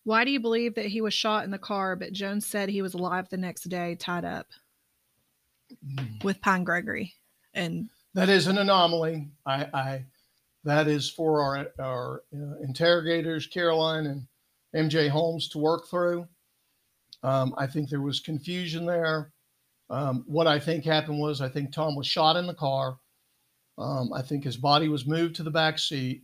[0.05, 2.81] Why do you believe that he was shot in the car, but Jones said he
[2.83, 4.47] was alive the next day, tied up
[5.87, 6.23] Mm.
[6.25, 7.15] with Pine Gregory?
[7.55, 9.29] And That is an anomaly.
[9.45, 10.05] I, I
[10.65, 14.27] that is for our our uh, interrogators, Caroline and
[14.75, 16.27] MJ Holmes, to work through.
[17.23, 19.33] Um, I think there was confusion there.
[19.91, 22.99] Um, what I think happened was I think Tom was shot in the car.
[23.79, 26.23] Um, I think his body was moved to the back seat.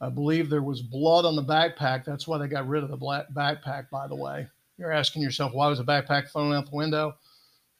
[0.00, 2.04] I believe there was blood on the backpack.
[2.04, 3.90] That's why they got rid of the black backpack.
[3.90, 4.46] By the way,
[4.78, 7.14] you're asking yourself why was the backpack thrown out the window?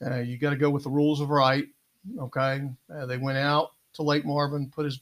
[0.04, 1.66] Uh, you got to go with the rules of right.
[2.18, 2.62] Okay.
[2.94, 5.00] Uh, they went out to Lake Marvin, put his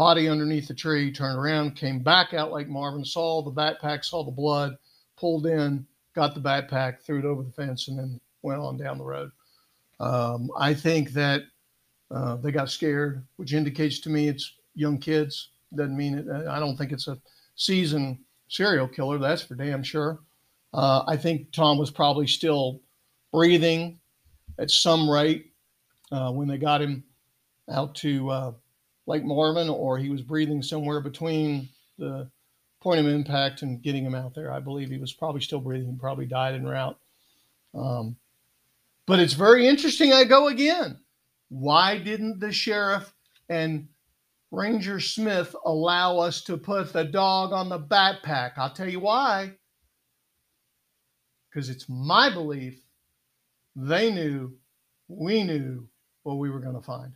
[0.00, 4.24] body underneath the tree, turned around, came back out Lake Marvin, saw the backpack, saw
[4.24, 4.78] the blood,
[5.18, 8.96] pulled in, got the backpack, threw it over the fence, and then went on down
[8.96, 9.30] the road.
[10.00, 11.42] Um, I think that
[12.10, 15.50] uh, they got scared, which indicates to me it's young kids.
[15.76, 16.46] Doesn't mean it.
[16.48, 17.18] I don't think it's a
[17.56, 19.18] seasoned serial killer.
[19.18, 20.20] That's for damn sure.
[20.72, 22.80] Uh, I think Tom was probably still
[23.34, 24.00] breathing
[24.58, 25.52] at some rate
[26.10, 27.04] uh, when they got him
[27.70, 28.52] out to uh,
[29.10, 31.68] Lake Marvin, or he was breathing somewhere between
[31.98, 32.30] the
[32.80, 34.52] point of impact and getting him out there.
[34.52, 35.90] I believe he was probably still breathing.
[35.90, 36.96] He probably died en route.
[37.74, 38.16] Um,
[39.06, 40.12] but it's very interesting.
[40.12, 41.00] I go again.
[41.48, 43.12] Why didn't the sheriff
[43.48, 43.88] and
[44.52, 48.52] Ranger Smith allow us to put the dog on the backpack?
[48.56, 49.54] I'll tell you why.
[51.50, 52.80] Because it's my belief
[53.74, 54.56] they knew,
[55.08, 55.88] we knew
[56.22, 57.12] what we were going to find.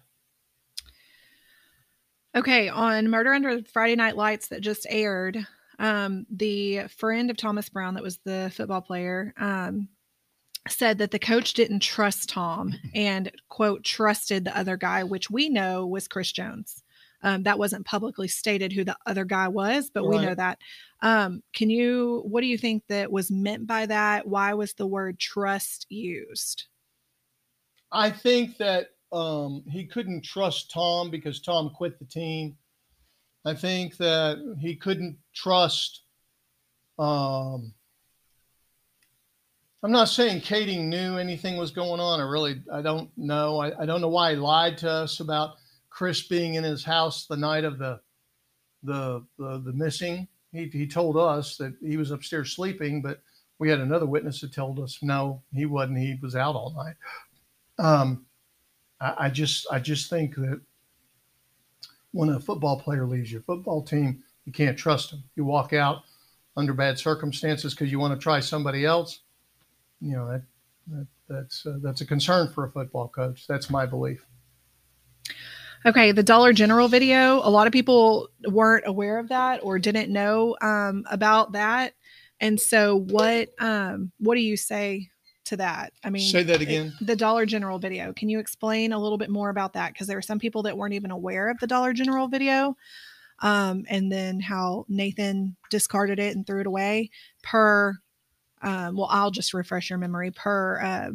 [2.34, 5.46] Okay, on Murder Under Friday Night Lights that just aired,
[5.78, 9.88] um, the friend of Thomas Brown, that was the football player, um,
[10.68, 15.48] said that the coach didn't trust Tom and, quote, trusted the other guy, which we
[15.48, 16.82] know was Chris Jones.
[17.22, 20.58] Um, that wasn't publicly stated who the other guy was, but we know that.
[21.00, 24.26] Um, can you, what do you think that was meant by that?
[24.26, 26.66] Why was the word trust used?
[27.90, 32.56] I think that um, he couldn't trust Tom because Tom quit the team.
[33.44, 36.02] I think that he couldn't trust.
[36.98, 37.72] Um,
[39.82, 42.20] I'm not saying Kading knew anything was going on.
[42.20, 43.60] I really, I don't know.
[43.60, 45.56] I, I don't know why he lied to us about
[45.90, 48.00] Chris being in his house the night of the
[48.82, 50.26] the the, the missing.
[50.52, 53.20] He, he told us that he was upstairs sleeping, but
[53.58, 55.98] we had another witness that told us no, he wasn't.
[55.98, 56.96] He was out all night.
[57.78, 58.24] Um,
[59.00, 60.60] I, I just I just think that
[62.12, 65.24] when a football player leaves your football team, you can't trust them.
[65.36, 66.02] You walk out
[66.56, 69.20] under bad circumstances because you want to try somebody else.
[70.00, 70.42] You know that,
[70.88, 73.46] that that's uh, that's a concern for a football coach.
[73.46, 74.26] That's my belief.
[75.86, 80.10] Okay, the Dollar General video, a lot of people weren't aware of that or didn't
[80.10, 81.92] know um, about that.
[82.40, 85.10] And so what um, what do you say
[85.44, 85.92] to that?
[86.02, 86.94] I mean, Say that again.
[87.00, 88.12] the Dollar General video.
[88.12, 89.92] Can you explain a little bit more about that?
[89.92, 92.76] Because there were some people that weren't even aware of the Dollar General video.
[93.40, 97.10] Um, and then how Nathan discarded it and threw it away
[97.42, 97.98] per
[98.64, 101.10] um, well, I'll just refresh your memory per uh,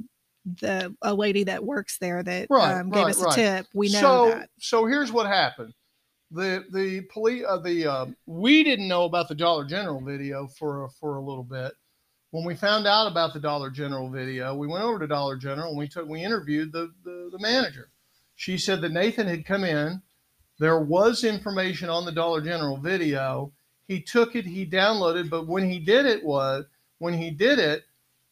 [0.62, 3.36] the a lady that works there that Right, um, gave right, us a right.
[3.36, 3.66] tip.
[3.74, 4.50] We know so, that.
[4.60, 5.74] So here's what happened.
[6.32, 10.90] The the police uh, the uh, we didn't know about the Dollar General video for
[11.00, 11.74] for a little bit.
[12.32, 15.70] When we found out about the Dollar General video, we went over to Dollar General
[15.70, 17.90] and we took we interviewed the the, the manager.
[18.36, 20.02] She said that Nathan had come in.
[20.60, 23.52] There was information on the Dollar General video.
[23.88, 26.66] He took it, he downloaded, but when he did it was
[27.00, 27.86] when he did it,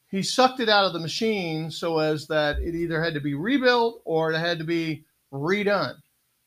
[0.10, 3.34] he sucked it out of the machine so as that it either had to be
[3.34, 5.04] rebuilt or it had to be
[5.34, 5.96] redone.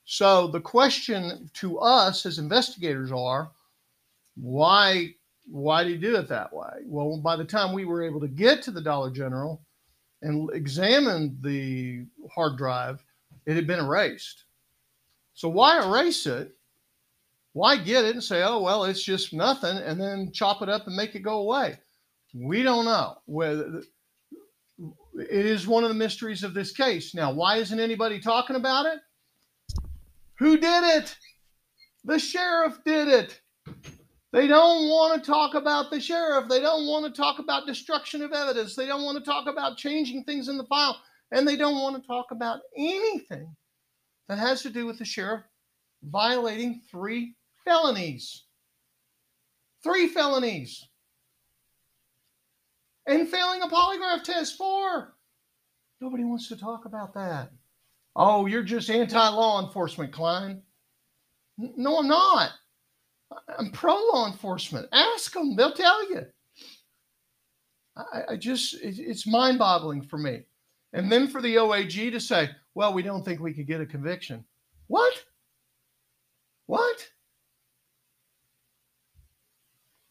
[0.04, 3.50] So the question to us as investigators are,
[4.36, 5.14] why
[5.50, 6.82] why did he do it that way?
[6.86, 9.60] Well, by the time we were able to get to the Dollar General
[10.22, 13.04] and examine the hard drive,
[13.46, 14.44] it had been erased.
[15.34, 16.56] So why erase it?
[17.52, 20.86] Why get it and say, oh well, it's just nothing, and then chop it up
[20.86, 21.78] and make it go away?
[22.32, 23.16] We don't know.
[25.18, 27.12] It is one of the mysteries of this case.
[27.12, 29.00] Now, why isn't anybody talking about it?
[30.38, 31.16] Who did it?
[32.04, 33.40] The sheriff did it.
[34.32, 36.48] They don't want to talk about the sheriff.
[36.48, 38.76] They don't want to talk about destruction of evidence.
[38.76, 41.00] They don't want to talk about changing things in the file.
[41.32, 43.54] And they don't want to talk about anything
[44.28, 45.42] that has to do with the sheriff
[46.04, 47.34] violating three
[47.64, 48.44] felonies.
[49.82, 50.86] Three felonies.
[53.06, 55.14] And failing a polygraph test, four.
[56.00, 57.50] Nobody wants to talk about that.
[58.14, 60.62] Oh, you're just anti law enforcement, Klein.
[61.58, 62.50] No, I'm not.
[63.58, 64.88] I'm pro law enforcement.
[64.92, 66.26] Ask them, they'll tell you.
[67.96, 70.42] I, I just, it, it's mind boggling for me.
[70.92, 73.86] And then for the OAG to say, well, we don't think we could get a
[73.86, 74.44] conviction.
[74.88, 75.14] What?
[76.66, 77.06] What?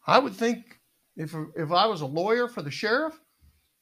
[0.08, 0.80] I would think
[1.18, 3.20] if if I was a lawyer for the sheriff,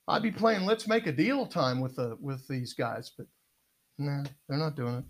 [0.08, 3.28] I'd be playing let's make a deal time with the with these guys, but
[3.98, 5.04] no, nah, they're not doing it.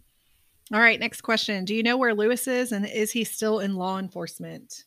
[0.74, 1.66] All right, next question.
[1.66, 4.84] Do you know where Lewis is and is he still in law enforcement?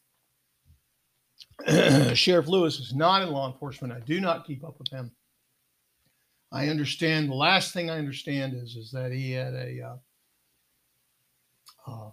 [2.14, 3.92] Sheriff Lewis is not in law enforcement.
[3.92, 5.10] I do not keep up with him.
[6.52, 9.96] I understand the last thing I understand is is that he had a uh,
[11.90, 12.10] uh,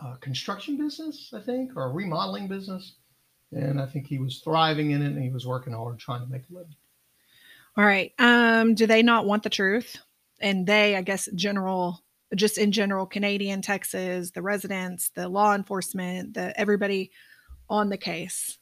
[0.00, 2.94] uh, construction business, I think, or a remodeling business,
[3.52, 6.30] and I think he was thriving in it and he was working hard trying to
[6.30, 6.74] make a living.
[7.76, 8.12] All right.
[8.18, 9.96] Um, do they not want the truth?
[10.40, 12.02] And they, I guess, general,
[12.34, 17.10] just in general, Canadian, Texas, the residents, the law enforcement, the everybody
[17.68, 18.58] on the case.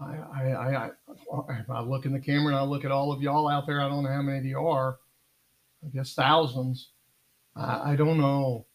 [0.00, 0.90] I, I, I,
[1.68, 3.80] I, look in the camera and I look at all of y'all out there.
[3.80, 4.98] I don't know how many of you are.
[5.84, 6.90] I guess thousands.
[7.56, 8.66] I, I don't know.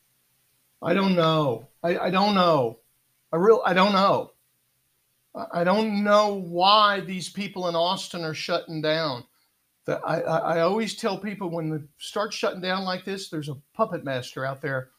[0.82, 1.70] I don't know.
[1.82, 2.80] I, I don't know.
[3.32, 4.32] I real I don't know.
[5.52, 9.24] I don't know why these people in Austin are shutting down.
[9.88, 14.04] I, I always tell people when they start shutting down like this, there's a puppet
[14.04, 14.90] master out there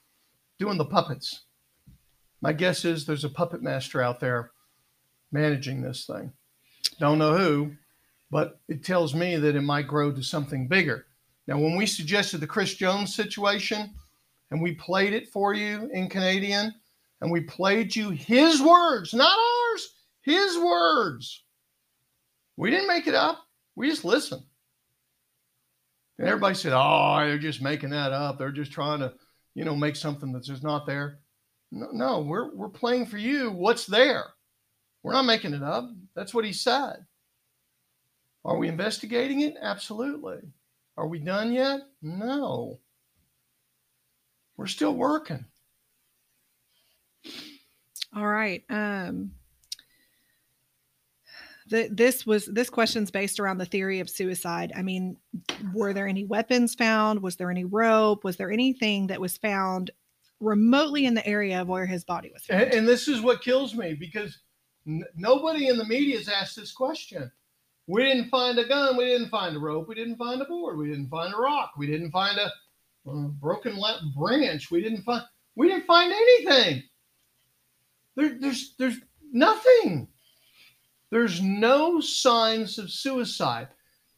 [0.58, 1.42] doing the puppets.
[2.40, 4.50] My guess is there's a puppet master out there
[5.32, 6.32] managing this thing.
[6.98, 7.72] Don't know who,
[8.30, 11.06] but it tells me that it might grow to something bigger.
[11.46, 13.90] Now, when we suggested the Chris Jones situation
[14.50, 16.74] and we played it for you in Canadian
[17.20, 21.42] and we played you his words, not ours, his words.
[22.56, 23.46] We didn't make it up.
[23.76, 24.42] We just listened.
[26.18, 28.38] And everybody said, oh, they're just making that up.
[28.38, 29.14] They're just trying to,
[29.54, 31.18] you know, make something that's just not there.
[31.72, 34.24] No, no we're, we're playing for you what's there.
[35.02, 35.90] We're not making it up.
[36.14, 37.04] That's what he said.
[38.44, 39.54] Are we investigating it?
[39.60, 40.38] Absolutely.
[40.96, 41.80] Are we done yet?
[42.00, 42.78] No.
[44.56, 45.44] We're still working.
[48.14, 48.62] All right.
[48.70, 49.32] Um
[51.68, 54.72] the, this was this question's based around the theory of suicide.
[54.76, 55.16] I mean,
[55.72, 57.22] were there any weapons found?
[57.22, 58.24] Was there any rope?
[58.24, 59.90] Was there anything that was found
[60.40, 62.62] remotely in the area of where his body was found?
[62.62, 64.38] And, and this is what kills me because
[64.86, 67.30] N- nobody in the media has asked this question.
[67.86, 68.96] We didn't find a gun.
[68.96, 69.88] We didn't find a rope.
[69.88, 70.78] We didn't find a board.
[70.78, 71.72] We didn't find a rock.
[71.76, 72.50] We didn't find a,
[73.10, 73.78] a broken
[74.16, 74.70] branch.
[74.70, 75.22] We didn't find.
[75.56, 76.82] We didn't find anything.
[78.16, 78.98] There, there's there's
[79.32, 80.08] nothing.
[81.14, 83.68] There's no signs of suicide.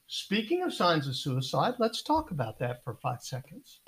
[0.07, 3.81] Speaking of signs of suicide, let's talk about that for five seconds.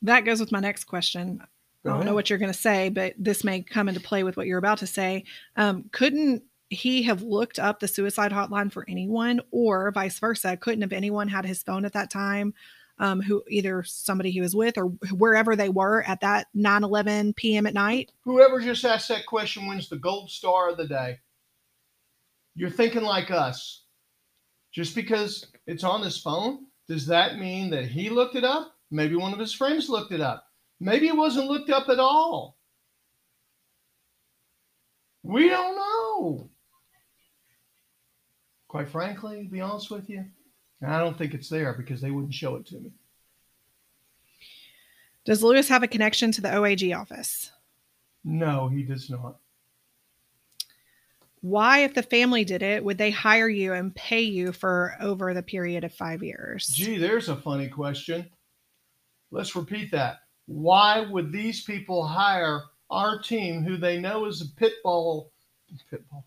[0.00, 1.42] That goes with my next question.
[1.84, 4.38] I don't know what you're going to say, but this may come into play with
[4.38, 5.24] what you're about to say.
[5.56, 10.56] Um, couldn't he have looked up the suicide hotline for anyone, or vice versa?
[10.56, 12.54] Couldn't have anyone had his phone at that time?
[12.98, 17.34] Um, who either somebody he was with or wherever they were at that 9 11
[17.34, 17.66] p.m.
[17.66, 18.10] at night?
[18.24, 21.18] Whoever just asked that question wins the gold star of the day.
[22.58, 23.84] You're thinking like us.
[24.72, 28.74] Just because it's on his phone, does that mean that he looked it up?
[28.90, 30.44] Maybe one of his friends looked it up.
[30.80, 32.56] Maybe it wasn't looked up at all.
[35.22, 36.50] We don't know.
[38.66, 40.24] Quite frankly, to be honest with you,
[40.84, 42.90] I don't think it's there because they wouldn't show it to me.
[45.24, 47.52] Does Lewis have a connection to the OAG office?
[48.24, 49.36] No, he does not.
[51.40, 55.34] Why, if the family did it, would they hire you and pay you for over
[55.34, 56.66] the period of five years?
[56.66, 58.28] Gee, there's a funny question.
[59.30, 64.48] Let's repeat that why would these people hire our team who they know is a
[64.56, 65.30] pit bull
[65.90, 66.24] pit bull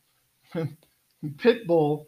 [1.39, 2.07] pit bull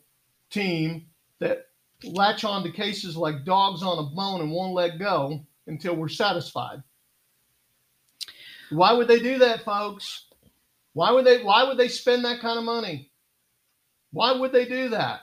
[0.52, 1.08] team
[1.40, 1.66] that
[2.04, 6.08] latch on to cases like dogs on a bone and won't let go until we're
[6.08, 6.84] satisfied
[8.70, 10.28] why would they do that folks
[10.94, 13.12] why would they why would they spend that kind of money
[14.12, 15.22] why would they do that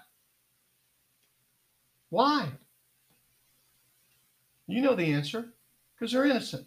[2.10, 2.48] why
[4.66, 5.52] you know the answer
[5.94, 6.66] because they're innocent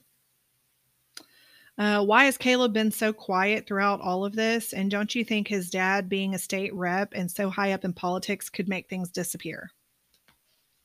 [1.77, 4.73] uh, why has Caleb been so quiet throughout all of this?
[4.73, 7.93] And don't you think his dad, being a state rep and so high up in
[7.93, 9.71] politics, could make things disappear?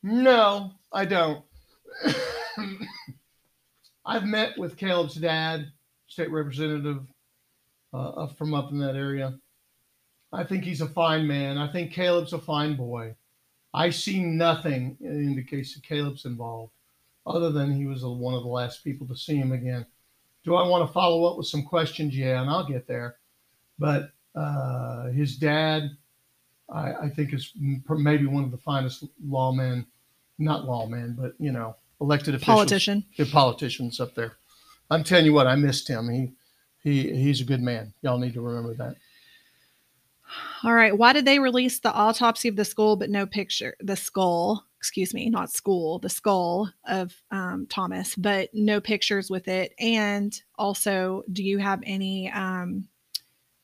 [0.02, 1.44] No, I don't.
[4.06, 5.70] I've met with Caleb's dad,
[6.06, 7.02] state representative
[7.92, 9.38] uh, from up in that area.
[10.32, 11.56] I think he's a fine man.
[11.56, 13.14] I think Caleb's a fine boy.
[13.72, 16.72] I see nothing that indicates that Caleb's involved,
[17.26, 19.86] other than he was one of the last people to see him again.
[20.44, 22.16] Do I want to follow up with some questions?
[22.16, 23.16] Yeah, and I'll get there.
[23.78, 25.90] But uh, his dad,
[26.70, 27.52] I, I think, is
[27.88, 29.86] maybe one of the finest lawmen,
[30.38, 34.36] not lawmen, but you know, elected officials, politician, politicians up there.
[34.90, 36.08] I'm telling you what, I missed him.
[36.08, 36.32] He
[36.82, 37.92] he he's a good man.
[38.02, 38.96] Y'all need to remember that.
[40.62, 40.96] All right.
[40.96, 43.74] Why did they release the autopsy of the skull but no picture?
[43.80, 49.48] The skull, excuse me, not school, the skull of um, Thomas, but no pictures with
[49.48, 49.72] it.
[49.78, 52.88] And also, do you have any, um,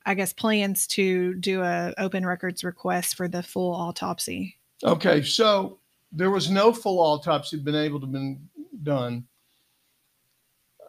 [0.07, 4.57] I guess, plans to do a open records request for the full autopsy?
[4.83, 5.79] Okay, so
[6.13, 8.49] there was no full autopsy been able to been
[8.83, 9.27] done.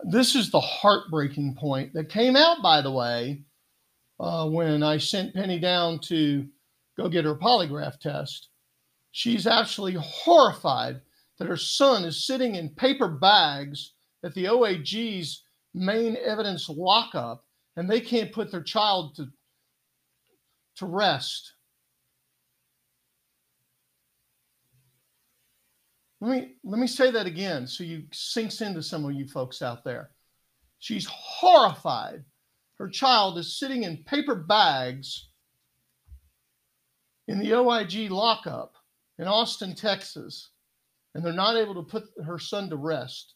[0.08, 3.42] This is the heartbreaking point that came out, by the way,
[4.20, 6.48] uh, when I sent Penny down to
[6.96, 8.50] go get her polygraph test.
[9.14, 11.02] She's actually horrified
[11.40, 15.42] that her son is sitting in paper bags at the OAG's
[15.74, 17.44] main evidence lockup
[17.76, 19.28] and they can't put their child to,
[20.76, 21.55] to rest.
[26.26, 29.62] Let me let me say that again so you sinks into some of you folks
[29.62, 30.10] out there.
[30.80, 32.24] She's horrified
[32.80, 35.30] her child is sitting in paper bags
[37.28, 38.74] in the OAG lockup
[39.20, 40.50] in Austin, Texas,
[41.14, 43.36] and they're not able to put her son to rest.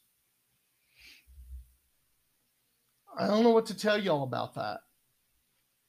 [3.20, 4.80] I don't know what to tell y'all about that.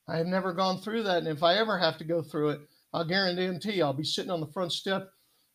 [0.06, 2.60] I have never gone through that, and if I ever have to go through it,
[2.93, 5.10] I'll guarantee you, I'll be sitting on the front step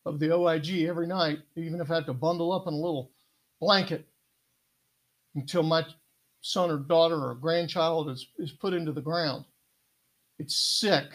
[0.06, 3.10] of the OAG every night, even if I have to bundle up in a little
[3.60, 4.06] blanket
[5.34, 5.84] until my
[6.40, 9.44] son or daughter or grandchild is, is put into the ground.
[10.38, 11.06] It's sick.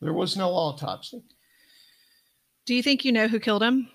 [0.00, 1.22] There was no autopsy.
[2.64, 3.88] Do you think you know who killed him?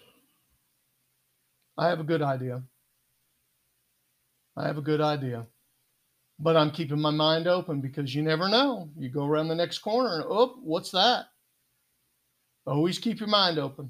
[1.78, 2.61] I have a good idea.
[4.56, 5.48] I have a good idea.
[6.40, 8.90] But I'm keeping my mind open because you never know.
[8.98, 11.26] You go around the next corner and, oh, what's that?
[12.68, 13.89] Always keep your mind open.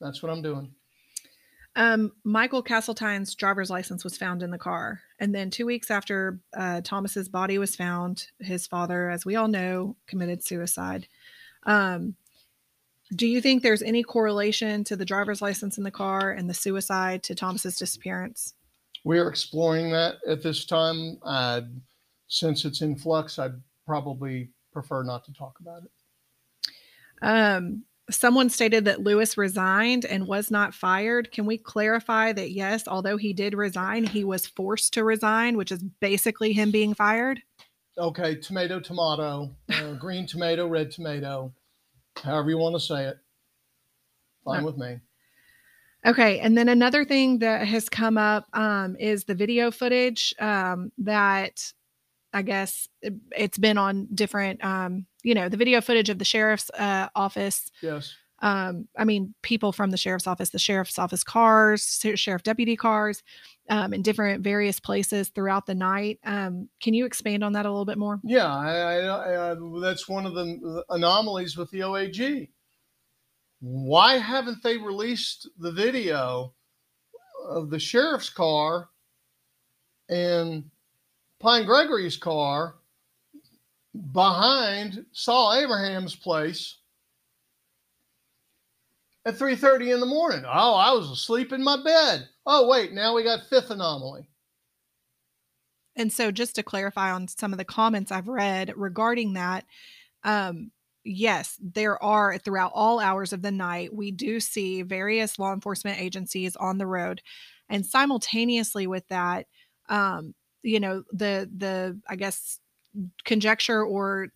[0.00, 0.70] That's what I'm doing.
[1.76, 5.00] Um, Michael Castletine's driver's license was found in the car.
[5.18, 9.48] And then two weeks after uh, Thomas's body was found, his father, as we all
[9.48, 11.08] know, committed suicide.
[11.64, 12.14] Um,
[13.16, 16.54] do you think there's any correlation to the driver's license in the car and the
[16.54, 18.54] suicide to Thomas's disappearance?
[19.04, 21.18] We're exploring that at this time.
[21.22, 21.62] Uh,
[22.28, 25.90] since it's in flux, I'd probably prefer not to talk about it.
[27.20, 31.32] Um, someone stated that Lewis resigned and was not fired.
[31.32, 35.72] Can we clarify that yes, although he did resign, he was forced to resign, which
[35.72, 37.40] is basically him being fired?
[37.96, 41.52] Okay, tomato, tomato, uh, green tomato, red tomato,
[42.22, 43.18] however you want to say it.
[44.44, 44.98] Fine with me.
[46.06, 50.92] Okay, and then another thing that has come up um, is the video footage um,
[50.98, 51.72] that
[52.34, 56.24] I guess it, has been on different, um, you know, the video footage of the
[56.24, 57.70] sheriff's uh, office.
[57.80, 58.12] Yes.
[58.40, 63.22] Um, I mean, people from the sheriff's office, the sheriff's office cars, sheriff deputy cars,
[63.70, 66.18] um, in different various places throughout the night.
[66.24, 68.20] Um, can you expand on that a little bit more?
[68.22, 72.50] Yeah, I, I, I, that's one of the anomalies with the OAG.
[73.60, 76.52] Why haven't they released the video
[77.48, 78.90] of the sheriff's car
[80.10, 80.64] and
[81.44, 82.76] Pine Gregory's car
[84.12, 86.78] behind Saul Abraham's place
[89.26, 90.44] at 3:30 in the morning.
[90.46, 92.30] Oh, I was asleep in my bed.
[92.46, 94.26] Oh, wait, now we got fifth anomaly.
[95.96, 99.66] And so just to clarify on some of the comments I've read regarding that,
[100.22, 100.72] um,
[101.04, 106.00] yes, there are throughout all hours of the night, we do see various law enforcement
[106.00, 107.20] agencies on the road.
[107.68, 109.46] And simultaneously with that,
[109.90, 110.34] um,
[110.64, 112.58] you know the the i guess
[113.24, 114.28] conjecture or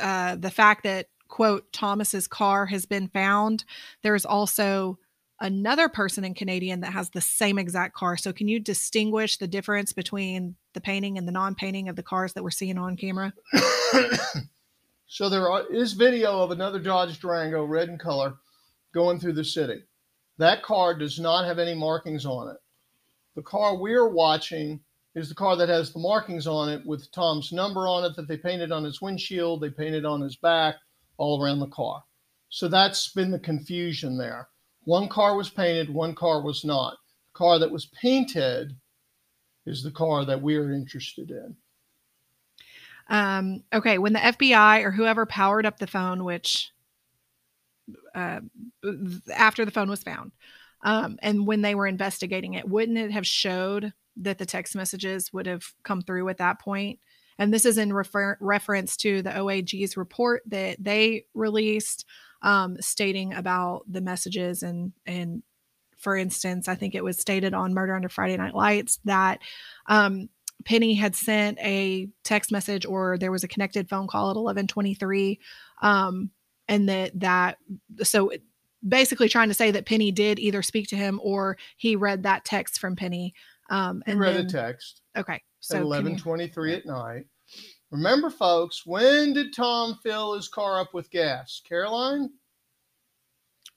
[0.00, 3.64] uh, the fact that quote thomas's car has been found
[4.02, 4.98] there's also
[5.40, 8.14] another person in canadian that has the same exact car.
[8.18, 12.34] So can you distinguish the difference between the painting and the non-painting of the cars
[12.34, 13.32] that we're seeing on camera?
[15.12, 18.36] So there is video of another dodge durango red in color
[18.94, 19.82] going through the city.
[20.38, 22.56] That car does not have any markings on it.
[23.34, 24.78] The car we're watching
[25.14, 28.28] is the car that has the markings on it with Tom's number on it that
[28.28, 30.76] they painted on his windshield, they painted on his back,
[31.16, 32.02] all around the car.
[32.48, 34.48] So that's been the confusion there.
[34.84, 36.96] One car was painted, one car was not.
[37.32, 38.76] The car that was painted
[39.66, 41.56] is the car that we're interested in.
[43.08, 46.70] Um, okay, when the FBI or whoever powered up the phone, which
[48.14, 48.40] uh,
[49.34, 50.30] after the phone was found,
[50.82, 55.32] um, and when they were investigating it, wouldn't it have showed that the text messages
[55.32, 56.98] would have come through at that point?
[57.38, 62.04] And this is in refer- reference to the OAG's report that they released,
[62.42, 65.42] um, stating about the messages and and
[66.00, 69.38] for instance, I think it was stated on Murder Under Friday Night Lights that
[69.86, 70.30] um,
[70.64, 75.38] Penny had sent a text message or there was a connected phone call at 1123
[75.82, 76.30] um,
[76.68, 77.58] and that that
[78.02, 78.30] so
[78.86, 82.44] basically trying to say that Penny did either speak to him or he read that
[82.44, 83.34] text from Penny
[83.70, 87.24] um and read then, a text okay at so you- eleven twenty three at night.
[87.90, 91.60] Remember, folks, when did Tom fill his car up with gas?
[91.68, 92.30] Caroline?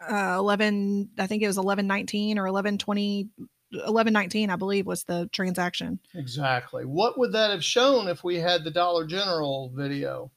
[0.07, 3.29] uh 11 I think it was 1119 or 1120
[3.71, 6.83] 1119 I believe was the transaction Exactly.
[6.85, 10.31] What would that have shown if we had the Dollar General video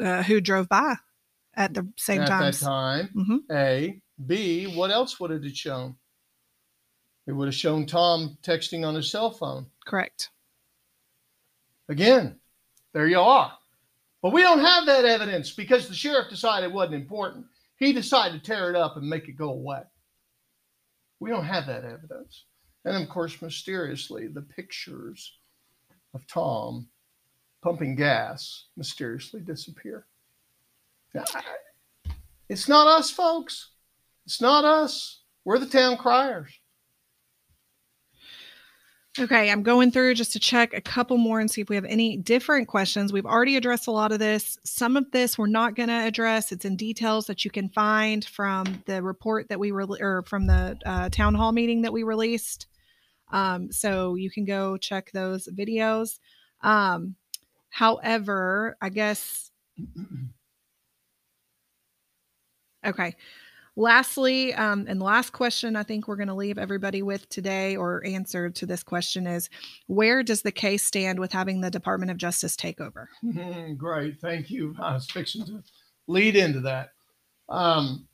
[0.00, 0.96] uh, who drove by
[1.54, 2.24] at the same time?
[2.24, 3.08] at time that time?
[3.14, 4.00] hmm A.
[4.26, 4.64] B.
[4.66, 5.96] What else would it have shown?
[7.26, 9.66] It would have shown Tom texting on his cell phone.
[9.84, 10.30] correct
[11.88, 12.36] Again,
[12.92, 13.52] there you are.
[14.22, 17.46] But we don't have that evidence because the sheriff decided it wasn't important.
[17.76, 19.82] He decided to tear it up and make it go away.
[21.20, 22.44] We don't have that evidence.
[22.84, 25.38] And of course, mysteriously, the pictures
[26.14, 26.88] of Tom
[27.62, 30.06] pumping gas mysteriously disappear.
[31.14, 31.24] Now,
[32.48, 33.70] It's not us, folks.
[34.24, 35.20] It's not us.
[35.44, 36.50] We're the town criers.
[39.18, 41.86] Okay, I'm going through just to check a couple more and see if we have
[41.86, 43.12] any different questions.
[43.12, 44.58] We've already addressed a lot of this.
[44.64, 46.52] Some of this we're not going to address.
[46.52, 50.46] It's in details that you can find from the report that we re- or from
[50.46, 52.66] the uh, town hall meeting that we released.
[53.32, 56.18] Um, so you can go check those videos.
[56.60, 57.16] Um,
[57.70, 59.50] however, I guess
[62.86, 63.16] Okay.
[63.78, 68.04] Lastly, um, and last question I think we're going to leave everybody with today or
[68.06, 69.50] answer to this question is
[69.86, 73.10] where does the case stand with having the Department of Justice take over?
[73.76, 74.74] Great, thank you.
[74.80, 75.62] I was fixing to
[76.06, 76.92] lead into that.
[77.50, 78.08] Um,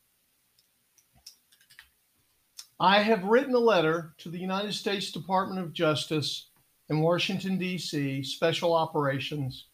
[2.80, 6.48] I have written a letter to the United States Department of Justice
[6.88, 9.66] in Washington, D.C., Special Operations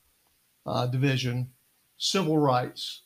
[0.66, 1.48] uh, Division,
[1.96, 3.04] Civil Rights.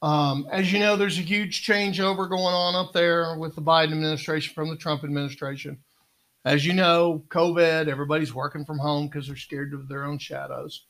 [0.00, 3.92] Um, as you know, there's a huge changeover going on up there with the Biden
[3.92, 5.78] administration from the Trump administration.
[6.44, 10.86] As you know, COVID, everybody's working from home because they're scared of their own shadows.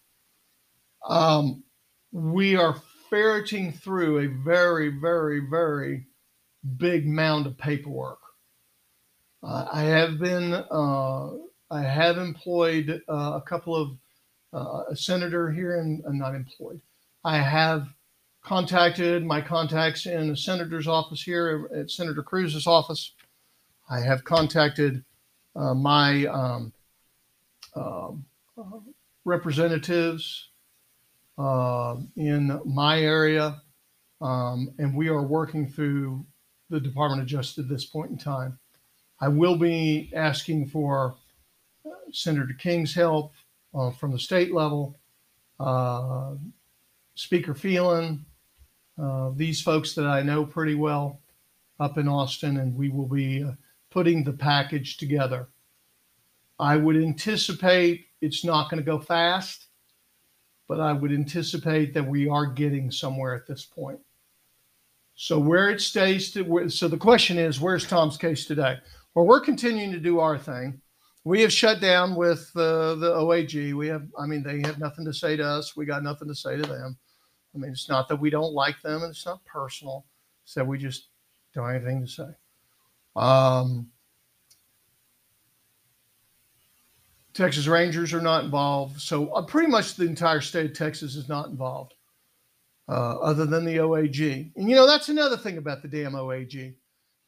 [1.08, 1.64] Um,
[2.12, 2.76] we are
[3.08, 6.06] ferreting through a very, very, very
[6.76, 8.20] big mound of paperwork.
[9.42, 11.30] Uh, I have been, uh,
[11.70, 13.96] I have employed uh, a couple of
[14.52, 16.80] uh, a senator here, and I'm not employed.
[17.24, 17.88] I have
[18.48, 23.12] contacted my contacts in the senator's office here at Senator Cruz's office.
[23.90, 25.04] I have contacted
[25.54, 26.72] uh, my um,
[27.76, 28.08] uh,
[29.26, 30.48] representatives
[31.36, 33.60] uh, in my area,
[34.22, 36.24] um, and we are working through
[36.70, 38.58] the Department of Justice at this point in time.
[39.20, 41.16] I will be asking for
[41.84, 43.34] uh, Senator King's help
[43.74, 44.96] uh, from the state level,
[45.60, 46.32] uh,
[47.14, 48.24] Speaker Phelan,
[49.00, 51.20] uh, these folks that I know pretty well
[51.80, 53.52] up in Austin, and we will be uh,
[53.90, 55.48] putting the package together.
[56.58, 59.66] I would anticipate it's not going to go fast,
[60.66, 64.00] but I would anticipate that we are getting somewhere at this point.
[65.14, 68.78] So where it stays to, so the question is, where's Tom's case today?
[69.14, 70.80] Well, we're continuing to do our thing.
[71.24, 73.74] We have shut down with uh, the OAG.
[73.74, 75.76] We have, I mean, they have nothing to say to us.
[75.76, 76.96] We got nothing to say to them.
[77.54, 80.04] I mean, it's not that we don't like them, and it's not personal.
[80.44, 81.08] It's that we just
[81.54, 82.28] don't have anything to say.
[83.16, 83.88] Um,
[87.34, 91.28] Texas Rangers are not involved, so uh, pretty much the entire state of Texas is
[91.28, 91.94] not involved,
[92.88, 94.52] uh, other than the OAG.
[94.56, 96.54] And you know that's another thing about the damn OAG.
[96.54, 96.74] You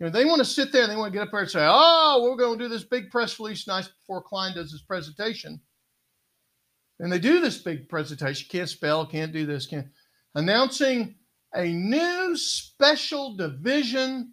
[0.01, 1.65] know they want to sit there and they want to get up there and say,
[1.69, 5.61] "Oh, we're going to do this big press release nice before Klein does his presentation."
[6.99, 8.49] And they do this big presentation.
[8.51, 9.87] Can't spell, can't do this, can't
[10.35, 11.17] announcing
[11.55, 14.33] a new special division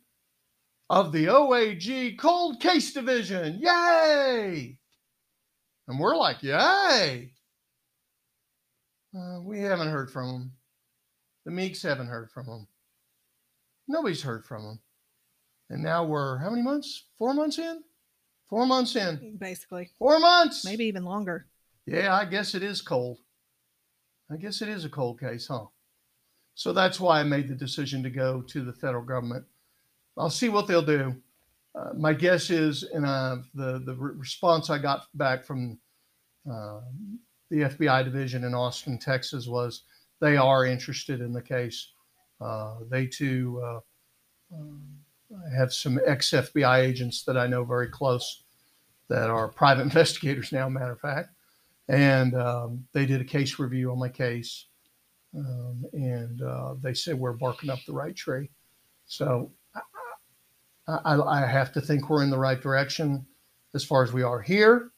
[0.89, 3.59] of the OAG Cold Case Division.
[3.61, 4.77] Yay!
[5.87, 7.31] And we're like, Yay!
[9.17, 10.51] Uh, we haven't heard from them.
[11.45, 12.67] The Meeks haven't heard from them.
[13.87, 14.79] Nobody's heard from them.
[15.69, 17.07] And now we're how many months?
[17.17, 17.81] Four months in?
[18.49, 19.37] Four months in.
[19.39, 20.63] Basically, Four months.
[20.63, 21.47] maybe even longer.
[21.85, 23.17] Yeah, I guess it is cold.
[24.31, 25.65] I guess it is a cold case, huh?
[26.57, 29.45] So that's why I made the decision to go to the federal government.
[30.17, 31.15] I'll see what they'll do.
[31.75, 35.77] Uh, my guess is, and uh, the the re- response I got back from
[36.51, 36.79] uh,
[37.51, 39.83] the FBI division in Austin, Texas, was
[40.19, 41.91] they are interested in the case.
[42.41, 43.79] Uh, they too uh,
[44.51, 48.45] uh, have some ex FBI agents that I know very close
[49.09, 51.29] that are private investigators now, matter of fact.
[51.87, 54.65] And um, they did a case review on my case.
[55.37, 58.49] Um, and uh, they said we're barking up the right tree.
[59.05, 59.51] So
[60.87, 63.25] I, I, I have to think we're in the right direction
[63.75, 64.91] as far as we are here.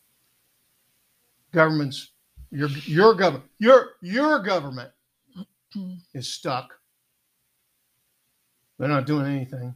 [1.52, 2.12] Government's
[2.52, 4.92] your your government your your government
[6.14, 6.74] is stuck.
[8.78, 9.76] They're not doing anything.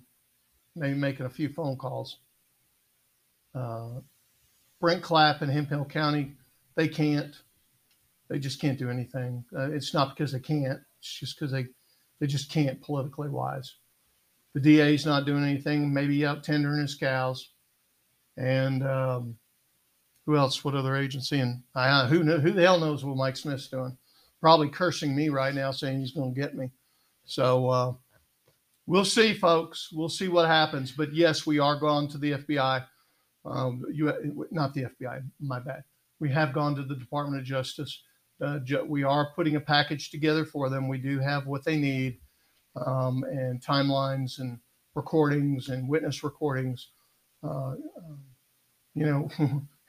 [0.76, 2.20] Maybe making a few phone calls.
[3.54, 4.00] Uh,
[4.80, 6.34] Brent Clapp in Hemphill County,
[6.76, 7.36] they can't.
[8.34, 9.46] They just can't do anything.
[9.56, 10.80] Uh, it's not because they can't.
[10.98, 11.68] It's just because they
[12.20, 13.76] they just can't politically wise.
[14.56, 15.94] The DA is not doing anything.
[15.94, 17.52] Maybe out tendering his cows,
[18.36, 19.36] and um,
[20.26, 20.66] who else?
[20.66, 21.42] What other agency?
[21.42, 23.96] And I, who who the hell knows what Mike Smith's doing?
[24.42, 26.72] Probably cursing me right now, saying he's going to get me.
[27.26, 27.94] So uh,
[28.88, 29.90] we'll see, folks.
[29.94, 30.92] We'll see what happens.
[30.92, 32.84] But yes, we are going to the FBI.
[33.46, 35.22] Um, you, not the FBI.
[35.40, 35.84] My bad.
[36.20, 38.02] We have gone to the Department of Justice.
[38.42, 40.88] Uh, we are putting a package together for them.
[40.88, 42.20] We do have what they need,
[42.76, 44.60] um, and timelines and
[44.96, 46.90] recordings and witness recordings.
[47.44, 48.20] Uh, um,
[48.96, 49.30] you know,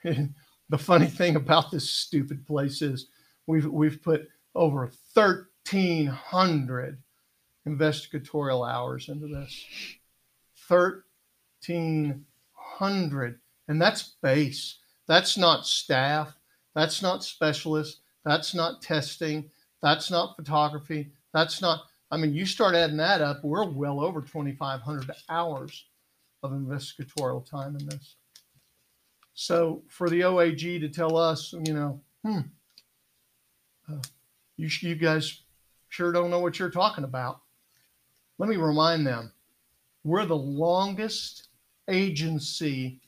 [0.69, 3.07] the funny thing about this stupid place is
[3.47, 6.97] we've we've put over 1,300
[7.65, 9.65] investigatorial hours into this.
[10.67, 13.39] 1,300.
[13.67, 14.77] And that's base.
[15.07, 16.37] That's not staff.
[16.73, 18.01] That's not specialists.
[18.25, 19.49] That's not testing.
[19.81, 21.11] That's not photography.
[21.33, 25.85] That's not, I mean, you start adding that up, we're well over 2,500 hours
[26.41, 28.15] of investigatorial time in this.
[29.33, 32.39] So for the OAG to tell us, you know, hmm,
[33.91, 34.01] uh,
[34.57, 35.41] you, you guys
[35.89, 37.41] sure don't know what you're talking about.
[38.37, 39.31] Let me remind them
[40.03, 41.49] we're the longest
[41.89, 43.01] agency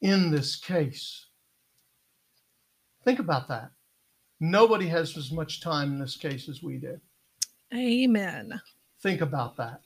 [0.00, 1.26] in this case.
[3.04, 3.70] Think about that.
[4.40, 7.00] Nobody has as much time in this case as we do.
[7.74, 8.60] Amen.
[9.02, 9.80] Think about that.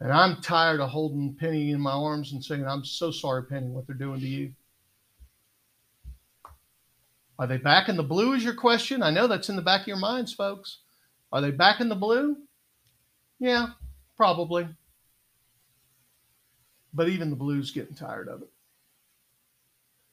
[0.00, 3.68] And I'm tired of holding Penny in my arms and saying, I'm so sorry, Penny,
[3.68, 4.52] what they're doing to you.
[7.38, 9.02] Are they back in the blue, is your question?
[9.02, 10.78] I know that's in the back of your minds, folks.
[11.32, 12.36] Are they back in the blue?
[13.38, 13.68] Yeah,
[14.16, 14.68] probably.
[16.94, 18.48] But even the blue's getting tired of it.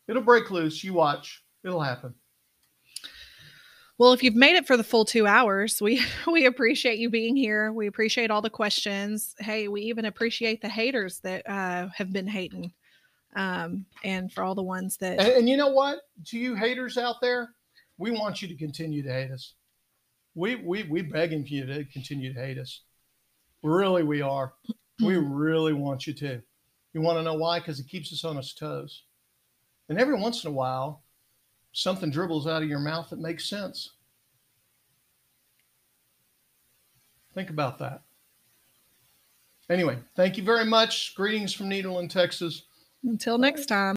[0.07, 0.83] It'll break loose.
[0.83, 1.43] You watch.
[1.63, 2.13] It'll happen.
[4.03, 7.37] Well, if you've made it for the full two hours, we we appreciate you being
[7.37, 7.71] here.
[7.71, 9.33] We appreciate all the questions.
[9.39, 12.73] Hey, we even appreciate the haters that uh, have been hating,
[13.37, 15.19] um, and for all the ones that.
[15.19, 15.99] And, and you know what?
[16.25, 17.51] To you haters out there,
[17.97, 19.53] we want you to continue to hate us.
[20.35, 22.81] We we we begging for you to continue to hate us.
[23.63, 24.51] Really, we are.
[25.01, 26.41] We really want you to.
[26.91, 27.59] You want to know why?
[27.59, 29.03] Because it keeps us on its toes.
[29.87, 31.02] And every once in a while,
[31.73, 33.91] something dribbles out of your mouth that makes sense.
[37.33, 38.01] Think about that.
[39.69, 41.15] Anyway, thank you very much.
[41.15, 42.63] Greetings from Needle Nederland, Texas.
[43.03, 43.91] Until next time.